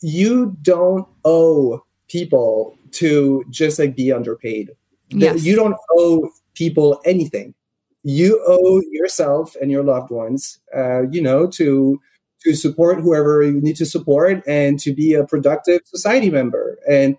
you 0.00 0.56
don't 0.62 1.06
owe 1.24 1.84
people 2.08 2.76
to 2.92 3.44
just 3.50 3.78
like 3.78 3.96
be 3.96 4.12
underpaid. 4.12 4.70
Yes. 5.10 5.44
You 5.44 5.56
don't 5.56 5.76
owe 5.92 6.30
people 6.54 7.00
anything. 7.04 7.54
You 8.02 8.42
owe 8.46 8.82
yourself 8.90 9.56
and 9.60 9.70
your 9.70 9.82
loved 9.82 10.10
ones, 10.10 10.58
uh, 10.76 11.08
you 11.10 11.22
know, 11.22 11.46
to 11.48 12.00
to 12.42 12.54
support 12.54 13.00
whoever 13.00 13.42
you 13.42 13.60
need 13.60 13.76
to 13.76 13.86
support 13.86 14.42
and 14.46 14.78
to 14.80 14.92
be 14.92 15.14
a 15.14 15.24
productive 15.24 15.80
society 15.86 16.30
member. 16.30 16.78
And 16.88 17.16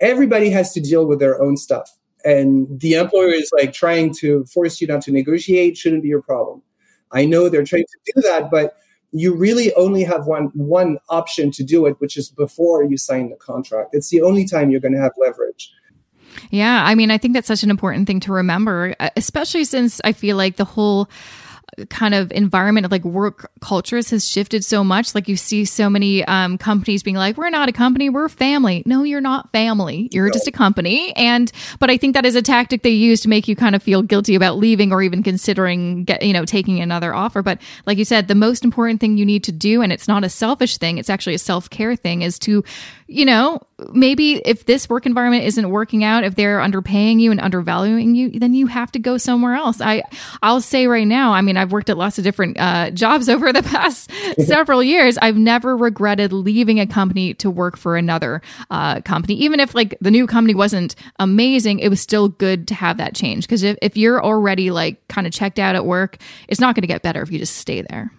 everybody 0.00 0.50
has 0.50 0.72
to 0.72 0.80
deal 0.80 1.06
with 1.06 1.20
their 1.20 1.40
own 1.40 1.56
stuff. 1.56 1.88
And 2.24 2.80
the 2.80 2.94
employer 2.94 3.28
is 3.28 3.50
like 3.52 3.72
trying 3.72 4.14
to 4.14 4.44
force 4.46 4.80
you 4.80 4.86
not 4.86 5.02
to 5.02 5.12
negotiate 5.12 5.76
shouldn't 5.76 6.02
be 6.02 6.08
your 6.08 6.22
problem. 6.22 6.62
I 7.12 7.26
know 7.26 7.48
they're 7.48 7.64
trying 7.64 7.84
to 7.84 8.12
do 8.14 8.22
that, 8.22 8.50
but 8.50 8.76
you 9.12 9.34
really 9.34 9.72
only 9.74 10.02
have 10.02 10.26
one 10.26 10.50
one 10.54 10.98
option 11.08 11.50
to 11.52 11.62
do 11.62 11.86
it, 11.86 12.00
which 12.00 12.16
is 12.16 12.28
before 12.30 12.82
you 12.82 12.96
sign 12.98 13.30
the 13.30 13.36
contract. 13.36 13.90
It's 13.92 14.08
the 14.08 14.22
only 14.22 14.44
time 14.44 14.70
you're 14.70 14.80
going 14.80 14.94
to 14.94 15.00
have 15.00 15.12
leverage. 15.16 15.72
Yeah, 16.50 16.82
I 16.84 16.96
mean, 16.96 17.10
I 17.12 17.18
think 17.18 17.34
that's 17.34 17.46
such 17.46 17.62
an 17.62 17.70
important 17.70 18.08
thing 18.08 18.20
to 18.20 18.32
remember, 18.32 18.96
especially 19.16 19.64
since 19.64 20.00
I 20.02 20.12
feel 20.12 20.36
like 20.36 20.56
the 20.56 20.64
whole 20.64 21.08
kind 21.88 22.14
of 22.14 22.30
environment 22.32 22.84
of 22.84 22.92
like 22.92 23.04
work 23.04 23.50
cultures 23.60 24.10
has 24.10 24.28
shifted 24.28 24.64
so 24.64 24.84
much. 24.84 25.14
Like 25.14 25.28
you 25.28 25.36
see 25.36 25.64
so 25.64 25.90
many 25.90 26.24
um, 26.24 26.58
companies 26.58 27.02
being 27.02 27.16
like, 27.16 27.36
"We're 27.36 27.50
not 27.50 27.68
a 27.68 27.72
company, 27.72 28.08
we're 28.08 28.28
family." 28.28 28.82
No, 28.86 29.02
you're 29.02 29.20
not 29.20 29.50
family. 29.52 30.08
You're 30.12 30.26
no. 30.26 30.32
just 30.32 30.46
a 30.46 30.52
company. 30.52 31.14
And 31.16 31.50
but 31.80 31.90
I 31.90 31.96
think 31.96 32.14
that 32.14 32.24
is 32.24 32.36
a 32.36 32.42
tactic 32.42 32.82
they 32.82 32.90
use 32.90 33.20
to 33.22 33.28
make 33.28 33.48
you 33.48 33.56
kind 33.56 33.74
of 33.74 33.82
feel 33.82 34.02
guilty 34.02 34.34
about 34.34 34.56
leaving 34.56 34.92
or 34.92 35.02
even 35.02 35.22
considering 35.22 36.04
get, 36.04 36.22
you 36.22 36.32
know 36.32 36.44
taking 36.44 36.80
another 36.80 37.14
offer. 37.14 37.42
But 37.42 37.60
like 37.86 37.98
you 37.98 38.04
said, 38.04 38.28
the 38.28 38.34
most 38.34 38.64
important 38.64 39.00
thing 39.00 39.16
you 39.16 39.26
need 39.26 39.44
to 39.44 39.52
do, 39.52 39.82
and 39.82 39.92
it's 39.92 40.08
not 40.08 40.24
a 40.24 40.28
selfish 40.28 40.78
thing, 40.78 40.98
it's 40.98 41.10
actually 41.10 41.34
a 41.34 41.38
self 41.38 41.70
care 41.70 41.96
thing, 41.96 42.22
is 42.22 42.38
to 42.40 42.64
you 43.14 43.24
know 43.24 43.60
maybe 43.92 44.34
if 44.44 44.66
this 44.66 44.88
work 44.88 45.06
environment 45.06 45.44
isn't 45.44 45.70
working 45.70 46.04
out, 46.04 46.24
if 46.24 46.34
they're 46.34 46.58
underpaying 46.58 47.20
you 47.20 47.30
and 47.30 47.40
undervaluing 47.40 48.14
you, 48.14 48.30
then 48.30 48.54
you 48.54 48.66
have 48.66 48.90
to 48.92 48.98
go 48.98 49.18
somewhere 49.18 49.54
else. 49.54 49.80
I 49.80 50.02
I'll 50.42 50.60
say 50.60 50.86
right 50.86 51.06
now, 51.06 51.32
I 51.32 51.40
mean, 51.40 51.56
I've 51.56 51.72
worked 51.72 51.90
at 51.90 51.96
lots 51.96 52.18
of 52.18 52.24
different 52.24 52.58
uh, 52.58 52.90
jobs 52.90 53.28
over 53.34 53.52
the 53.52 53.62
past 53.62 54.10
several 54.46 54.82
years. 54.82 55.16
I've 55.18 55.36
never 55.36 55.76
regretted 55.76 56.32
leaving 56.32 56.80
a 56.80 56.86
company 56.86 57.34
to 57.34 57.50
work 57.50 57.76
for 57.76 57.96
another 57.96 58.42
uh, 58.70 59.00
company, 59.02 59.34
even 59.34 59.60
if 59.60 59.74
like 59.74 59.96
the 60.00 60.10
new 60.10 60.26
company 60.26 60.54
wasn't 60.54 60.96
amazing. 61.18 61.78
It 61.78 61.88
was 61.88 62.00
still 62.00 62.28
good 62.28 62.66
to 62.68 62.74
have 62.74 62.96
that 62.96 63.14
change 63.14 63.46
because 63.46 63.62
if, 63.62 63.78
if 63.80 63.96
you're 63.96 64.22
already 64.22 64.70
like 64.70 65.06
kind 65.08 65.26
of 65.26 65.32
checked 65.32 65.58
out 65.58 65.74
at 65.76 65.86
work, 65.86 66.18
it's 66.48 66.60
not 66.60 66.74
going 66.74 66.82
to 66.82 66.88
get 66.88 67.02
better 67.02 67.22
if 67.22 67.30
you 67.30 67.38
just 67.38 67.56
stay 67.56 67.82
there. 67.82 68.10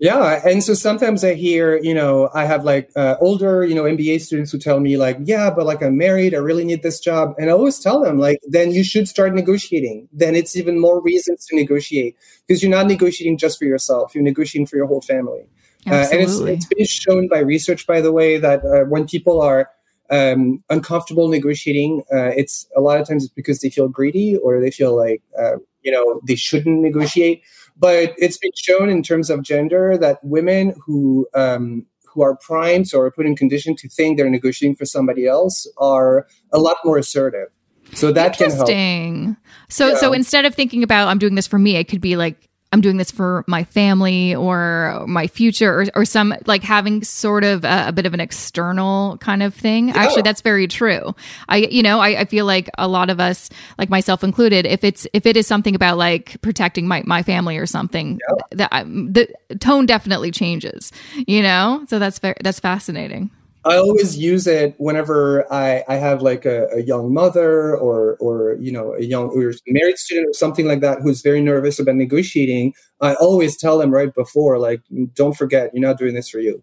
Yeah, 0.00 0.40
and 0.44 0.62
so 0.62 0.74
sometimes 0.74 1.24
I 1.24 1.34
hear, 1.34 1.76
you 1.78 1.92
know, 1.92 2.30
I 2.32 2.44
have 2.44 2.64
like 2.64 2.90
uh, 2.94 3.16
older, 3.20 3.64
you 3.64 3.74
know, 3.74 3.82
MBA 3.82 4.20
students 4.20 4.52
who 4.52 4.58
tell 4.58 4.78
me 4.78 4.96
like, 4.96 5.18
yeah, 5.24 5.50
but 5.50 5.66
like 5.66 5.82
I'm 5.82 5.96
married, 5.96 6.34
I 6.34 6.38
really 6.38 6.64
need 6.64 6.84
this 6.84 7.00
job, 7.00 7.34
and 7.36 7.50
I 7.50 7.52
always 7.52 7.80
tell 7.80 8.00
them 8.00 8.16
like, 8.16 8.38
then 8.46 8.70
you 8.70 8.84
should 8.84 9.08
start 9.08 9.34
negotiating. 9.34 10.08
Then 10.12 10.36
it's 10.36 10.54
even 10.54 10.78
more 10.78 11.02
reasons 11.02 11.46
to 11.46 11.56
negotiate 11.56 12.16
because 12.46 12.62
you're 12.62 12.70
not 12.70 12.86
negotiating 12.86 13.38
just 13.38 13.58
for 13.58 13.64
yourself; 13.64 14.14
you're 14.14 14.22
negotiating 14.22 14.66
for 14.66 14.76
your 14.76 14.86
whole 14.86 15.00
family. 15.00 15.48
Uh, 15.86 16.06
and 16.12 16.20
it's, 16.20 16.38
it's 16.40 16.66
been 16.66 16.86
shown 16.86 17.28
by 17.28 17.38
research, 17.38 17.86
by 17.86 18.00
the 18.00 18.12
way, 18.12 18.36
that 18.36 18.64
uh, 18.64 18.84
when 18.84 19.06
people 19.06 19.40
are 19.40 19.70
um, 20.10 20.62
uncomfortable 20.70 21.28
negotiating, 21.28 22.02
uh, 22.12 22.30
it's 22.36 22.66
a 22.76 22.80
lot 22.80 23.00
of 23.00 23.08
times 23.08 23.24
it's 23.24 23.32
because 23.32 23.60
they 23.60 23.70
feel 23.70 23.88
greedy 23.88 24.36
or 24.36 24.60
they 24.60 24.70
feel 24.70 24.96
like 24.96 25.22
uh, 25.38 25.56
you 25.82 25.92
know 25.92 26.20
they 26.26 26.34
shouldn't 26.34 26.80
negotiate 26.80 27.42
but 27.78 28.14
it's 28.18 28.38
been 28.38 28.50
shown 28.56 28.88
in 28.88 29.02
terms 29.02 29.30
of 29.30 29.42
gender 29.42 29.96
that 29.98 30.18
women 30.22 30.74
who 30.84 31.28
um, 31.34 31.86
who 32.06 32.22
are 32.22 32.36
primed 32.36 32.92
or 32.94 33.10
put 33.10 33.26
in 33.26 33.36
condition 33.36 33.76
to 33.76 33.88
think 33.88 34.16
they're 34.16 34.30
negotiating 34.30 34.74
for 34.74 34.84
somebody 34.84 35.26
else 35.26 35.70
are 35.78 36.26
a 36.52 36.58
lot 36.58 36.76
more 36.84 36.98
assertive. 36.98 37.48
So 37.94 38.12
that 38.12 38.36
can 38.36 38.50
help. 38.50 38.68
Interesting. 38.68 39.36
So 39.68 39.88
yeah. 39.88 39.96
so 39.96 40.12
instead 40.12 40.44
of 40.44 40.54
thinking 40.54 40.82
about 40.82 41.08
I'm 41.08 41.18
doing 41.18 41.34
this 41.34 41.46
for 41.46 41.58
me, 41.58 41.76
it 41.76 41.84
could 41.84 42.00
be 42.00 42.16
like 42.16 42.47
I'm 42.70 42.82
doing 42.82 42.98
this 42.98 43.10
for 43.10 43.44
my 43.46 43.64
family 43.64 44.34
or 44.34 45.04
my 45.08 45.26
future 45.26 45.80
or, 45.80 45.84
or 45.94 46.04
some 46.04 46.34
like 46.46 46.62
having 46.62 47.02
sort 47.02 47.42
of 47.42 47.64
a, 47.64 47.88
a 47.88 47.92
bit 47.92 48.04
of 48.04 48.12
an 48.12 48.20
external 48.20 49.16
kind 49.18 49.42
of 49.42 49.54
thing. 49.54 49.88
Yeah. 49.88 49.96
Actually, 49.96 50.22
that's 50.22 50.42
very 50.42 50.68
true. 50.68 51.14
I, 51.48 51.58
you 51.58 51.82
know, 51.82 51.98
I, 51.98 52.20
I, 52.20 52.24
feel 52.26 52.44
like 52.44 52.68
a 52.76 52.86
lot 52.86 53.08
of 53.08 53.20
us, 53.20 53.48
like 53.78 53.88
myself 53.88 54.22
included, 54.22 54.66
if 54.66 54.84
it's, 54.84 55.06
if 55.14 55.24
it 55.24 55.36
is 55.36 55.46
something 55.46 55.74
about 55.74 55.96
like 55.96 56.40
protecting 56.42 56.86
my, 56.86 57.02
my 57.06 57.22
family 57.22 57.56
or 57.56 57.64
something, 57.64 58.20
yeah. 58.28 58.66
that 58.68 58.84
the 58.86 59.56
tone 59.60 59.86
definitely 59.86 60.30
changes, 60.30 60.92
you 61.26 61.42
know? 61.42 61.84
So 61.88 61.98
that's 61.98 62.18
very, 62.18 62.36
that's 62.42 62.60
fascinating. 62.60 63.30
I 63.64 63.76
always 63.76 64.16
use 64.16 64.46
it 64.46 64.74
whenever 64.78 65.52
I, 65.52 65.84
I 65.88 65.96
have 65.96 66.22
like 66.22 66.44
a, 66.44 66.68
a, 66.68 66.82
young 66.82 67.12
mother 67.12 67.76
or 67.76 68.16
or 68.20 68.56
you 68.60 68.70
know 68.70 68.94
a 68.94 69.02
young 69.02 69.30
or 69.30 69.52
married 69.66 69.98
student 69.98 70.28
or 70.28 70.32
something 70.32 70.66
like 70.66 70.80
that 70.80 71.02
who's 71.02 71.22
very 71.22 71.40
nervous 71.40 71.78
about 71.78 71.96
negotiating. 71.96 72.74
I 73.00 73.14
always 73.14 73.56
tell 73.56 73.78
them 73.78 73.90
right 73.90 74.14
before, 74.14 74.58
like, 74.58 74.82
don't 75.14 75.36
forget, 75.36 75.70
you're 75.74 75.86
not 75.86 75.98
doing 75.98 76.14
this 76.14 76.28
for 76.28 76.38
you, 76.38 76.62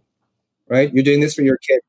right? 0.67 0.93
You're 0.93 1.03
doing 1.03 1.19
this 1.19 1.35
for 1.35 1.41
your 1.41 1.57
kid, 1.57 1.81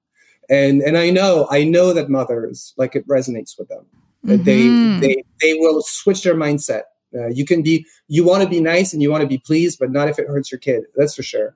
and 0.50 0.82
and 0.82 0.98
I 0.98 1.11
know 1.11 1.46
I 1.50 1.64
know 1.64 1.92
that 1.92 2.11
mothers 2.11 2.74
like 2.76 2.96
it 2.96 3.07
resonates 3.07 3.57
with 3.59 3.68
them. 3.68 3.86
Mm-hmm. 4.24 4.42
They 4.42 5.07
they 5.07 5.22
they 5.40 5.54
will 5.54 5.82
switch 5.82 6.24
their 6.24 6.34
mindset. 6.34 6.82
Uh, 7.14 7.28
you 7.28 7.44
can 7.44 7.62
be 7.62 7.86
you 8.09 8.24
want 8.24 8.42
to 8.42 8.48
be 8.48 8.61
nice 8.61 8.92
and 8.92 9.00
you 9.00 9.11
want 9.11 9.22
to 9.22 9.28
be 9.28 9.38
pleased, 9.38 9.78
but 9.78 9.92
not 9.92 10.09
if 10.09 10.18
it 10.18 10.26
hurts 10.26 10.50
your 10.50 10.59
kid. 10.59 10.84
That's 10.96 11.14
for 11.14 11.22
sure. 11.22 11.54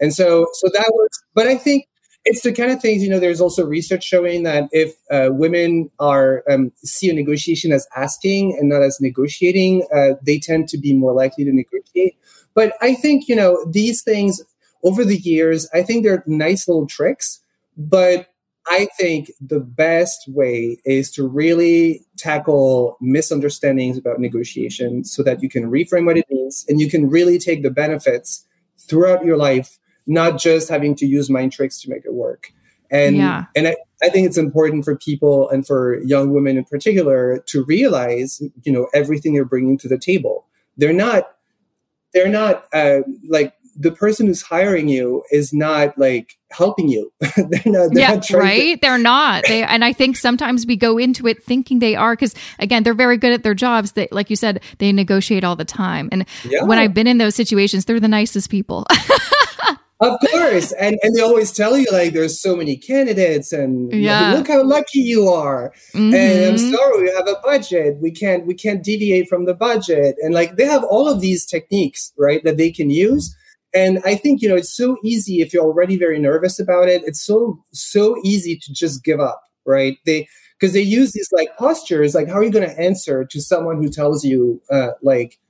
And 0.00 0.14
so 0.14 0.46
so 0.52 0.68
that 0.72 0.92
works. 0.94 1.22
But 1.34 1.48
I 1.48 1.56
think 1.56 1.86
it's 2.24 2.42
the 2.42 2.52
kind 2.52 2.70
of 2.70 2.80
things 2.80 3.02
you 3.02 3.10
know 3.10 3.18
there's 3.18 3.40
also 3.40 3.64
research 3.64 4.04
showing 4.04 4.42
that 4.44 4.68
if 4.72 4.94
uh, 5.10 5.28
women 5.32 5.90
are 5.98 6.44
um, 6.48 6.72
see 6.84 7.10
a 7.10 7.14
negotiation 7.14 7.72
as 7.72 7.86
asking 7.96 8.56
and 8.58 8.68
not 8.68 8.82
as 8.82 9.00
negotiating 9.00 9.86
uh, 9.94 10.10
they 10.22 10.38
tend 10.38 10.68
to 10.68 10.78
be 10.78 10.92
more 10.92 11.12
likely 11.12 11.44
to 11.44 11.52
negotiate. 11.52 12.16
But 12.54 12.74
i 12.80 12.94
think 12.94 13.28
you 13.28 13.36
know 13.36 13.64
these 13.70 14.02
things 14.02 14.40
over 14.84 15.04
the 15.04 15.18
years 15.18 15.68
i 15.74 15.82
think 15.82 16.04
they're 16.04 16.24
nice 16.26 16.68
little 16.68 16.86
tricks 16.86 17.40
but 17.76 18.28
i 18.68 18.86
think 18.98 19.30
the 19.40 19.60
best 19.60 20.24
way 20.28 20.78
is 20.84 21.10
to 21.12 21.26
really 21.26 22.04
tackle 22.16 22.96
misunderstandings 23.00 23.96
about 23.96 24.20
negotiation 24.20 25.04
so 25.04 25.22
that 25.22 25.42
you 25.42 25.48
can 25.48 25.64
reframe 25.64 26.04
what 26.06 26.18
it 26.18 26.26
means 26.30 26.64
and 26.68 26.80
you 26.80 26.88
can 26.90 27.08
really 27.08 27.38
take 27.38 27.62
the 27.62 27.70
benefits 27.70 28.46
throughout 28.78 29.24
your 29.24 29.36
life 29.36 29.78
not 30.06 30.38
just 30.38 30.68
having 30.68 30.94
to 30.96 31.06
use 31.06 31.30
mind 31.30 31.52
tricks 31.52 31.80
to 31.82 31.90
make 31.90 32.04
it 32.04 32.14
work. 32.14 32.52
And 32.90 33.16
yeah. 33.16 33.46
and 33.56 33.68
I, 33.68 33.76
I 34.02 34.10
think 34.10 34.26
it's 34.26 34.36
important 34.36 34.84
for 34.84 34.96
people 34.96 35.48
and 35.48 35.66
for 35.66 36.02
young 36.02 36.32
women 36.32 36.58
in 36.58 36.64
particular 36.64 37.42
to 37.46 37.64
realize, 37.64 38.42
you 38.64 38.72
know, 38.72 38.88
everything 38.92 39.32
they're 39.32 39.44
bringing 39.44 39.78
to 39.78 39.88
the 39.88 39.98
table. 39.98 40.46
They're 40.76 40.92
not, 40.92 41.36
they're 42.12 42.28
not 42.28 42.66
uh, 42.72 43.00
like 43.28 43.54
the 43.76 43.92
person 43.92 44.26
who's 44.26 44.42
hiring 44.42 44.88
you 44.88 45.22
is 45.30 45.52
not 45.52 45.96
like 45.96 46.38
helping 46.50 46.88
you. 46.88 47.12
they're 47.20 47.62
not, 47.64 47.92
they're 47.92 47.98
yeah, 47.98 48.14
not 48.14 48.30
right. 48.30 48.74
To- 48.74 48.78
they're 48.82 48.98
not. 48.98 49.44
They, 49.46 49.62
and 49.68 49.84
I 49.84 49.92
think 49.92 50.16
sometimes 50.16 50.66
we 50.66 50.76
go 50.76 50.98
into 50.98 51.26
it 51.26 51.42
thinking 51.42 51.78
they 51.78 51.94
are 51.96 52.14
because 52.14 52.34
again, 52.58 52.82
they're 52.82 52.94
very 52.94 53.16
good 53.16 53.32
at 53.32 53.42
their 53.42 53.54
jobs. 53.54 53.92
They, 53.92 54.08
like 54.10 54.30
you 54.30 54.36
said, 54.36 54.62
they 54.78 54.92
negotiate 54.92 55.44
all 55.44 55.56
the 55.56 55.64
time. 55.64 56.08
And 56.12 56.26
yeah. 56.44 56.64
when 56.64 56.78
I've 56.78 56.94
been 56.94 57.06
in 57.06 57.18
those 57.18 57.34
situations, 57.34 57.84
they're 57.84 58.00
the 58.00 58.08
nicest 58.08 58.50
people. 58.50 58.86
of 60.02 60.20
course. 60.30 60.72
And 60.72 60.98
and 61.02 61.14
they 61.14 61.22
always 61.22 61.52
tell 61.52 61.76
you 61.76 61.86
like 61.92 62.12
there's 62.12 62.40
so 62.40 62.56
many 62.56 62.76
candidates 62.76 63.52
and 63.52 63.92
yeah. 63.92 64.34
look 64.34 64.48
how 64.48 64.62
lucky 64.62 65.00
you 65.00 65.28
are. 65.28 65.72
Mm-hmm. 65.94 66.14
and 66.14 66.44
i'm 66.44 66.54
mm-hmm. 66.56 66.74
sorry 66.74 67.02
we 67.02 67.10
have 67.10 67.28
a 67.28 67.40
budget. 67.42 67.96
We 68.00 68.10
can't 68.10 68.46
we 68.46 68.54
can't 68.54 68.82
deviate 68.82 69.28
from 69.28 69.46
the 69.46 69.54
budget. 69.54 70.16
And 70.22 70.34
like 70.34 70.56
they 70.56 70.66
have 70.66 70.84
all 70.84 71.08
of 71.08 71.20
these 71.20 71.46
techniques 71.46 72.12
right 72.18 72.42
that 72.44 72.56
they 72.56 72.70
can 72.70 72.90
use. 72.90 73.34
And 73.74 74.00
i 74.04 74.14
think 74.14 74.42
you 74.42 74.48
know 74.48 74.56
it's 74.56 74.76
so 74.76 74.96
easy 75.02 75.40
if 75.40 75.52
you're 75.52 75.64
already 75.64 75.96
very 75.96 76.18
nervous 76.18 76.58
about 76.58 76.88
it. 76.88 77.02
It's 77.04 77.24
so 77.24 77.62
so 77.72 78.16
easy 78.24 78.56
to 78.56 78.72
just 78.72 79.04
give 79.04 79.20
up 79.20 79.42
right? 79.64 79.98
They 80.06 80.28
because 80.58 80.74
they 80.74 80.80
use 80.80 81.12
these 81.12 81.28
like 81.32 81.56
postures 81.56 82.14
like 82.14 82.28
how 82.28 82.34
are 82.34 82.44
you 82.44 82.50
going 82.50 82.68
to 82.68 82.80
answer 82.80 83.24
to 83.24 83.40
someone 83.40 83.82
who 83.82 83.88
tells 83.88 84.24
you 84.24 84.62
uh, 84.70 84.90
like 85.02 85.40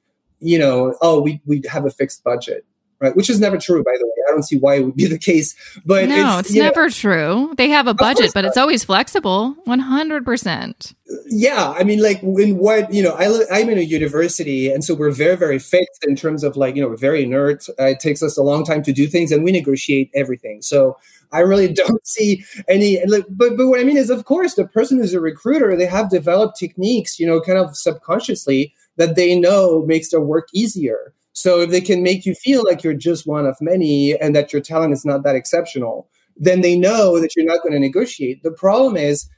you 0.40 0.58
know 0.58 0.96
oh 1.02 1.20
we 1.20 1.40
we 1.44 1.62
have 1.70 1.84
a 1.84 1.90
fixed 1.90 2.24
budget 2.24 2.64
right? 3.02 3.16
Which 3.16 3.28
is 3.28 3.40
never 3.40 3.58
true, 3.58 3.82
by 3.82 3.92
the 3.98 4.06
way. 4.06 4.12
I 4.28 4.30
don't 4.30 4.44
see 4.44 4.58
why 4.58 4.76
it 4.76 4.84
would 4.84 4.94
be 4.94 5.06
the 5.06 5.18
case. 5.18 5.54
But 5.84 6.08
no, 6.08 6.38
it's, 6.38 6.50
it's 6.50 6.58
never 6.58 6.84
know, 6.84 6.90
true. 6.90 7.54
They 7.56 7.68
have 7.68 7.88
a 7.88 7.94
budget, 7.94 8.30
but 8.32 8.44
it's 8.44 8.56
always 8.56 8.84
flexible. 8.84 9.54
One 9.64 9.80
hundred 9.80 10.24
percent. 10.24 10.94
Yeah, 11.26 11.74
I 11.76 11.84
mean, 11.84 12.00
like 12.00 12.22
in 12.22 12.56
what 12.56 12.92
you 12.94 13.02
know, 13.02 13.10
I 13.10 13.44
I'm 13.50 13.68
in 13.68 13.78
a 13.78 13.82
university, 13.82 14.70
and 14.70 14.84
so 14.84 14.94
we're 14.94 15.10
very 15.10 15.36
very 15.36 15.58
fixed 15.58 16.04
in 16.06 16.14
terms 16.16 16.44
of 16.44 16.56
like 16.56 16.76
you 16.76 16.82
know 16.82 16.88
we're 16.88 16.96
very 16.96 17.24
inert. 17.24 17.68
Uh, 17.78 17.86
it 17.86 18.00
takes 18.00 18.22
us 18.22 18.38
a 18.38 18.42
long 18.42 18.64
time 18.64 18.82
to 18.84 18.92
do 18.92 19.06
things, 19.06 19.32
and 19.32 19.42
we 19.42 19.52
negotiate 19.52 20.10
everything. 20.14 20.62
So 20.62 20.96
I 21.32 21.40
really 21.40 21.68
don't 21.72 22.06
see 22.06 22.44
any. 22.68 23.04
Like, 23.06 23.24
but 23.28 23.56
but 23.56 23.66
what 23.66 23.80
I 23.80 23.84
mean 23.84 23.96
is, 23.96 24.10
of 24.10 24.24
course, 24.24 24.54
the 24.54 24.66
person 24.66 24.98
who's 24.98 25.14
a 25.14 25.20
recruiter, 25.20 25.76
they 25.76 25.86
have 25.86 26.08
developed 26.08 26.58
techniques, 26.58 27.18
you 27.18 27.26
know, 27.26 27.40
kind 27.40 27.58
of 27.58 27.76
subconsciously 27.76 28.74
that 28.96 29.16
they 29.16 29.38
know 29.38 29.84
makes 29.86 30.10
their 30.10 30.20
work 30.20 30.48
easier. 30.54 31.14
So 31.32 31.60
if 31.60 31.70
they 31.70 31.80
can 31.80 32.02
make 32.02 32.26
you 32.26 32.34
feel 32.34 32.62
like 32.68 32.82
you're 32.82 32.94
just 32.94 33.26
one 33.26 33.46
of 33.46 33.56
many 33.60 34.16
and 34.18 34.34
that 34.36 34.52
your 34.52 34.62
talent 34.62 34.92
is 34.92 35.04
not 35.04 35.22
that 35.24 35.36
exceptional, 35.36 36.08
then 36.36 36.60
they 36.60 36.76
know 36.76 37.20
that 37.20 37.34
you're 37.36 37.46
not 37.46 37.62
going 37.62 37.72
to 37.72 37.78
negotiate. 37.78 38.42
The 38.42 38.50
problem 38.50 38.96
is 38.96 39.28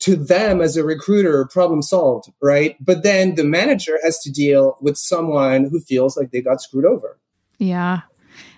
to 0.00 0.16
them 0.16 0.60
as 0.60 0.76
a 0.76 0.84
recruiter, 0.84 1.46
problem 1.46 1.82
solved, 1.82 2.32
right? 2.40 2.76
But 2.80 3.02
then 3.02 3.34
the 3.34 3.44
manager 3.44 3.98
has 4.02 4.18
to 4.20 4.30
deal 4.30 4.76
with 4.80 4.96
someone 4.96 5.64
who 5.64 5.80
feels 5.80 6.16
like 6.16 6.30
they 6.30 6.40
got 6.40 6.62
screwed 6.62 6.86
over. 6.86 7.18
Yeah. 7.58 8.00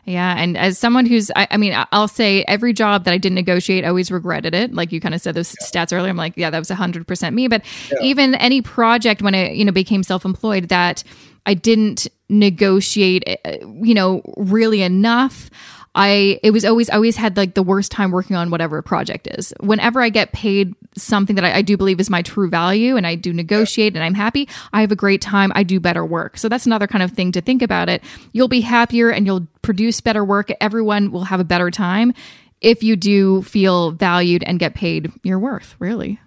Yeah. 0.04 0.34
And 0.36 0.58
as 0.58 0.78
someone 0.78 1.06
who's, 1.06 1.30
I, 1.36 1.46
I, 1.52 1.56
mean, 1.56 1.74
I'll 1.92 2.08
say 2.08 2.44
every 2.48 2.72
job 2.72 3.04
that 3.04 3.14
I 3.14 3.18
didn't 3.18 3.36
negotiate, 3.36 3.84
I 3.84 3.88
always 3.88 4.10
regretted 4.10 4.52
it. 4.52 4.74
Like 4.74 4.90
you 4.90 5.00
kind 5.00 5.14
of 5.14 5.20
said 5.20 5.34
those 5.34 5.54
yeah. 5.60 5.66
stats 5.66 5.96
earlier. 5.96 6.10
I'm 6.10 6.16
like, 6.16 6.32
yeah, 6.36 6.50
that 6.50 6.58
was 6.58 6.70
100% 6.70 7.34
me. 7.34 7.46
But 7.46 7.62
yeah. 7.90 7.98
even 8.02 8.34
any 8.36 8.62
project 8.62 9.22
when 9.22 9.34
I, 9.34 9.50
you 9.50 9.64
know, 9.64 9.70
became 9.70 10.02
self 10.02 10.24
employed 10.24 10.70
that 10.70 11.04
I 11.46 11.54
didn't 11.54 12.08
negotiate, 12.28 13.22
eh, 13.26 13.58
you 13.80 13.94
know, 13.94 14.22
really 14.36 14.82
enough. 14.82 15.50
I 15.94 16.40
it 16.42 16.52
was 16.52 16.64
always 16.64 16.88
always 16.88 17.16
had 17.16 17.36
like 17.36 17.54
the 17.54 17.62
worst 17.62 17.92
time 17.92 18.10
working 18.12 18.34
on 18.34 18.50
whatever 18.50 18.80
project 18.80 19.28
is. 19.30 19.52
Whenever 19.60 20.00
I 20.00 20.08
get 20.08 20.32
paid 20.32 20.74
something 20.96 21.36
that 21.36 21.44
I, 21.44 21.56
I 21.56 21.62
do 21.62 21.76
believe 21.76 22.00
is 22.00 22.08
my 22.08 22.22
true 22.22 22.48
value 22.48 22.96
and 22.96 23.06
I 23.06 23.14
do 23.14 23.32
negotiate 23.32 23.94
and 23.94 24.02
I'm 24.02 24.14
happy, 24.14 24.48
I 24.72 24.80
have 24.80 24.92
a 24.92 24.96
great 24.96 25.20
time. 25.20 25.52
I 25.54 25.62
do 25.62 25.80
better 25.80 26.04
work. 26.04 26.38
So 26.38 26.48
that's 26.48 26.66
another 26.66 26.86
kind 26.86 27.02
of 27.02 27.12
thing 27.12 27.32
to 27.32 27.40
think 27.40 27.60
about 27.60 27.88
it. 27.88 28.02
You'll 28.32 28.48
be 28.48 28.62
happier 28.62 29.10
and 29.10 29.26
you'll 29.26 29.46
produce 29.60 30.00
better 30.00 30.24
work. 30.24 30.50
Everyone 30.60 31.12
will 31.12 31.24
have 31.24 31.40
a 31.40 31.44
better 31.44 31.70
time 31.70 32.14
if 32.62 32.82
you 32.82 32.96
do 32.96 33.42
feel 33.42 33.90
valued 33.90 34.42
and 34.44 34.58
get 34.58 34.74
paid 34.74 35.12
your 35.22 35.38
worth, 35.38 35.74
really. 35.78 36.20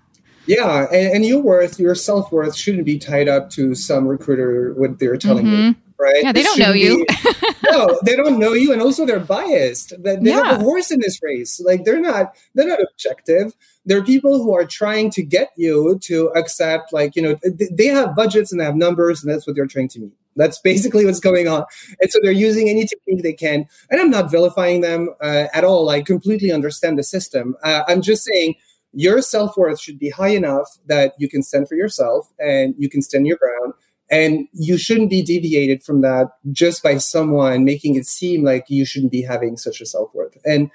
Yeah, 0.46 0.86
and, 0.92 1.16
and 1.16 1.26
your 1.26 1.42
worth, 1.42 1.80
your 1.80 1.96
self 1.96 2.32
worth 2.32 2.56
shouldn't 2.56 2.86
be 2.86 3.00
tied 3.00 3.28
up 3.28 3.50
to 3.52 3.74
some 3.74 4.08
recruiter 4.08 4.74
what 4.76 5.00
they're 5.00 5.18
telling 5.18 5.46
mm-hmm. 5.46 5.68
you, 5.70 5.76
right? 6.00 6.24
Yeah, 6.24 6.32
they 6.32 6.44
don't 6.44 6.60
know 6.60 6.72
you. 6.72 7.06
Be, 7.06 7.16
no, 7.72 8.00
they 8.04 8.16
don't 8.16 8.40
know 8.40 8.54
you, 8.54 8.74
and 8.74 8.82
also 8.82 9.06
they're 9.06 9.20
biased. 9.20 9.94
They 10.02 10.18
yeah. 10.22 10.44
have 10.44 10.62
a 10.62 10.64
horse 10.64 10.92
in 10.92 11.00
this 11.00 11.22
race. 11.22 11.60
Like 11.60 11.84
they're 11.84 12.02
not, 12.02 12.36
they're 12.54 12.68
not 12.68 12.80
objective. 12.82 13.54
They're 13.86 14.04
people 14.04 14.44
who 14.44 14.56
are 14.56 14.66
trying 14.66 15.12
to 15.12 15.24
get 15.24 15.52
you 15.58 16.00
to 16.04 16.28
accept, 16.30 16.92
like 16.94 17.16
you 17.16 17.22
know, 17.22 17.40
they 17.72 17.88
have 17.88 18.16
budgets 18.16 18.52
and 18.52 18.60
they 18.60 18.66
have 18.66 18.76
numbers, 18.76 19.24
and 19.24 19.32
that's 19.32 19.46
what 19.48 19.56
they're 19.56 19.68
trying 19.68 19.90
to 19.90 20.00
meet. 20.00 20.14
That's 20.36 20.60
basically 20.60 21.06
what's 21.06 21.20
going 21.20 21.48
on. 21.48 21.66
And 22.02 22.12
so 22.12 22.20
they're 22.22 22.32
using 22.32 22.70
any 22.70 22.86
technique 22.86 23.24
they 23.24 23.34
can. 23.34 23.66
And 23.90 24.02
I'm 24.02 24.10
not 24.10 24.30
vilifying 24.30 24.82
them 24.82 25.10
uh, 25.22 25.46
at 25.54 25.64
all. 25.64 25.90
I 25.90 26.02
completely 26.02 26.52
understand 26.52 27.00
the 27.00 27.04
system. 27.04 27.56
Uh, 27.64 27.84
I'm 27.88 28.02
just 28.02 28.26
saying 28.26 28.56
your 28.96 29.22
self 29.22 29.58
worth 29.58 29.80
should 29.80 30.00
be 30.00 30.10
high 30.10 30.30
enough 30.30 30.68
that 30.88 31.14
you 31.20 31.30
can 31.30 31.44
stand 31.44 31.68
for 31.68 31.76
yourself 31.76 32.32
and 32.40 32.74
you 32.78 32.90
can 32.90 33.02
stand 33.02 33.28
your 33.28 33.38
ground. 33.38 33.74
And 34.12 34.48
you 34.54 34.78
shouldn't 34.78 35.10
be 35.10 35.24
deviated 35.24 35.84
from 35.84 36.02
that 36.02 36.28
just 36.52 36.84
by 36.84 36.98
someone 36.98 37.66
making 37.66 37.96
it 37.96 38.06
seem 38.06 38.44
like 38.44 38.66
you 38.70 38.86
shouldn't 38.86 39.12
be 39.12 39.24
having 39.24 39.58
such 39.58 39.82
a 39.82 39.86
self 39.86 40.14
worth. 40.14 40.38
And 40.46 40.70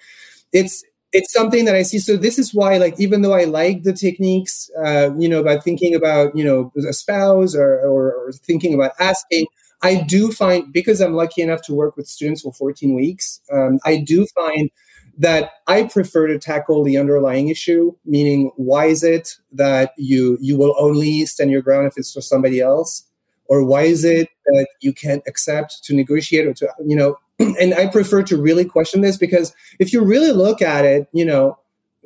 it's 0.53 0.85
it's 1.13 1.33
something 1.33 1.65
that 1.65 1.75
I 1.75 1.83
see. 1.83 1.99
So 1.99 2.17
this 2.17 2.39
is 2.39 2.55
why, 2.55 2.79
like, 2.79 2.99
even 3.01 3.23
though 3.23 3.33
I 3.33 3.45
like 3.45 3.83
the 3.83 3.93
techniques, 3.93 4.71
uh, 4.85 5.11
you 5.19 5.29
know, 5.29 5.41
about 5.41 5.65
thinking 5.65 5.95
about, 5.95 6.37
you 6.37 6.45
know, 6.45 6.73
a 6.89 6.93
spouse 6.93 7.55
or, 7.57 7.81
or, 7.81 8.13
or 8.15 8.33
thinking 8.33 8.75
about 8.75 8.93
asking, 9.01 9.47
I 9.83 9.97
do 10.03 10.31
find 10.31 10.73
because 10.73 11.01
I'm 11.01 11.15
lucky 11.15 11.43
enough 11.43 11.63
to 11.63 11.75
work 11.75 11.97
with 11.97 12.07
students 12.07 12.43
for 12.43 12.53
14 12.53 12.95
weeks, 12.95 13.41
um, 13.53 13.81
I 13.85 13.97
do 13.97 14.27
find 14.37 14.71
that 15.19 15.53
I 15.67 15.85
prefer 15.85 16.29
to 16.29 16.39
tackle 16.39 16.85
the 16.85 16.97
underlying 16.97 17.49
issue, 17.49 17.93
meaning 18.05 18.53
why 18.57 18.87
is 18.87 19.03
it 19.03 19.37
that 19.53 19.93
you 19.97 20.39
you 20.41 20.57
will 20.57 20.75
only 20.79 21.27
stand 21.27 21.51
your 21.51 21.63
ground 21.63 21.87
if 21.87 21.95
it's 21.97 22.13
for 22.13 22.21
somebody 22.21 22.61
else, 22.61 23.05
or 23.51 23.65
why 23.65 23.83
is 23.83 24.05
it 24.05 24.29
that 24.47 24.69
you 24.81 24.93
can't 24.93 25.23
accept 25.27 25.83
to 25.85 25.95
negotiate 25.95 26.47
or 26.47 26.55
to 26.55 26.69
you 26.87 26.97
know? 26.97 27.17
And 27.61 27.75
I 27.75 27.87
prefer 27.87 28.23
to 28.25 28.41
really 28.41 28.65
question 28.65 29.01
this 29.01 29.17
because 29.17 29.55
if 29.79 29.93
you 29.93 30.03
really 30.05 30.31
look 30.31 30.63
at 30.63 30.85
it, 30.85 31.09
you 31.13 31.25
know, 31.25 31.59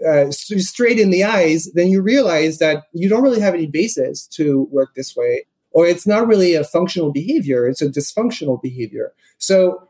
uh, 0.09 0.31
straight 0.31 0.99
in 0.99 1.11
the 1.11 1.25
eyes, 1.25 1.71
then 1.75 1.89
you 1.89 2.01
realize 2.01 2.59
that 2.59 2.85
you 2.93 3.09
don't 3.09 3.23
really 3.23 3.41
have 3.41 3.55
any 3.55 3.67
basis 3.67 4.27
to 4.29 4.69
work 4.71 4.95
this 4.95 5.15
way, 5.17 5.45
or 5.73 5.87
it's 5.87 6.07
not 6.07 6.27
really 6.27 6.55
a 6.55 6.65
functional 6.65 7.13
behavior; 7.13 7.69
it's 7.69 7.83
a 7.83 7.89
dysfunctional 7.89 8.61
behavior. 8.63 9.13
So 9.39 9.89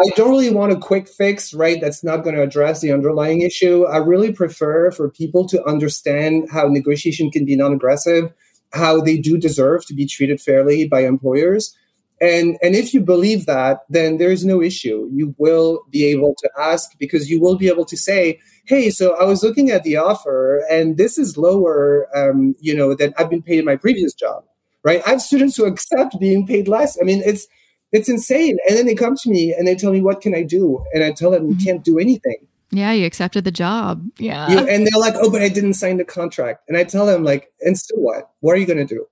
I 0.00 0.08
don't 0.16 0.30
really 0.30 0.50
want 0.50 0.72
a 0.72 0.76
quick 0.76 1.08
fix, 1.08 1.54
right? 1.54 1.80
That's 1.80 2.02
not 2.02 2.24
going 2.24 2.34
to 2.34 2.42
address 2.42 2.80
the 2.80 2.92
underlying 2.92 3.42
issue. 3.42 3.84
I 3.84 3.98
really 3.98 4.32
prefer 4.32 4.90
for 4.90 5.08
people 5.10 5.46
to 5.48 5.64
understand 5.64 6.48
how 6.50 6.66
negotiation 6.66 7.30
can 7.30 7.44
be 7.44 7.56
non 7.56 7.72
aggressive, 7.72 8.32
how 8.72 9.00
they 9.00 9.18
do 9.18 9.38
deserve 9.38 9.84
to 9.86 9.94
be 9.94 10.06
treated 10.06 10.40
fairly 10.40 10.88
by 10.88 11.00
employers. 11.00 11.76
And, 12.20 12.56
and 12.62 12.76
if 12.76 12.94
you 12.94 13.00
believe 13.00 13.46
that, 13.46 13.80
then 13.88 14.18
there's 14.18 14.44
no 14.44 14.62
issue. 14.62 15.08
You 15.12 15.34
will 15.38 15.82
be 15.90 16.04
able 16.06 16.36
to 16.38 16.50
ask 16.58 16.92
because 16.98 17.28
you 17.28 17.40
will 17.40 17.56
be 17.56 17.68
able 17.68 17.84
to 17.86 17.96
say, 17.96 18.38
hey, 18.64 18.90
so 18.90 19.16
I 19.16 19.24
was 19.24 19.42
looking 19.42 19.70
at 19.70 19.82
the 19.82 19.96
offer 19.96 20.64
and 20.70 20.96
this 20.96 21.18
is 21.18 21.36
lower, 21.36 22.08
um, 22.16 22.54
you 22.60 22.76
know, 22.76 22.94
than 22.94 23.12
I've 23.18 23.28
been 23.28 23.42
paid 23.42 23.58
in 23.58 23.64
my 23.64 23.74
previous 23.74 24.14
job, 24.14 24.44
right? 24.84 25.02
I 25.04 25.10
have 25.10 25.22
students 25.22 25.56
who 25.56 25.64
accept 25.64 26.20
being 26.20 26.46
paid 26.46 26.68
less. 26.68 26.96
I 27.00 27.04
mean, 27.04 27.22
it's, 27.26 27.48
it's 27.90 28.08
insane. 28.08 28.56
And 28.68 28.78
then 28.78 28.86
they 28.86 28.94
come 28.94 29.16
to 29.16 29.28
me 29.28 29.52
and 29.52 29.66
they 29.66 29.74
tell 29.74 29.90
me, 29.92 30.00
what 30.00 30.20
can 30.20 30.34
I 30.34 30.44
do? 30.44 30.84
And 30.94 31.02
I 31.02 31.10
tell 31.10 31.32
them, 31.32 31.48
you 31.48 31.54
mm-hmm. 31.56 31.64
can't 31.64 31.84
do 31.84 31.98
anything. 31.98 32.46
Yeah, 32.72 32.92
you 32.92 33.04
accepted 33.04 33.44
the 33.44 33.52
job. 33.52 34.02
Yeah. 34.18 34.50
You, 34.50 34.58
and 34.58 34.86
they're 34.86 35.00
like, 35.00 35.14
oh, 35.16 35.30
but 35.30 35.42
I 35.42 35.48
didn't 35.48 35.74
sign 35.74 35.98
the 35.98 36.04
contract. 36.04 36.62
And 36.68 36.76
I 36.76 36.84
tell 36.84 37.04
them, 37.04 37.22
like, 37.22 37.52
and 37.60 37.78
so 37.78 37.94
what? 37.96 38.30
What 38.40 38.52
are 38.52 38.56
you 38.56 38.66
going 38.66 38.84
to 38.84 38.94
do? 38.94 39.06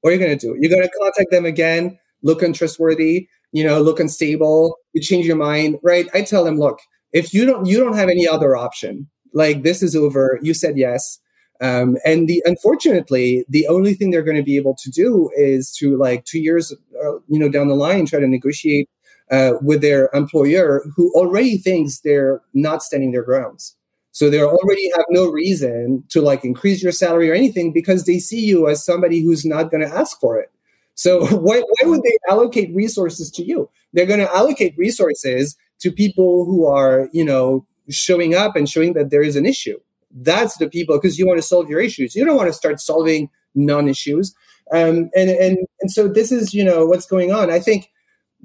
What 0.00 0.10
are 0.10 0.12
you 0.14 0.18
going 0.18 0.36
to 0.36 0.46
do? 0.46 0.56
You're 0.60 0.70
going 0.70 0.82
to 0.82 0.98
contact 1.00 1.30
them 1.30 1.44
again, 1.44 1.98
look 2.22 2.42
untrustworthy, 2.42 3.28
you 3.52 3.64
know, 3.64 3.80
look 3.80 4.00
unstable. 4.00 4.76
You 4.92 5.00
change 5.00 5.24
your 5.24 5.36
mind, 5.36 5.78
right? 5.82 6.08
I 6.14 6.22
tell 6.22 6.44
them, 6.44 6.58
look, 6.58 6.80
if 7.12 7.32
you 7.32 7.46
don't, 7.46 7.66
you 7.66 7.78
don't 7.78 7.96
have 7.96 8.08
any 8.08 8.26
other 8.26 8.56
option. 8.56 9.08
Like 9.32 9.62
this 9.62 9.82
is 9.82 9.94
over. 9.94 10.38
You 10.42 10.52
said 10.52 10.76
yes. 10.76 11.18
Um, 11.60 11.96
and 12.04 12.28
the 12.28 12.42
unfortunately, 12.44 13.44
the 13.48 13.66
only 13.68 13.94
thing 13.94 14.10
they're 14.10 14.22
going 14.22 14.36
to 14.36 14.42
be 14.42 14.56
able 14.56 14.76
to 14.82 14.90
do 14.90 15.30
is 15.36 15.72
to 15.78 15.96
like 15.96 16.24
two 16.24 16.40
years, 16.40 16.72
uh, 16.72 17.12
you 17.28 17.38
know, 17.38 17.48
down 17.48 17.68
the 17.68 17.74
line, 17.74 18.06
try 18.06 18.20
to 18.20 18.26
negotiate 18.26 18.88
uh, 19.30 19.54
with 19.60 19.80
their 19.80 20.10
employer 20.14 20.84
who 20.94 21.12
already 21.14 21.58
thinks 21.58 22.00
they're 22.00 22.40
not 22.54 22.82
standing 22.82 23.12
their 23.12 23.22
grounds. 23.22 23.76
So 24.12 24.30
they 24.30 24.42
already 24.42 24.90
have 24.96 25.04
no 25.10 25.30
reason 25.30 26.04
to 26.08 26.22
like 26.22 26.44
increase 26.44 26.82
your 26.82 26.92
salary 26.92 27.30
or 27.30 27.34
anything 27.34 27.72
because 27.72 28.04
they 28.04 28.18
see 28.18 28.44
you 28.44 28.68
as 28.68 28.84
somebody 28.84 29.22
who's 29.22 29.44
not 29.44 29.70
going 29.70 29.82
to 29.82 29.94
ask 29.94 30.18
for 30.20 30.38
it. 30.38 30.50
So 30.94 31.26
why, 31.36 31.60
why 31.60 31.90
would 31.90 32.02
they 32.02 32.16
allocate 32.28 32.74
resources 32.74 33.30
to 33.32 33.44
you? 33.44 33.68
They're 33.92 34.06
going 34.06 34.20
to 34.20 34.34
allocate 34.34 34.76
resources 34.78 35.56
to 35.80 35.92
people 35.92 36.44
who 36.46 36.66
are, 36.66 37.08
you 37.12 37.24
know, 37.24 37.66
showing 37.90 38.34
up 38.34 38.56
and 38.56 38.68
showing 38.68 38.94
that 38.94 39.10
there 39.10 39.22
is 39.22 39.36
an 39.36 39.46
issue 39.46 39.78
that's 40.16 40.56
the 40.56 40.68
people 40.68 40.96
because 40.96 41.18
you 41.18 41.26
want 41.26 41.38
to 41.38 41.42
solve 41.42 41.68
your 41.68 41.80
issues. 41.80 42.14
You 42.14 42.24
don't 42.24 42.36
want 42.36 42.48
to 42.48 42.52
start 42.52 42.80
solving 42.80 43.30
non-issues. 43.54 44.34
Um, 44.72 45.10
and 45.14 45.30
and 45.30 45.58
and 45.80 45.90
so 45.90 46.08
this 46.08 46.32
is 46.32 46.52
you 46.52 46.64
know 46.64 46.86
what's 46.86 47.06
going 47.06 47.32
on. 47.32 47.50
I 47.50 47.60
think 47.60 47.90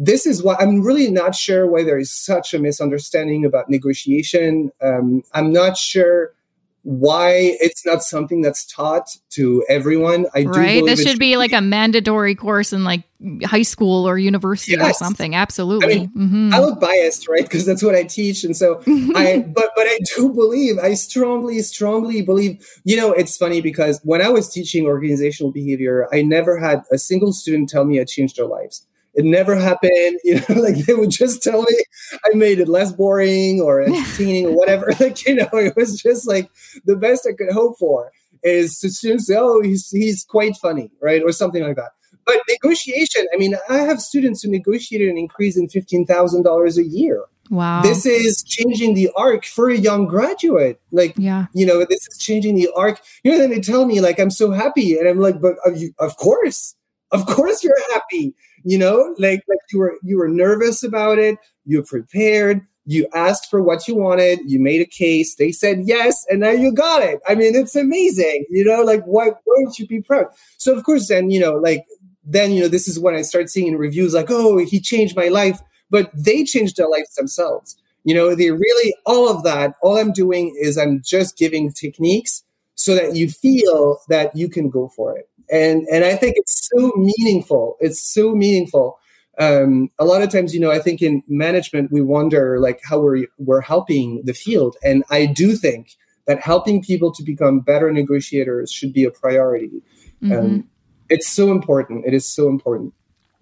this 0.03 0.25
is 0.25 0.41
why 0.41 0.55
I'm 0.59 0.81
really 0.81 1.11
not 1.11 1.35
sure 1.35 1.67
why 1.67 1.83
there 1.83 1.99
is 1.99 2.11
such 2.11 2.55
a 2.55 2.59
misunderstanding 2.59 3.45
about 3.45 3.69
negotiation. 3.69 4.71
Um, 4.81 5.21
I'm 5.33 5.53
not 5.53 5.77
sure 5.77 6.33
why 6.81 7.55
it's 7.59 7.85
not 7.85 8.01
something 8.01 8.41
that's 8.41 8.65
taught 8.65 9.15
to 9.29 9.63
everyone. 9.69 10.25
I 10.33 10.41
do 10.41 10.49
right. 10.49 10.83
This 10.83 11.03
should 11.03 11.19
be 11.19 11.37
like 11.37 11.53
a 11.53 11.61
mandatory 11.61 12.33
course 12.33 12.73
in 12.73 12.83
like 12.83 13.03
high 13.43 13.61
school 13.61 14.07
or 14.07 14.17
university 14.17 14.71
yes. 14.71 14.89
or 14.89 14.93
something. 14.93 15.35
Absolutely. 15.35 15.93
I, 15.93 15.97
mean, 15.99 16.09
mm-hmm. 16.17 16.53
I 16.55 16.59
look 16.61 16.79
biased, 16.79 17.27
right? 17.27 17.43
Because 17.43 17.67
that's 17.67 17.83
what 17.83 17.93
I 17.93 18.01
teach, 18.01 18.43
and 18.43 18.57
so 18.57 18.81
I. 18.87 19.45
But 19.53 19.69
but 19.75 19.85
I 19.85 19.99
do 20.15 20.33
believe. 20.33 20.79
I 20.79 20.95
strongly, 20.95 21.59
strongly 21.59 22.23
believe. 22.23 22.67
You 22.85 22.97
know, 22.97 23.13
it's 23.13 23.37
funny 23.37 23.61
because 23.61 23.99
when 24.03 24.23
I 24.23 24.29
was 24.29 24.49
teaching 24.49 24.87
organizational 24.87 25.51
behavior, 25.51 26.07
I 26.11 26.23
never 26.23 26.57
had 26.57 26.81
a 26.91 26.97
single 26.97 27.33
student 27.33 27.69
tell 27.69 27.85
me 27.85 28.01
I 28.01 28.05
changed 28.05 28.37
their 28.37 28.47
lives. 28.47 28.87
It 29.13 29.25
never 29.25 29.55
happened. 29.55 30.19
You 30.23 30.35
know, 30.35 30.61
like 30.61 30.77
they 30.85 30.93
would 30.93 31.09
just 31.09 31.41
tell 31.43 31.61
me 31.63 31.83
I 32.25 32.35
made 32.35 32.59
it 32.59 32.67
less 32.67 32.91
boring 32.91 33.59
or 33.59 33.81
entertaining 33.87 34.47
or 34.47 34.55
whatever. 34.57 34.91
Like, 34.99 35.25
you 35.25 35.35
know, 35.35 35.49
it 35.53 35.75
was 35.75 35.99
just 35.99 36.27
like 36.27 36.49
the 36.85 36.95
best 36.95 37.27
I 37.27 37.33
could 37.33 37.51
hope 37.51 37.77
for 37.79 38.11
is 38.43 38.79
to 38.79 38.89
students 38.89 39.27
say, 39.27 39.35
oh, 39.37 39.61
he's, 39.61 39.89
he's 39.89 40.23
quite 40.23 40.55
funny, 40.57 40.91
right? 41.01 41.21
Or 41.23 41.31
something 41.31 41.63
like 41.63 41.75
that. 41.75 41.91
but 42.25 42.37
negotiation, 42.47 43.25
I 43.33 43.37
mean, 43.37 43.55
I 43.69 43.77
have 43.77 44.01
students 44.01 44.41
who 44.41 44.49
negotiated 44.49 45.09
an 45.09 45.17
increase 45.17 45.57
in 45.57 45.67
$15,000 45.67 46.77
a 46.77 46.83
year. 46.83 47.25
Wow. 47.51 47.81
This 47.81 48.05
is 48.05 48.43
changing 48.43 48.93
the 48.93 49.09
arc 49.17 49.43
for 49.43 49.69
a 49.69 49.77
young 49.77 50.07
graduate. 50.07 50.79
Like, 50.91 51.13
yeah. 51.17 51.47
you 51.53 51.65
know, 51.65 51.79
this 51.79 52.07
is 52.07 52.17
changing 52.17 52.55
the 52.55 52.69
arc. 52.77 53.01
You 53.23 53.31
know, 53.31 53.37
then 53.37 53.49
they 53.49 53.59
tell 53.59 53.85
me, 53.85 53.99
like, 53.99 54.19
I'm 54.19 54.31
so 54.31 54.51
happy. 54.51 54.97
And 54.97 55.07
I'm 55.07 55.19
like, 55.19 55.41
but 55.41 55.55
you, 55.75 55.93
of 55.99 56.15
course, 56.15 56.75
of 57.11 57.25
course 57.25 57.63
you're 57.63 57.91
happy. 57.93 58.33
You 58.63 58.77
know, 58.77 59.15
like, 59.17 59.43
like 59.47 59.59
you 59.71 59.79
were, 59.79 59.97
you 60.03 60.17
were 60.17 60.29
nervous 60.29 60.83
about 60.83 61.17
it. 61.17 61.37
You 61.65 61.83
prepared. 61.83 62.61
You 62.85 63.07
asked 63.13 63.49
for 63.49 63.61
what 63.61 63.87
you 63.87 63.95
wanted. 63.95 64.39
You 64.45 64.59
made 64.59 64.81
a 64.81 64.85
case. 64.85 65.35
They 65.35 65.51
said 65.51 65.81
yes. 65.83 66.25
And 66.29 66.39
now 66.39 66.51
you 66.51 66.71
got 66.73 67.01
it. 67.01 67.19
I 67.27 67.35
mean, 67.35 67.55
it's 67.55 67.75
amazing. 67.75 68.45
You 68.49 68.65
know, 68.65 68.81
like, 68.81 69.03
why 69.05 69.31
won't 69.45 69.79
you 69.79 69.87
be 69.87 70.01
proud? 70.01 70.27
So, 70.57 70.75
of 70.75 70.83
course, 70.83 71.07
then, 71.07 71.31
you 71.31 71.39
know, 71.39 71.55
like, 71.55 71.85
then, 72.23 72.51
you 72.51 72.61
know, 72.61 72.67
this 72.67 72.87
is 72.87 72.99
when 72.99 73.15
I 73.15 73.23
start 73.23 73.49
seeing 73.49 73.77
reviews 73.77 74.13
like, 74.13 74.29
oh, 74.29 74.57
he 74.57 74.79
changed 74.79 75.15
my 75.15 75.27
life 75.27 75.59
but 75.91 76.09
they 76.15 76.43
changed 76.43 76.77
their 76.77 76.87
lives 76.87 77.13
themselves. 77.13 77.77
You 78.03 78.15
know, 78.15 78.33
they 78.33 78.49
really, 78.49 78.95
all 79.05 79.29
of 79.29 79.43
that, 79.43 79.75
all 79.83 79.99
I'm 79.99 80.11
doing 80.11 80.57
is 80.59 80.77
I'm 80.77 81.03
just 81.03 81.37
giving 81.37 81.71
techniques 81.71 82.43
so 82.73 82.95
that 82.95 83.15
you 83.15 83.29
feel 83.29 83.99
that 84.09 84.35
you 84.35 84.49
can 84.49 84.71
go 84.71 84.87
for 84.95 85.15
it. 85.15 85.29
And, 85.51 85.85
and 85.91 86.05
I 86.05 86.15
think 86.15 86.35
it's 86.37 86.69
so 86.73 86.93
meaningful. 86.95 87.77
It's 87.79 88.01
so 88.01 88.33
meaningful. 88.33 88.99
Um, 89.39 89.89
a 89.99 90.05
lot 90.05 90.21
of 90.21 90.29
times, 90.29 90.53
you 90.53 90.59
know, 90.59 90.71
I 90.71 90.79
think 90.79 91.01
in 91.01 91.23
management, 91.27 91.91
we 91.91 92.01
wonder 92.01 92.59
like 92.59 92.79
how 92.83 92.99
we're, 92.99 93.27
we're 93.37 93.61
helping 93.61 94.21
the 94.23 94.33
field. 94.33 94.77
And 94.83 95.03
I 95.09 95.25
do 95.25 95.55
think 95.55 95.97
that 96.27 96.39
helping 96.39 96.81
people 96.81 97.11
to 97.13 97.23
become 97.23 97.59
better 97.59 97.91
negotiators 97.91 98.71
should 98.71 98.93
be 98.93 99.03
a 99.03 99.11
priority. 99.11 99.81
Mm-hmm. 100.23 100.31
Um, 100.31 100.69
it's 101.09 101.27
so 101.27 101.51
important. 101.51 102.05
It 102.05 102.13
is 102.13 102.25
so 102.25 102.47
important. 102.47 102.93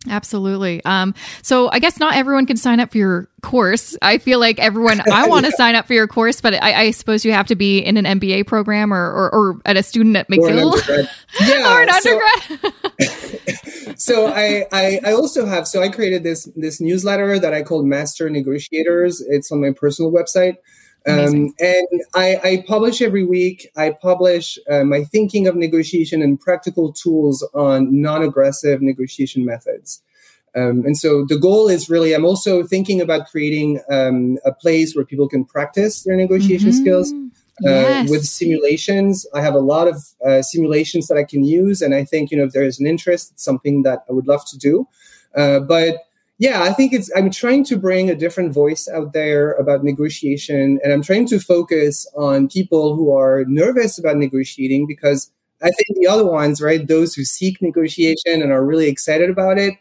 Absolutely. 0.07 0.83
Um, 0.85 1.13
so 1.41 1.69
I 1.71 1.79
guess 1.79 1.99
not 1.99 2.15
everyone 2.15 2.45
can 2.45 2.55
sign 2.55 2.79
up 2.79 2.91
for 2.91 2.97
your 2.97 3.27
course. 3.41 3.97
I 4.01 4.17
feel 4.17 4.39
like 4.39 4.57
everyone, 4.57 5.01
I 5.11 5.27
want 5.27 5.45
to 5.45 5.51
yeah. 5.51 5.57
sign 5.57 5.75
up 5.75 5.87
for 5.87 5.93
your 5.93 6.07
course, 6.07 6.39
but 6.39 6.53
I, 6.53 6.83
I, 6.83 6.91
suppose 6.91 7.25
you 7.25 7.33
have 7.33 7.47
to 7.47 7.55
be 7.55 7.79
in 7.79 7.97
an 7.97 8.05
MBA 8.05 8.47
program 8.47 8.93
or, 8.93 9.11
or, 9.11 9.35
or 9.35 9.61
at 9.65 9.75
a 9.75 9.83
student 9.83 10.15
at 10.15 10.29
McGill. 10.29 10.79
Or 10.89 10.99
an 10.99 11.07
yeah, 11.41 11.75
or 11.75 11.81
an 11.81 11.89
undergrad. 11.89 12.73
So, 13.93 13.93
so 13.97 14.27
I, 14.27 14.65
I, 14.71 14.99
I, 15.05 15.11
also 15.11 15.45
have, 15.45 15.67
so 15.67 15.83
I 15.83 15.89
created 15.89 16.23
this, 16.23 16.49
this 16.55 16.79
newsletter 16.79 17.37
that 17.37 17.53
I 17.53 17.61
called 17.61 17.85
Master 17.85 18.29
Negotiators. 18.29 19.21
It's 19.27 19.51
on 19.51 19.61
my 19.61 19.71
personal 19.71 20.11
website. 20.11 20.55
Um, 21.07 21.53
and 21.59 21.87
I, 22.13 22.39
I, 22.43 22.63
publish 22.67 23.01
every 23.01 23.25
week. 23.25 23.69
I 23.77 23.91
publish 23.91 24.59
uh, 24.69 24.83
my 24.83 25.03
thinking 25.05 25.47
of 25.47 25.55
negotiation 25.55 26.21
and 26.21 26.39
practical 26.39 26.91
tools 26.91 27.47
on 27.53 28.01
non 28.01 28.21
aggressive 28.21 28.81
negotiation 28.81 29.45
methods. 29.45 30.01
Um, 30.55 30.83
and 30.85 30.97
so 30.97 31.25
the 31.25 31.37
goal 31.37 31.69
is 31.69 31.89
really, 31.89 32.13
I'm 32.13 32.25
also 32.25 32.63
thinking 32.63 33.01
about 33.01 33.27
creating 33.27 33.79
um, 33.89 34.39
a 34.45 34.51
place 34.51 34.95
where 34.95 35.05
people 35.05 35.29
can 35.29 35.45
practice 35.45 36.03
their 36.03 36.15
negotiation 36.15 36.69
mm-hmm. 36.69 36.81
skills. 36.81 37.13
Uh, 37.65 37.71
yes. 37.71 38.09
With 38.09 38.25
simulations, 38.25 39.25
I 39.33 39.41
have 39.41 39.53
a 39.53 39.59
lot 39.59 39.89
of 39.89 39.97
uh, 40.25 40.41
simulations 40.41 41.07
that 41.07 41.17
I 41.17 41.25
can 41.25 41.43
use, 41.43 41.81
and 41.81 41.93
I 41.93 42.05
think 42.05 42.31
you 42.31 42.37
know 42.37 42.45
if 42.45 42.53
there 42.53 42.63
is 42.63 42.79
an 42.79 42.87
interest, 42.87 43.31
it's 43.33 43.43
something 43.43 43.83
that 43.83 44.05
I 44.09 44.13
would 44.13 44.27
love 44.27 44.45
to 44.45 44.57
do. 44.57 44.87
Uh, 45.35 45.59
but 45.59 46.05
yeah, 46.39 46.63
I 46.63 46.71
think 46.71 46.93
it's, 46.93 47.11
I'm 47.15 47.29
trying 47.29 47.65
to 47.65 47.77
bring 47.77 48.09
a 48.09 48.15
different 48.15 48.53
voice 48.53 48.87
out 48.87 49.11
there 49.11 49.51
about 49.53 49.83
negotiation. 49.83 50.79
And 50.81 50.93
I'm 50.93 51.03
trying 51.03 51.27
to 51.27 51.39
focus 51.39 52.07
on 52.15 52.47
people 52.47 52.95
who 52.95 53.13
are 53.13 53.43
nervous 53.45 53.99
about 53.99 54.15
negotiating 54.15 54.87
because 54.87 55.29
I 55.61 55.69
think 55.69 55.99
the 55.99 56.07
other 56.07 56.25
ones, 56.25 56.61
right, 56.61 56.87
those 56.87 57.13
who 57.13 57.25
seek 57.25 57.61
negotiation 57.61 58.41
and 58.41 58.53
are 58.53 58.65
really 58.65 58.87
excited 58.87 59.29
about 59.29 59.57
it, 59.57 59.73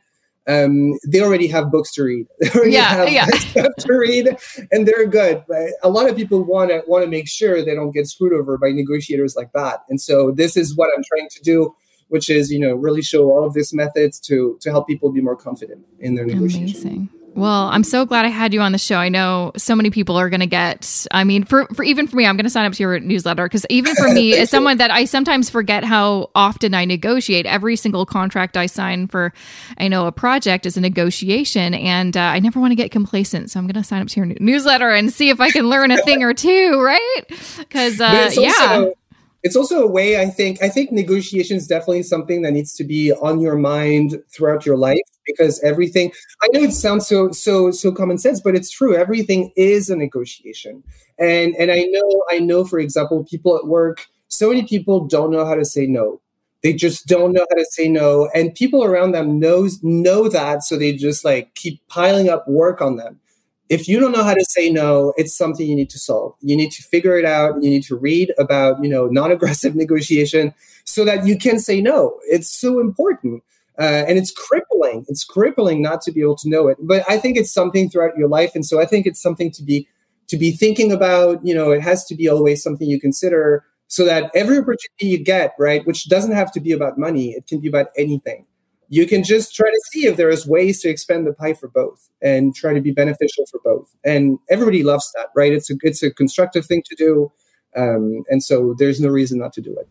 um, 0.49 0.99
they 1.07 1.21
already 1.21 1.47
have 1.47 1.71
books 1.71 1.93
to 1.93 2.03
read. 2.03 2.27
They 2.41 2.51
already 2.51 2.73
yeah, 2.73 2.89
have 2.89 3.13
yeah. 3.13 3.27
stuff 3.37 3.73
to 3.81 3.93
read, 3.93 4.37
and 4.73 4.89
they're 4.89 5.07
good. 5.07 5.45
But 5.47 5.73
a 5.83 5.91
lot 5.91 6.09
of 6.09 6.17
people 6.17 6.43
want 6.43 6.71
to 6.71 6.83
want 6.87 7.05
to 7.05 7.11
make 7.11 7.29
sure 7.29 7.63
they 7.63 7.75
don't 7.75 7.91
get 7.91 8.09
screwed 8.09 8.33
over 8.33 8.57
by 8.57 8.71
negotiators 8.71 9.37
like 9.37 9.53
that. 9.53 9.85
And 9.91 10.01
so 10.01 10.31
this 10.33 10.57
is 10.57 10.75
what 10.75 10.89
I'm 10.97 11.05
trying 11.05 11.29
to 11.29 11.43
do 11.43 11.77
which 12.09 12.29
is 12.29 12.51
you 12.51 12.59
know 12.59 12.75
really 12.75 13.03
show 13.03 13.31
all 13.31 13.45
of 13.45 13.55
these 13.55 13.73
methods 13.73 14.19
to 14.21 14.59
to 14.61 14.71
help 14.71 14.87
people 14.87 15.13
be 15.13 15.21
more 15.21 15.37
confident 15.37 15.85
in 16.01 16.15
their 16.15 16.27
negotiation. 16.27 16.81
Amazing. 16.81 17.09
Well, 17.39 17.69
I'm 17.69 17.85
so 17.85 18.05
glad 18.05 18.25
I 18.25 18.31
had 18.31 18.53
you 18.53 18.61
on 18.63 18.73
the 18.73 18.79
show. 18.79 18.97
I 18.97 19.11
know 19.11 19.53
so 19.57 19.77
many 19.77 19.91
people 19.91 20.17
are 20.17 20.29
going 20.29 20.41
to 20.41 20.47
get. 20.47 21.07
I 21.13 21.23
mean, 21.23 21.45
for 21.45 21.67
for 21.67 21.85
even 21.85 22.09
for 22.09 22.17
me, 22.17 22.27
I'm 22.27 22.37
going 22.37 22.47
to 22.47 22.51
sign 22.51 22.67
up 22.67 22.73
to 22.73 22.83
your 22.83 22.99
newsletter 22.99 23.45
because 23.45 23.65
even 23.71 23.95
for 23.95 24.09
me, 24.09 24.35
as 24.37 24.51
someone 24.51 24.79
that 24.79 24.91
I 24.91 25.05
sometimes 25.05 25.49
forget 25.49 25.85
how 25.85 26.31
often 26.35 26.75
I 26.75 26.85
negotiate. 26.85 27.47
Every 27.47 27.77
single 27.77 28.05
contract 28.07 28.57
I 28.57 28.67
sign 28.67 29.07
for, 29.07 29.33
I 29.79 29.87
know 29.87 30.09
a 30.09 30.13
project 30.13 30.67
is 30.67 30.77
a 30.77 30.81
negotiation, 30.81 31.75
and 31.75 32.17
uh, 32.17 32.21
I 32.23 32.41
never 32.41 32.59
want 32.59 32.73
to 32.73 32.77
get 32.77 32.91
complacent. 32.91 33.53
So 33.53 33.61
I'm 33.61 33.67
going 33.67 33.81
to 33.81 33.85
sign 33.85 34.03
up 34.03 34.09
to 34.09 34.21
your 34.21 34.35
newsletter 34.41 34.91
and 34.91 35.13
see 35.13 35.31
if 35.31 35.41
I 35.41 35.53
can 35.53 35.69
learn 35.69 35.93
a 35.93 36.03
thing 36.03 36.25
or 36.25 36.35
two, 36.35 36.83
right? 36.83 37.23
Because 37.57 38.01
uh, 38.01 38.31
yeah. 38.35 38.53
Also, 38.59 38.98
it's 39.43 39.57
also 39.57 39.83
a 39.83 39.87
way 39.87 40.21
i 40.21 40.27
think 40.27 40.63
i 40.63 40.69
think 40.69 40.91
negotiation 40.91 41.57
is 41.57 41.67
definitely 41.67 42.03
something 42.03 42.43
that 42.43 42.53
needs 42.53 42.75
to 42.75 42.85
be 42.85 43.13
on 43.13 43.41
your 43.41 43.57
mind 43.57 44.21
throughout 44.31 44.67
your 44.67 44.77
life 44.77 44.99
because 45.27 45.61
everything 45.63 46.11
i 46.43 46.49
know 46.53 46.61
it 46.61 46.73
sounds 46.73 47.07
so 47.07 47.31
so 47.31 47.71
so 47.71 47.93
common 47.93 48.19
sense 48.19 48.41
but 48.41 48.55
it's 48.55 48.71
true. 48.71 48.97
Everything 48.97 49.53
is 49.57 49.91
a 49.91 49.97
negotiation. 49.97 50.83
And 51.19 51.55
and 51.57 51.71
i 51.71 51.85
know 51.89 52.25
i 52.31 52.39
know 52.39 52.65
for 52.65 52.79
example 52.79 53.25
people 53.25 53.57
at 53.57 53.67
work 53.67 54.07
so 54.29 54.49
many 54.51 54.65
people 54.65 55.07
don't 55.07 55.31
know 55.31 55.47
how 55.47 55.55
to 55.55 55.65
say 55.65 55.87
no. 55.87 56.21
They 56.63 56.73
just 56.75 57.07
don't 57.07 57.33
know 57.33 57.47
how 57.51 57.57
to 57.57 57.65
say 57.71 57.89
no. 57.89 58.29
And 58.35 58.55
people 58.55 58.85
around 58.85 59.13
them 59.13 59.39
knows 59.39 59.83
know 59.83 60.29
that 60.29 60.63
so 60.65 60.77
they 60.77 60.93
just 60.93 61.25
like 61.25 61.55
keep 61.55 61.81
piling 61.89 62.29
up 62.29 62.47
work 62.47 62.81
on 62.81 62.97
them 62.97 63.21
if 63.69 63.87
you 63.87 64.01
don't 64.01 64.13
know 64.13 64.25
how 64.25 64.35
to 64.35 64.45
say 64.49 64.71
no, 64.71 65.13
it's 65.17 65.37
something 65.37 65.67
you 65.67 65.77
need 65.77 65.91
to 65.91 65.99
solve. 65.99 66.35
You 66.41 66.57
need 66.57 66.71
to 66.73 66.83
figure 66.83 67.19
it 67.19 67.25
out. 67.25 67.63
You 67.63 67.71
need 67.71 67.83
to 67.85 67.97
read 67.97 68.33
about, 68.39 68.83
you 68.83 68.89
know, 68.89 69.07
non-aggressive 69.07 69.75
negotiation 69.83 70.55
so 70.85 71.05
that 71.05 71.27
you 71.27 71.39
can 71.39 71.59
say 71.59 71.81
no. 71.81 72.19
It's 72.25 72.51
so 72.51 72.81
important. 72.81 73.43
Uh, 73.79 74.05
and 74.09 74.19
it's 74.19 74.33
crippling. 74.33 75.05
It's 75.09 75.25
crippling 75.25 75.83
not 75.83 76.01
to 76.03 76.13
be 76.13 76.21
able 76.21 76.37
to 76.37 76.49
know 76.49 76.67
it. 76.67 76.79
But 76.81 77.05
I 77.09 77.19
think 77.19 77.37
it's 77.37 77.53
something 77.53 77.89
throughout 77.89 78.17
your 78.17 78.29
life. 78.29 78.55
And 78.55 78.67
so 78.67 78.81
I 78.81 78.87
think 78.87 79.07
it's 79.07 79.23
something 79.23 79.51
to 79.53 79.63
be 79.63 79.87
to 80.29 80.37
be 80.37 80.51
thinking 80.51 80.93
about, 80.93 81.45
you 81.47 81.55
know, 81.55 81.71
it 81.71 81.81
has 81.81 82.05
to 82.05 82.15
be 82.15 82.29
always 82.29 82.63
something 82.63 82.87
you 82.87 83.01
consider 83.01 83.65
so 83.87 84.05
that 84.05 84.31
every 84.35 84.59
opportunity 84.59 85.07
you 85.07 85.19
get, 85.25 85.55
right, 85.59 85.87
which 85.87 86.07
doesn't 86.11 86.33
have 86.33 86.53
to 86.53 86.61
be 86.61 86.71
about 86.71 86.99
money, 86.99 87.31
it 87.31 87.47
can 87.47 87.61
be 87.61 87.69
about 87.69 87.87
anything 87.97 88.45
you 88.89 89.07
can 89.07 89.23
just 89.23 89.55
try 89.55 89.69
to 89.69 89.81
see 89.93 90.07
if 90.07 90.17
there 90.17 90.31
is 90.31 90.47
ways 90.47 90.81
to 90.81 90.89
expand 90.89 91.27
the 91.27 91.35
pie 91.35 91.55
for 91.55 91.69
both 91.69 92.09
and 92.23 92.55
try 92.55 92.73
to 92.73 92.81
be 92.81 92.91
beneficial 92.91 93.45
for 93.51 93.61
both. 93.63 93.95
And 94.05 94.39
everybody 94.51 94.83
loves 94.83 95.11
that, 95.15 95.29
right? 95.37 95.53
It's 95.53 95.71
a 95.71 95.75
it's 95.83 96.03
a 96.03 96.11
constructive 96.11 96.67
thing 96.67 96.83
to 96.89 96.97
do, 96.97 97.33
um, 97.77 98.25
and 98.29 98.43
so 98.43 98.75
there's 98.79 99.01
no 99.01 99.09
reason 99.09 99.39
not 99.39 99.53
to 99.55 99.61
do 99.61 99.73
it. 99.79 99.89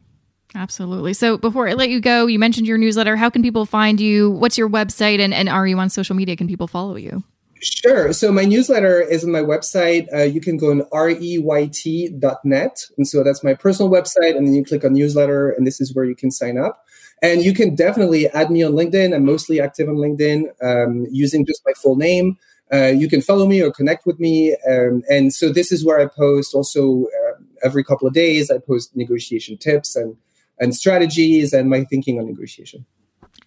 Absolutely. 0.56 1.14
So 1.14 1.38
before 1.38 1.68
I 1.68 1.74
let 1.74 1.90
you 1.90 2.00
go, 2.00 2.26
you 2.26 2.40
mentioned 2.40 2.68
your 2.68 2.78
newsletter. 2.78 3.16
How 3.16 3.30
can 3.30 3.42
people 3.42 3.66
find 3.66 4.00
you? 4.00 4.32
What's 4.32 4.58
your 4.58 4.70
website? 4.70 5.20
And, 5.20 5.34
and 5.34 5.50
are 5.50 5.68
you 5.68 5.78
on 5.78 5.90
social 5.90 6.16
media? 6.16 6.36
Can 6.36 6.48
people 6.48 6.68
follow 6.68 6.96
you? 6.96 7.24
Sure. 7.62 8.14
So 8.14 8.32
my 8.32 8.46
newsletter 8.46 9.02
is 9.02 9.24
on 9.24 9.32
my 9.32 9.42
website. 9.42 10.08
Uh, 10.14 10.24
you 10.24 10.40
can 10.42 10.58
go 10.58 10.72
on 10.72 10.82
reyt.net. 10.94 12.86
And 12.98 13.08
so 13.08 13.24
that's 13.24 13.44
my 13.44 13.54
personal 13.54 13.92
website. 13.92 14.38
And 14.38 14.48
then 14.48 14.54
you 14.54 14.64
click 14.64 14.86
on 14.86 14.94
newsletter, 14.94 15.50
and 15.52 15.68
this 15.68 15.82
is 15.82 15.94
where 15.94 16.06
you 16.06 16.16
can 16.16 16.32
sign 16.32 16.58
up. 16.58 16.84
And 17.22 17.44
you 17.44 17.54
can 17.54 17.76
definitely 17.76 18.28
add 18.30 18.52
me 18.52 18.64
on 18.64 18.74
LinkedIn. 18.74 19.16
I'm 19.16 19.26
mostly 19.26 19.60
active 19.60 19.90
on 19.90 19.96
LinkedIn 19.96 20.50
um, 20.62 21.08
using 21.12 21.46
just 21.46 21.62
my 21.66 21.74
full 21.74 21.96
name. 21.96 22.38
Uh, 22.72 22.88
you 22.88 23.08
can 23.08 23.22
follow 23.22 23.48
me 23.48 23.62
or 23.62 23.72
connect 23.72 24.06
with 24.06 24.20
me. 24.20 24.56
Um, 24.70 25.02
and 25.10 25.34
so 25.34 25.52
this 25.52 25.72
is 25.72 25.86
where 25.86 26.00
I 26.00 26.06
post 26.06 26.54
also 26.54 27.06
uh, 27.06 27.42
every 27.64 27.84
couple 27.84 28.08
of 28.08 28.14
days. 28.14 28.52
I 28.52 28.58
post 28.60 28.96
negotiation 28.96 29.58
tips 29.58 29.96
and, 29.96 30.18
and 30.60 30.76
strategies 30.76 31.54
and 31.54 31.70
my 31.70 31.86
thinking 31.86 32.20
on 32.20 32.28
negotiation. 32.28 32.86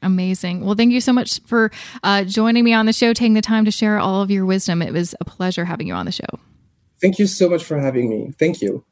Amazing. 0.02 0.64
Well, 0.64 0.74
thank 0.74 0.92
you 0.92 1.00
so 1.00 1.12
much 1.12 1.40
for 1.44 1.70
uh, 2.02 2.24
joining 2.24 2.64
me 2.64 2.72
on 2.72 2.86
the 2.86 2.92
show, 2.92 3.12
taking 3.12 3.34
the 3.34 3.42
time 3.42 3.66
to 3.66 3.70
share 3.70 3.98
all 3.98 4.22
of 4.22 4.30
your 4.30 4.46
wisdom. 4.46 4.80
It 4.80 4.92
was 4.92 5.14
a 5.20 5.24
pleasure 5.24 5.66
having 5.66 5.86
you 5.86 5.94
on 5.94 6.06
the 6.06 6.12
show. 6.12 6.38
Thank 7.00 7.18
you 7.18 7.26
so 7.26 7.48
much 7.48 7.64
for 7.64 7.78
having 7.78 8.08
me. 8.08 8.32
Thank 8.38 8.62
you. 8.62 8.84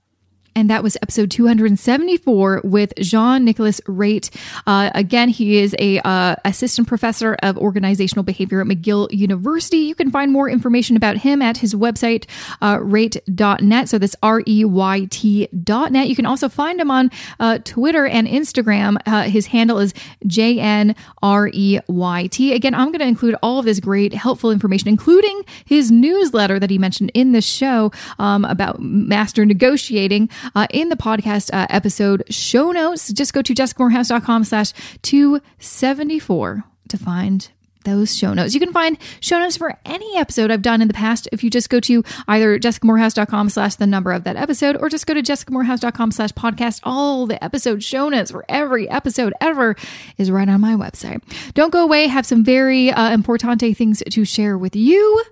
And 0.58 0.68
that 0.70 0.82
was 0.82 0.96
episode 1.02 1.30
274 1.30 2.62
with 2.64 2.92
Jean 2.96 3.44
Nicolas 3.44 3.80
Reyt. 3.82 4.28
Uh, 4.66 4.90
again, 4.92 5.28
he 5.28 5.58
is 5.58 5.72
a 5.78 6.00
uh, 6.00 6.34
assistant 6.44 6.88
professor 6.88 7.36
of 7.44 7.56
organizational 7.56 8.24
behavior 8.24 8.60
at 8.60 8.66
McGill 8.66 9.06
University. 9.12 9.76
You 9.76 9.94
can 9.94 10.10
find 10.10 10.32
more 10.32 10.50
information 10.50 10.96
about 10.96 11.18
him 11.18 11.42
at 11.42 11.58
his 11.58 11.76
website, 11.76 12.26
uh, 12.60 12.78
reyt.net. 12.78 13.88
So 13.88 13.98
that's 13.98 14.16
R 14.20 14.42
E 14.48 14.64
Y 14.64 15.06
T.net. 15.08 16.08
You 16.08 16.16
can 16.16 16.26
also 16.26 16.48
find 16.48 16.80
him 16.80 16.90
on 16.90 17.12
uh, 17.38 17.58
Twitter 17.62 18.08
and 18.08 18.26
Instagram. 18.26 18.96
Uh, 19.06 19.22
his 19.30 19.46
handle 19.46 19.78
is 19.78 19.94
J 20.26 20.58
N 20.58 20.96
R 21.22 21.50
E 21.52 21.78
Y 21.86 22.26
T. 22.32 22.52
Again, 22.52 22.74
I'm 22.74 22.88
going 22.88 22.98
to 22.98 23.06
include 23.06 23.36
all 23.44 23.60
of 23.60 23.64
this 23.64 23.78
great, 23.78 24.12
helpful 24.12 24.50
information, 24.50 24.88
including 24.88 25.40
his 25.64 25.92
newsletter 25.92 26.58
that 26.58 26.68
he 26.68 26.78
mentioned 26.78 27.12
in 27.14 27.30
the 27.30 27.42
show 27.42 27.92
um, 28.18 28.44
about 28.44 28.80
master 28.80 29.46
negotiating 29.46 30.28
uh, 30.54 30.66
in 30.70 30.88
the 30.88 30.96
podcast 30.96 31.50
uh, 31.52 31.66
episode 31.70 32.24
show 32.30 32.72
notes. 32.72 33.12
Just 33.12 33.32
go 33.32 33.42
to 33.42 33.54
jessicamoorhouse.com 33.54 34.44
slash 34.44 34.72
274. 35.02 36.64
to 36.88 36.98
find 36.98 37.50
those 37.84 38.16
show 38.16 38.34
notes. 38.34 38.54
You 38.54 38.60
can 38.60 38.72
find 38.72 38.98
show 39.20 39.38
notes 39.38 39.56
for 39.56 39.78
any 39.84 40.16
episode 40.16 40.50
I've 40.50 40.62
done 40.62 40.82
in 40.82 40.88
the 40.88 40.94
past 40.94 41.28
if 41.32 41.42
you 41.42 41.50
just 41.50 41.70
go 41.70 41.80
to 41.80 42.02
either 42.26 42.58
jessicamoorhouse.com 42.58 43.48
slash 43.48 43.76
the 43.76 43.86
number 43.86 44.12
of 44.12 44.24
that 44.24 44.36
episode 44.36 44.76
or 44.76 44.88
just 44.88 45.06
go 45.06 45.14
to 45.14 45.22
jessicamoorhouse.com 45.22 46.10
slash 46.10 46.30
podcast. 46.32 46.80
All 46.84 47.26
the 47.26 47.42
episode 47.42 47.82
show 47.82 48.08
notes 48.08 48.30
for 48.30 48.44
every 48.48 48.88
episode 48.90 49.32
ever 49.40 49.76
is 50.18 50.30
right 50.30 50.48
on 50.48 50.60
my 50.60 50.74
website. 50.74 51.22
Don't 51.54 51.72
go 51.72 51.82
away. 51.82 52.06
Have 52.08 52.26
some 52.26 52.44
very 52.44 52.90
uh, 52.90 53.16
importante 53.16 53.76
things 53.76 54.02
to 54.10 54.24
share 54.24 54.58
with 54.58 54.76
you. 54.76 55.22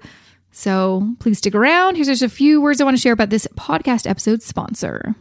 So 0.56 1.14
please 1.18 1.36
stick 1.36 1.54
around. 1.54 1.96
Here's 1.96 2.06
just 2.06 2.22
a 2.22 2.30
few 2.30 2.62
words 2.62 2.80
I 2.80 2.84
want 2.84 2.96
to 2.96 3.00
share 3.00 3.12
about 3.12 3.28
this 3.28 3.46
podcast 3.56 4.08
episode 4.08 4.42
sponsor. 4.42 5.14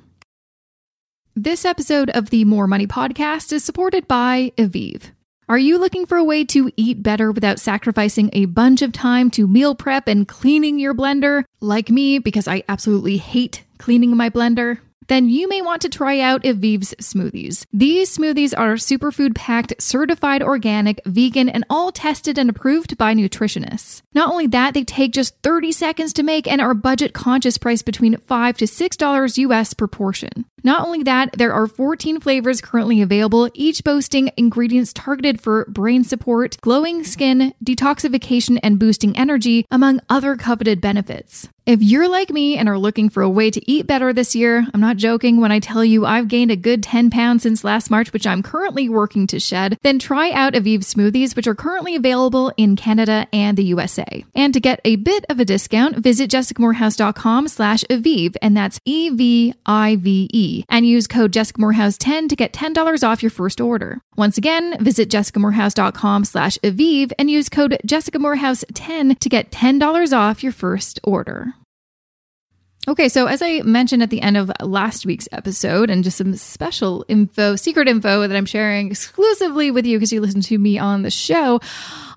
This 1.36 1.66
episode 1.66 2.10
of 2.12 2.30
the 2.30 2.46
More 2.46 2.68
Money 2.68 2.88
podcast 2.88 3.52
is 3.52 3.62
supported 3.62 4.08
by 4.08 4.54
Evive. 4.58 5.12
Are 5.50 5.58
you 5.58 5.78
looking 5.78 6.06
for 6.06 6.18
a 6.18 6.24
way 6.24 6.46
to 6.46 6.72
eat 6.78 7.04
better 7.04 7.34
without 7.34 7.60
sacrificing 7.60 8.30
a 8.32 8.46
bunch 8.46 8.82
of 8.82 8.94
time 8.94 9.30
to 9.32 9.46
meal 9.46 9.76
prep 9.76 10.08
and 10.08 10.26
cleaning 10.26 10.80
your 10.80 10.96
blender? 10.96 11.44
Like 11.60 11.90
me, 11.90 12.18
because 12.18 12.48
I 12.48 12.64
absolutely 12.70 13.18
hate 13.18 13.66
cleaning 13.78 14.16
my 14.16 14.30
blender 14.30 14.80
then 15.08 15.30
you 15.30 15.48
may 15.48 15.62
want 15.62 15.82
to 15.84 15.90
try 15.90 16.20
out 16.20 16.46
Evive's 16.46 16.94
smoothies. 17.02 17.66
These 17.72 18.18
smoothies 18.18 18.54
are 18.58 18.74
superfood 18.74 19.36
packed, 19.36 19.74
certified 19.80 20.42
organic, 20.42 21.02
vegan, 21.06 21.50
and 21.50 21.66
all 21.70 21.92
tested 21.92 22.38
and 22.38 22.50
approved 22.50 22.98
by 22.98 23.14
nutritionists. 23.14 24.02
Not 24.14 24.30
only 24.30 24.48
that, 24.48 24.74
they 24.74 24.84
take 24.84 25.14
just 25.14 25.38
30 25.42 25.72
seconds 25.72 26.14
to 26.14 26.24
make 26.24 26.48
and 26.48 26.62
are 26.62 26.74
budget 26.74 27.14
conscious 27.14 27.58
priced 27.58 27.86
between 27.86 28.18
5 28.18 28.58
to 28.58 28.66
$6 28.66 29.38
US 29.38 29.74
per 29.74 29.88
portion. 29.88 30.46
Not 30.66 30.84
only 30.84 31.04
that, 31.04 31.34
there 31.38 31.54
are 31.54 31.68
14 31.68 32.20
flavors 32.20 32.60
currently 32.60 33.00
available, 33.00 33.52
each 33.54 33.84
boasting 33.84 34.32
ingredients 34.36 34.94
targeted 34.94 35.40
for 35.40 35.66
brain 35.66 36.04
support, 36.04 36.58
glowing 36.62 37.04
skin, 37.04 37.54
detoxification, 37.64 38.60
and 38.64 38.80
boosting 38.80 39.16
energy, 39.16 39.68
among 39.70 40.00
other 40.10 40.36
coveted 40.36 40.82
benefits. 40.82 41.48
If 41.66 41.82
you're 41.82 42.08
like 42.08 42.30
me 42.30 42.60
and 42.60 42.70
are 42.70 42.78
looking 42.78 43.10
for 43.10 43.24
a 43.24 43.30
way 43.30 43.50
to 43.50 43.72
eat 43.72 43.88
better 43.88 44.14
this 44.14 44.36
year, 44.36 44.68
I'm 44.72 44.82
not 44.82 44.98
joking 44.98 45.42
when 45.42 45.52
I 45.52 45.58
tell 45.58 45.84
you 45.84 46.06
I've 46.06 46.28
gained 46.28 46.52
a 46.52 46.56
good 46.56 46.84
10 46.84 47.10
pounds 47.10 47.42
since 47.42 47.64
last 47.64 47.90
March, 47.90 48.14
which 48.14 48.28
I'm 48.28 48.44
currently 48.44 48.88
working 48.88 49.26
to 49.28 49.40
shed, 49.40 49.80
then 49.82 49.98
try 49.98 50.30
out 50.30 50.54
Evive 50.54 50.82
smoothies, 50.82 51.36
which 51.36 51.48
are 51.48 51.56
currently 51.56 51.96
available 51.96 52.54
in 52.56 52.76
Canada 52.76 53.28
and 53.34 53.58
the 53.58 53.64
USA. 53.64 54.24
And 54.36 54.54
to 54.54 54.60
get 54.60 54.80
a 54.86 54.98
bit 54.98 55.26
of 55.28 55.40
a 55.40 55.46
discount, 55.46 55.98
visit 55.98 56.30
jessicamoorhouse.com 56.30 57.48
slash 57.48 57.84
Evive, 57.90 58.36
and 58.44 58.56
that's 58.56 58.80
E-V-I-V-E, 58.86 60.55
and 60.70 60.86
use 60.86 61.08
code 61.08 61.34
jessicamoorhouse10 61.34 62.30
to 62.30 62.36
get 62.36 62.54
$10 62.54 63.04
off 63.04 63.24
your 63.24 63.30
first 63.30 63.60
order. 63.60 64.02
Once 64.16 64.38
again, 64.38 64.78
visit 64.80 65.10
jessicamoorhouse.com 65.10 66.24
slash 66.26 66.58
Evive 66.64 67.12
and 67.18 67.30
use 67.30 67.50
code 67.50 67.78
jessicamoorhouse10 67.86 69.20
to 69.20 69.30
get 69.30 69.52
$10 69.52 70.18
off 70.18 70.44
your 70.44 70.52
first 70.52 71.00
order. 71.04 71.54
Okay, 72.88 73.10
so 73.10 73.26
as 73.26 73.42
I 73.42 73.62
mentioned 73.64 74.04
at 74.04 74.12
the 74.12 74.22
end 74.22 74.38
of 74.38 74.52
last 74.62 75.08
week's 75.08 75.28
episode, 75.32 75.90
and 75.90 76.04
just 76.04 76.18
some 76.18 76.36
special 76.36 77.04
info, 77.08 77.56
secret 77.56 77.88
info 77.88 78.28
that 78.28 78.38
I'm 78.38 78.46
sharing 78.46 78.92
exclusively 78.92 79.72
with 79.72 79.88
you 79.88 79.98
because 79.98 80.14
you 80.14 80.22
listen 80.22 80.42
to 80.42 80.58
me 80.60 80.78
on 80.78 81.02
the 81.02 81.10
show, 81.10 81.60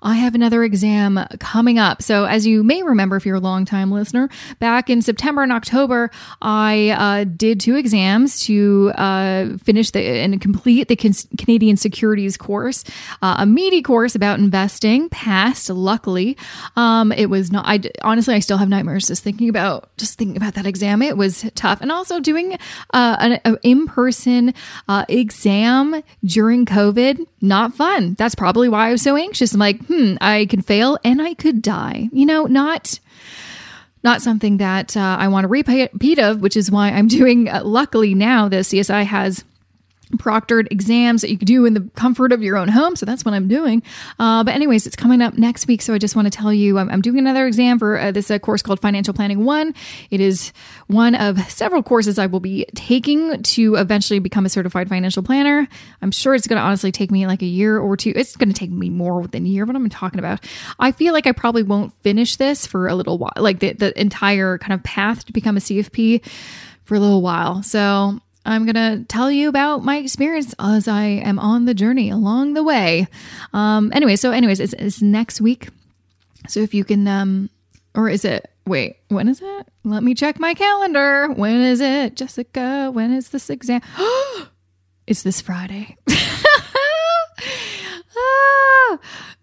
I 0.03 0.17
have 0.17 0.35
another 0.35 0.63
exam 0.65 1.25
coming 1.39 1.79
up. 1.79 2.03
So, 2.03 2.25
as 2.25 2.47
you 2.47 2.63
may 2.63 2.83
remember, 2.83 3.17
if 3.17 3.27
you're 3.27 3.37
a 3.37 3.41
long-time 3.41 3.91
listener, 3.91 4.29
back 4.59 4.91
in 4.91 5.03
September 5.03 5.43
and 5.43 5.53
October, 5.53 6.11
I 6.41 6.91
uh, 6.91 7.25
did 7.25 7.61
two 7.61 7.77
exams 7.77 8.41
to 8.45 8.93
uh, 8.95 9.57
finish 9.59 9.91
the 9.91 10.01
and 10.01 10.41
complete 10.41 10.89
the 10.89 10.97
Canadian 10.97 11.77
Securities 11.77 12.37
course, 12.37 12.85
uh, 13.23 13.37
a 13.39 13.47
meaty 13.47 13.83
course 13.83 14.15
about 14.15 14.39
investing. 14.39 15.09
Passed, 15.11 15.71
luckily. 15.71 16.37
Um, 16.77 17.13
it 17.13 17.27
was 17.27 17.51
not. 17.51 17.65
I 17.67 17.81
honestly, 18.03 18.35
I 18.35 18.39
still 18.41 18.59
have 18.59 18.69
nightmares 18.69 19.07
just 19.09 19.23
thinking 19.23 19.49
about 19.49 19.91
just 19.97 20.19
thinking 20.19 20.37
about 20.37 20.55
that 20.55 20.67
exam. 20.67 21.03
It 21.03 21.17
was 21.17 21.49
tough, 21.55 21.81
and 21.81 21.91
also 21.91 22.21
doing 22.21 22.55
uh, 22.93 23.17
an, 23.21 23.33
an 23.45 23.59
in-person 23.63 24.55
uh, 24.89 25.05
exam 25.09 26.03
during 26.25 26.67
COVID, 26.67 27.27
not 27.41 27.75
fun. 27.75 28.15
That's 28.15 28.35
probably 28.35 28.69
why 28.69 28.89
I 28.89 28.93
was 28.93 29.03
so 29.03 29.17
anxious. 29.17 29.55
I'm 29.55 29.61
like, 29.61 29.85
hmm, 29.87 30.15
I 30.21 30.47
could 30.47 30.65
fail 30.65 30.99
and 31.05 31.23
I 31.23 31.35
could 31.35 31.63
die. 31.63 32.09
You 32.13 32.27
know, 32.27 32.45
not 32.45 32.99
not 34.05 34.23
something 34.23 34.59
that 34.59 34.97
uh, 34.97 35.17
I 35.19 35.29
want 35.29 35.45
to 35.45 35.49
repeat 35.49 36.19
of, 36.19 36.41
which 36.41 36.57
is 36.57 36.71
why 36.71 36.89
I'm 36.91 37.09
doing. 37.19 37.49
Uh, 37.49 37.63
luckily 37.65 38.15
now, 38.15 38.49
the 38.49 38.59
CSI 38.59 39.05
has 39.05 39.45
proctored 40.17 40.69
exams 40.71 41.23
that 41.23 41.31
you 41.31 41.39
can 41.39 41.47
do 41.47 41.65
in 41.67 41.75
the 41.75 41.89
comfort 41.95 42.33
of 42.33 42.43
your 42.43 42.57
own 42.57 42.69
home. 42.69 42.97
So 42.97 43.07
that's 43.07 43.25
what 43.25 43.35
I'm 43.35 43.49
doing. 43.49 43.83
Uh, 44.19 44.45
but 44.45 44.55
anyways, 44.55 44.87
it's 44.87 44.97
coming 44.97 45.21
up 45.21 45.37
next 45.37 45.67
week. 45.67 45.83
So 45.83 45.95
I 45.95 45.99
just 45.99 46.17
want 46.17 46.27
to 46.27 46.31
tell 46.31 46.53
you, 46.53 46.79
I'm, 46.79 46.91
I'm 46.91 47.03
doing 47.03 47.19
another 47.19 47.47
exam 47.47 47.79
for 47.79 47.99
uh, 47.99 48.11
this 48.11 48.31
uh, 48.31 48.39
course 48.39 48.63
called 48.63 48.81
Financial 48.81 49.13
Planning 49.15 49.45
One. 49.45 49.75
It 50.11 50.21
is 50.21 50.53
one 50.87 51.15
of 51.15 51.39
several 51.51 51.83
courses 51.83 52.19
I 52.19 52.27
will 52.27 52.41
be 52.41 52.67
taking 52.75 53.43
to 53.43 53.77
eventually 53.77 54.19
become 54.19 54.47
a 54.47 54.49
certified 54.49 54.89
financial 54.89 55.23
planner. 55.23 55.69
I'm 56.03 56.11
sure 56.11 56.35
it's 56.35 56.47
going 56.47 56.59
to 56.59 56.63
honestly 56.63 56.93
take 56.93 57.11
me 57.11 57.27
like 57.27 57.43
a 57.43 57.47
year 57.47 57.79
or 57.79 57.97
two. 57.97 58.13
It's 58.15 58.37
going 58.37 58.49
to 58.49 58.59
take 58.59 58.71
me 58.71 58.89
more 58.91 59.27
than 59.27 59.45
a 59.45 59.49
year. 59.49 59.65
What 59.65 59.77
I'm 59.77 59.89
talking 59.89 60.19
about. 60.19 60.45
I 60.79 60.93
feel 60.93 61.13
like 61.13 61.27
I 61.27 61.33
probably 61.33 61.63
won't 61.63 61.93
finish 62.03 62.37
this 62.37 62.67
for 62.67 62.89
a 62.89 62.95
little 62.95 63.19
while, 63.19 63.33
like 63.37 63.61
the, 63.61 63.73
the 63.73 63.99
entire 64.01 64.59
kind 64.59 64.73
of 64.73 64.83
path 64.83 65.27
to 65.27 65.33
become 65.33 65.57
a 65.57 65.61
CFP 65.61 66.25
for 66.85 66.95
a 66.95 67.01
little 67.01 67.21
while. 67.21 67.63
So 67.63 68.21
I'm 68.49 68.65
going 68.65 68.75
to 68.75 69.05
tell 69.05 69.31
you 69.31 69.49
about 69.51 69.85
my 69.85 69.99
experience 69.99 70.55
as 70.59 70.89
I 70.89 71.05
am 71.05 71.39
on 71.39 71.67
the 71.67 71.75
journey 71.75 72.09
along 72.09 72.55
the 72.55 72.63
way. 72.63 73.07
Um, 73.53 73.93
anyway, 73.95 74.17
so, 74.17 74.31
anyways, 74.31 74.59
it's, 74.59 74.73
it's 74.73 75.03
next 75.03 75.41
week. 75.41 75.69
So 76.49 76.61
if 76.61 76.73
you 76.73 76.83
can, 76.83 77.07
um, 77.07 77.51
or 77.95 78.09
is 78.09 78.25
it, 78.25 78.51
wait, 78.67 78.97
when 79.09 79.29
is 79.29 79.43
it? 79.43 79.69
Let 79.85 80.03
me 80.03 80.15
check 80.15 80.41
my 80.41 80.55
calendar. 80.55 81.29
When 81.29 81.61
is 81.61 81.83
it? 81.83 82.17
Jessica, 82.17 82.91
when 82.91 83.13
is 83.13 83.29
this 83.29 83.51
exam? 83.51 83.83
it's 85.07 85.23
this 85.23 85.43
Friday. 85.43 85.99
ah, 88.17 88.99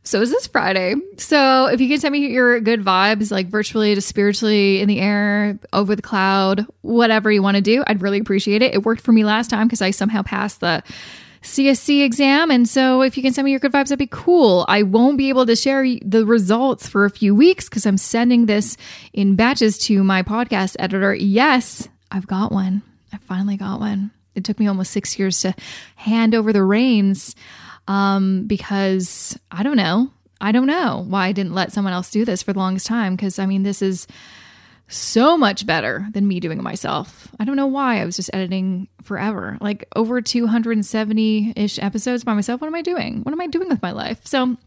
so 0.05 0.21
is 0.21 0.29
this 0.29 0.45
Friday. 0.45 0.95
So 1.17 1.65
if 1.65 1.81
you 1.81 1.89
can 1.89 1.99
send 1.99 2.13
me 2.13 2.27
your 2.27 2.59
good 2.59 2.85
vibes, 2.85 3.31
like 3.31 3.47
virtually 3.47 3.95
to 3.95 4.01
spiritually 4.01 4.79
in 4.79 4.87
the 4.87 4.99
air, 4.99 5.57
over 5.73 5.95
the 5.95 6.03
cloud, 6.03 6.65
whatever 6.81 7.31
you 7.31 7.41
want 7.41 7.55
to 7.55 7.61
do, 7.61 7.83
I'd 7.87 8.03
really 8.03 8.19
appreciate 8.19 8.61
it. 8.61 8.75
It 8.75 8.83
worked 8.83 9.01
for 9.01 9.11
me 9.11 9.25
last 9.25 9.49
time 9.49 9.67
because 9.67 9.81
I 9.81 9.89
somehow 9.89 10.21
passed 10.21 10.59
the 10.59 10.83
CSC 11.41 12.03
exam. 12.03 12.51
And 12.51 12.69
so 12.69 13.01
if 13.01 13.17
you 13.17 13.23
can 13.23 13.33
send 13.33 13.45
me 13.45 13.51
your 13.51 13.59
good 13.59 13.71
vibes, 13.71 13.85
that'd 13.85 13.97
be 13.97 14.07
cool. 14.07 14.63
I 14.67 14.83
won't 14.83 15.17
be 15.17 15.29
able 15.29 15.47
to 15.47 15.55
share 15.55 15.83
the 16.03 16.23
results 16.23 16.87
for 16.87 17.05
a 17.05 17.09
few 17.09 17.33
weeks 17.33 17.67
because 17.67 17.87
I'm 17.87 17.97
sending 17.97 18.45
this 18.45 18.77
in 19.11 19.35
batches 19.35 19.79
to 19.79 20.03
my 20.03 20.21
podcast 20.21 20.75
editor. 20.77 21.15
Yes, 21.15 21.87
I've 22.11 22.27
got 22.27 22.51
one. 22.51 22.83
I 23.11 23.17
finally 23.17 23.57
got 23.57 23.79
one. 23.79 24.11
It 24.35 24.43
took 24.43 24.59
me 24.59 24.67
almost 24.67 24.91
six 24.91 25.17
years 25.17 25.39
to 25.41 25.55
hand 25.95 26.35
over 26.35 26.53
the 26.53 26.63
reins 26.63 27.35
um, 27.87 28.47
because 28.47 29.37
I 29.51 29.63
don't 29.63 29.77
know. 29.77 30.11
I 30.41 30.51
don't 30.51 30.67
know 30.67 31.05
why 31.07 31.27
I 31.27 31.31
didn't 31.31 31.53
let 31.53 31.71
someone 31.71 31.93
else 31.93 32.11
do 32.11 32.25
this 32.25 32.43
for 32.43 32.53
the 32.53 32.59
longest 32.59 32.87
time. 32.87 33.15
Because 33.15 33.39
I 33.39 33.45
mean, 33.45 33.63
this 33.63 33.81
is 33.81 34.07
so 34.87 35.37
much 35.37 35.65
better 35.65 36.07
than 36.11 36.27
me 36.27 36.39
doing 36.39 36.59
it 36.59 36.63
myself. 36.63 37.27
I 37.39 37.45
don't 37.45 37.55
know 37.55 37.67
why 37.67 38.01
I 38.01 38.05
was 38.05 38.15
just 38.15 38.29
editing 38.33 38.87
forever, 39.01 39.57
like 39.61 39.87
over 39.95 40.21
270 40.21 41.53
ish 41.55 41.79
episodes 41.79 42.23
by 42.23 42.33
myself. 42.33 42.61
What 42.61 42.67
am 42.67 42.75
I 42.75 42.81
doing? 42.81 43.21
What 43.21 43.31
am 43.31 43.41
I 43.41 43.47
doing 43.47 43.69
with 43.69 43.81
my 43.81 43.91
life? 43.91 44.25
So, 44.25 44.57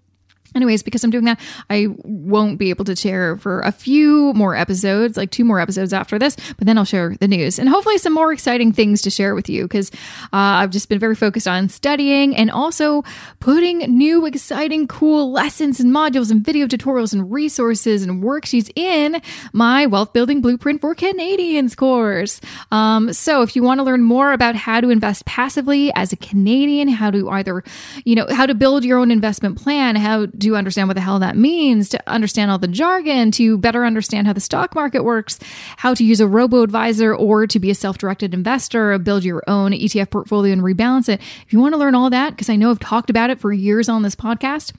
Anyways, 0.55 0.82
because 0.82 1.05
I'm 1.05 1.11
doing 1.11 1.24
that, 1.24 1.38
I 1.68 1.88
won't 2.05 2.59
be 2.59 2.70
able 2.70 2.84
to 2.86 2.96
share 2.96 3.36
for 3.36 3.61
a 3.61 3.72
few 3.72 4.32
more 4.34 4.55
episodes, 4.55 5.16
like 5.16 5.30
two 5.30 5.44
more 5.44 5.61
episodes 5.61 5.92
after 5.92 6.18
this, 6.18 6.36
but 6.57 6.66
then 6.66 6.78
I'll 6.78 6.84
share 6.84 7.14
the 7.20 7.28
news 7.28 7.59
and 7.59 7.68
hopefully 7.68 7.99
some 7.99 8.14
more 8.14 8.32
exciting 8.32 8.72
things 8.72 9.03
to 9.03 9.11
share 9.11 9.34
with 9.34 9.49
you 9.49 9.64
because 9.64 9.90
uh, 10.32 10.61
I've 10.62 10.70
just 10.70 10.88
been 10.88 10.99
very 10.99 11.14
focused 11.14 11.46
on 11.46 11.68
studying 11.68 12.34
and 12.34 12.51
also 12.51 13.05
putting 13.40 13.78
new, 13.78 14.24
exciting, 14.26 14.88
cool 14.88 15.30
lessons 15.30 15.80
and 15.80 15.92
modules 15.92 16.30
and 16.30 16.44
video 16.44 16.66
tutorials 16.66 17.12
and 17.12 17.30
resources 17.30 18.03
and 18.03 18.22
worksheets 18.22 18.70
in 18.74 19.20
my 19.53 19.86
Wealth 19.86 20.12
Building 20.12 20.40
Blueprint 20.40 20.80
for 20.80 20.94
Canadians 20.94 21.74
course. 21.74 22.40
Um, 22.72 23.12
so 23.12 23.42
if 23.42 23.55
you 23.55 23.62
want 23.62 23.78
to 23.80 23.84
learn 23.84 24.03
more 24.03 24.32
about 24.32 24.55
how 24.55 24.80
to 24.80 24.90
invest 24.90 25.24
passively 25.26 25.92
as 25.94 26.12
a 26.12 26.16
Canadian, 26.16 26.88
how 26.88 27.11
to 27.11 27.28
either, 27.30 27.62
you 28.05 28.14
know, 28.14 28.26
how 28.30 28.46
to 28.46 28.55
build 28.55 28.84
your 28.84 28.99
own 28.99 29.11
investment 29.11 29.61
plan, 29.61 29.96
how 29.96 30.26
to 30.41 30.57
understand 30.57 30.89
what 30.89 30.95
the 30.95 31.01
hell 31.01 31.18
that 31.18 31.36
means, 31.36 31.89
to 31.91 32.03
understand 32.07 32.51
all 32.51 32.59
the 32.59 32.68
jargon, 32.68 33.30
to 33.32 33.59
better 33.59 33.84
understand 33.84 34.26
how 34.26 34.32
the 34.32 34.41
stock 34.41 34.74
market 34.74 35.05
works, 35.05 35.39
how 35.76 35.95
to 35.95 36.05
use 36.05 36.20
a 36.20 36.26
robo 36.26 36.62
advisor 36.62 37.14
or 37.14 37.47
to 37.47 37.59
be 37.59 37.70
a 37.70 37.74
self 37.74 37.99
directed 37.99 38.34
investor, 38.34 38.99
build 38.99 39.24
your 39.24 39.43
own 39.47 39.72
ETF 39.72 40.11
portfolio 40.11 40.53
and 40.53 40.62
rebalance 40.62 41.09
it. 41.09 41.20
If 41.47 41.53
you 41.53 41.61
want 41.61 41.74
to 41.74 41.78
learn 41.78 41.95
all 41.95 42.11
that, 42.11 42.30
because 42.30 42.49
I 42.49 42.57
know 42.57 42.70
I've 42.70 42.78
talked 42.78 43.11
about 43.11 43.30
it 43.30 43.41
for 43.41 43.53
years 43.53 43.89
on 43.89 44.03
this 44.03 44.16
podcast, 44.16 44.72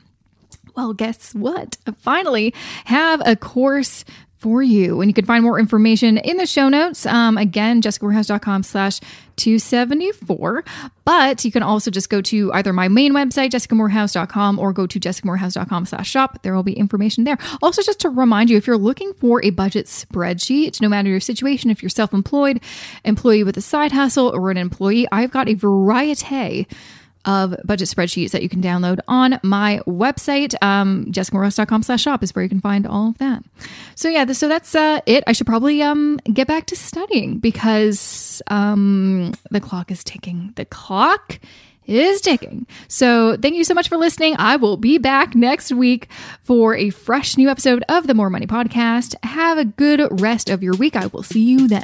well, 0.76 0.94
guess 0.94 1.34
what? 1.36 1.78
I 1.88 1.92
finally 1.92 2.54
have 2.86 3.22
a 3.26 3.36
course 3.36 4.06
for 4.40 4.64
you. 4.64 5.02
And 5.02 5.10
you 5.10 5.14
can 5.14 5.26
find 5.26 5.44
more 5.44 5.60
information 5.60 6.18
in 6.18 6.38
the 6.38 6.46
show 6.46 6.70
notes. 6.70 7.06
Um, 7.06 7.38
again, 7.38 7.82
jessicamoorhouse.com 7.82 8.64
slash 8.64 9.02
274. 9.36 10.64
But 11.06 11.44
you 11.44 11.52
can 11.52 11.62
also 11.62 11.92
just 11.92 12.10
go 12.10 12.22
to 12.22 12.52
either 12.54 12.72
my 12.72 12.88
main 12.88 13.14
website, 13.14 13.50
jessicamoorhouse.com, 13.50 14.60
or 14.60 14.74
go 14.74 14.88
to 14.88 15.00
jessicamoorhouse.com 15.00 15.86
slash 15.86 16.10
shop. 16.10 16.42
There 16.42 16.56
will 16.56 16.64
be 16.64 16.74
information 16.74 17.26
there. 17.26 17.38
Also, 17.62 17.82
just 17.82 18.00
to 18.02 18.10
remind 18.10 18.50
you, 18.50 18.58
if 18.58 18.66
you're 18.66 18.78
looking 18.78 19.14
for 19.14 19.44
a 19.44 19.50
budget 19.50 19.88
spreadsheet, 19.88 20.82
no 20.82 20.90
matter 20.90 21.10
your 21.10 21.20
situation, 21.20 21.70
if 21.70 21.84
you're 21.84 21.90
self-employed, 21.90 22.62
employee 23.04 23.44
with 23.44 23.58
a 23.58 23.62
side 23.62 23.92
hustle, 23.92 24.32
or 24.34 24.52
an 24.52 24.58
employee, 24.58 25.08
I've 25.12 25.32
got 25.32 25.50
a 25.50 25.54
variety 25.54 26.68
of 27.30 27.56
budget 27.64 27.88
spreadsheets 27.88 28.32
that 28.32 28.42
you 28.42 28.50
can 28.50 28.62
download 28.62 29.00
on 29.08 29.40
my 29.44 29.80
website. 29.86 30.56
Um, 30.64 31.06
jessicamoorhouse.com 31.06 31.84
slash 31.84 32.02
shop 32.02 32.24
is 32.24 32.34
where 32.34 32.42
you 32.42 32.50
can 32.50 32.60
find 32.60 32.88
all 32.88 33.10
of 33.10 33.20
that. 33.20 33.44
So 33.94 34.10
yeah, 34.10 34.26
so 34.32 34.48
that's 34.48 34.74
uh, 34.74 35.02
it. 35.06 35.24
I 35.28 35.34
should 35.34 35.46
probably 35.46 35.84
um, 35.84 36.18
get 36.34 36.48
back 36.48 36.66
to 36.68 36.76
studying 36.76 37.38
because 37.38 38.42
um, 38.48 39.34
the 39.52 39.62
clock 39.62 39.92
is 39.92 40.04
ticking. 40.04 40.54
The 40.56 40.66
clock 40.66 41.40
is 41.86 42.20
ticking. 42.22 42.66
So 42.88 43.38
thank 43.38 43.56
you 43.56 43.64
so 43.64 43.76
much 43.76 43.90
for 43.90 43.98
listening. 43.98 44.36
I 44.40 44.56
will 44.56 44.78
be 44.78 44.98
back 44.98 45.36
next 45.36 45.72
week 45.72 46.08
for 46.42 46.76
a 46.76 46.90
fresh 46.90 47.38
new 47.38 47.50
episode 47.50 47.84
of 47.90 48.08
the 48.08 48.16
More 48.16 48.32
Money 48.32 48.48
Podcast. 48.48 49.14
Have 49.24 49.60
a 49.60 49.66
good 49.66 50.20
rest 50.20 50.50
of 50.50 50.64
your 50.64 50.74
week. 50.76 50.96
I 50.96 51.08
will 51.08 51.24
see 51.24 51.44
you 51.44 51.68
then. 51.68 51.84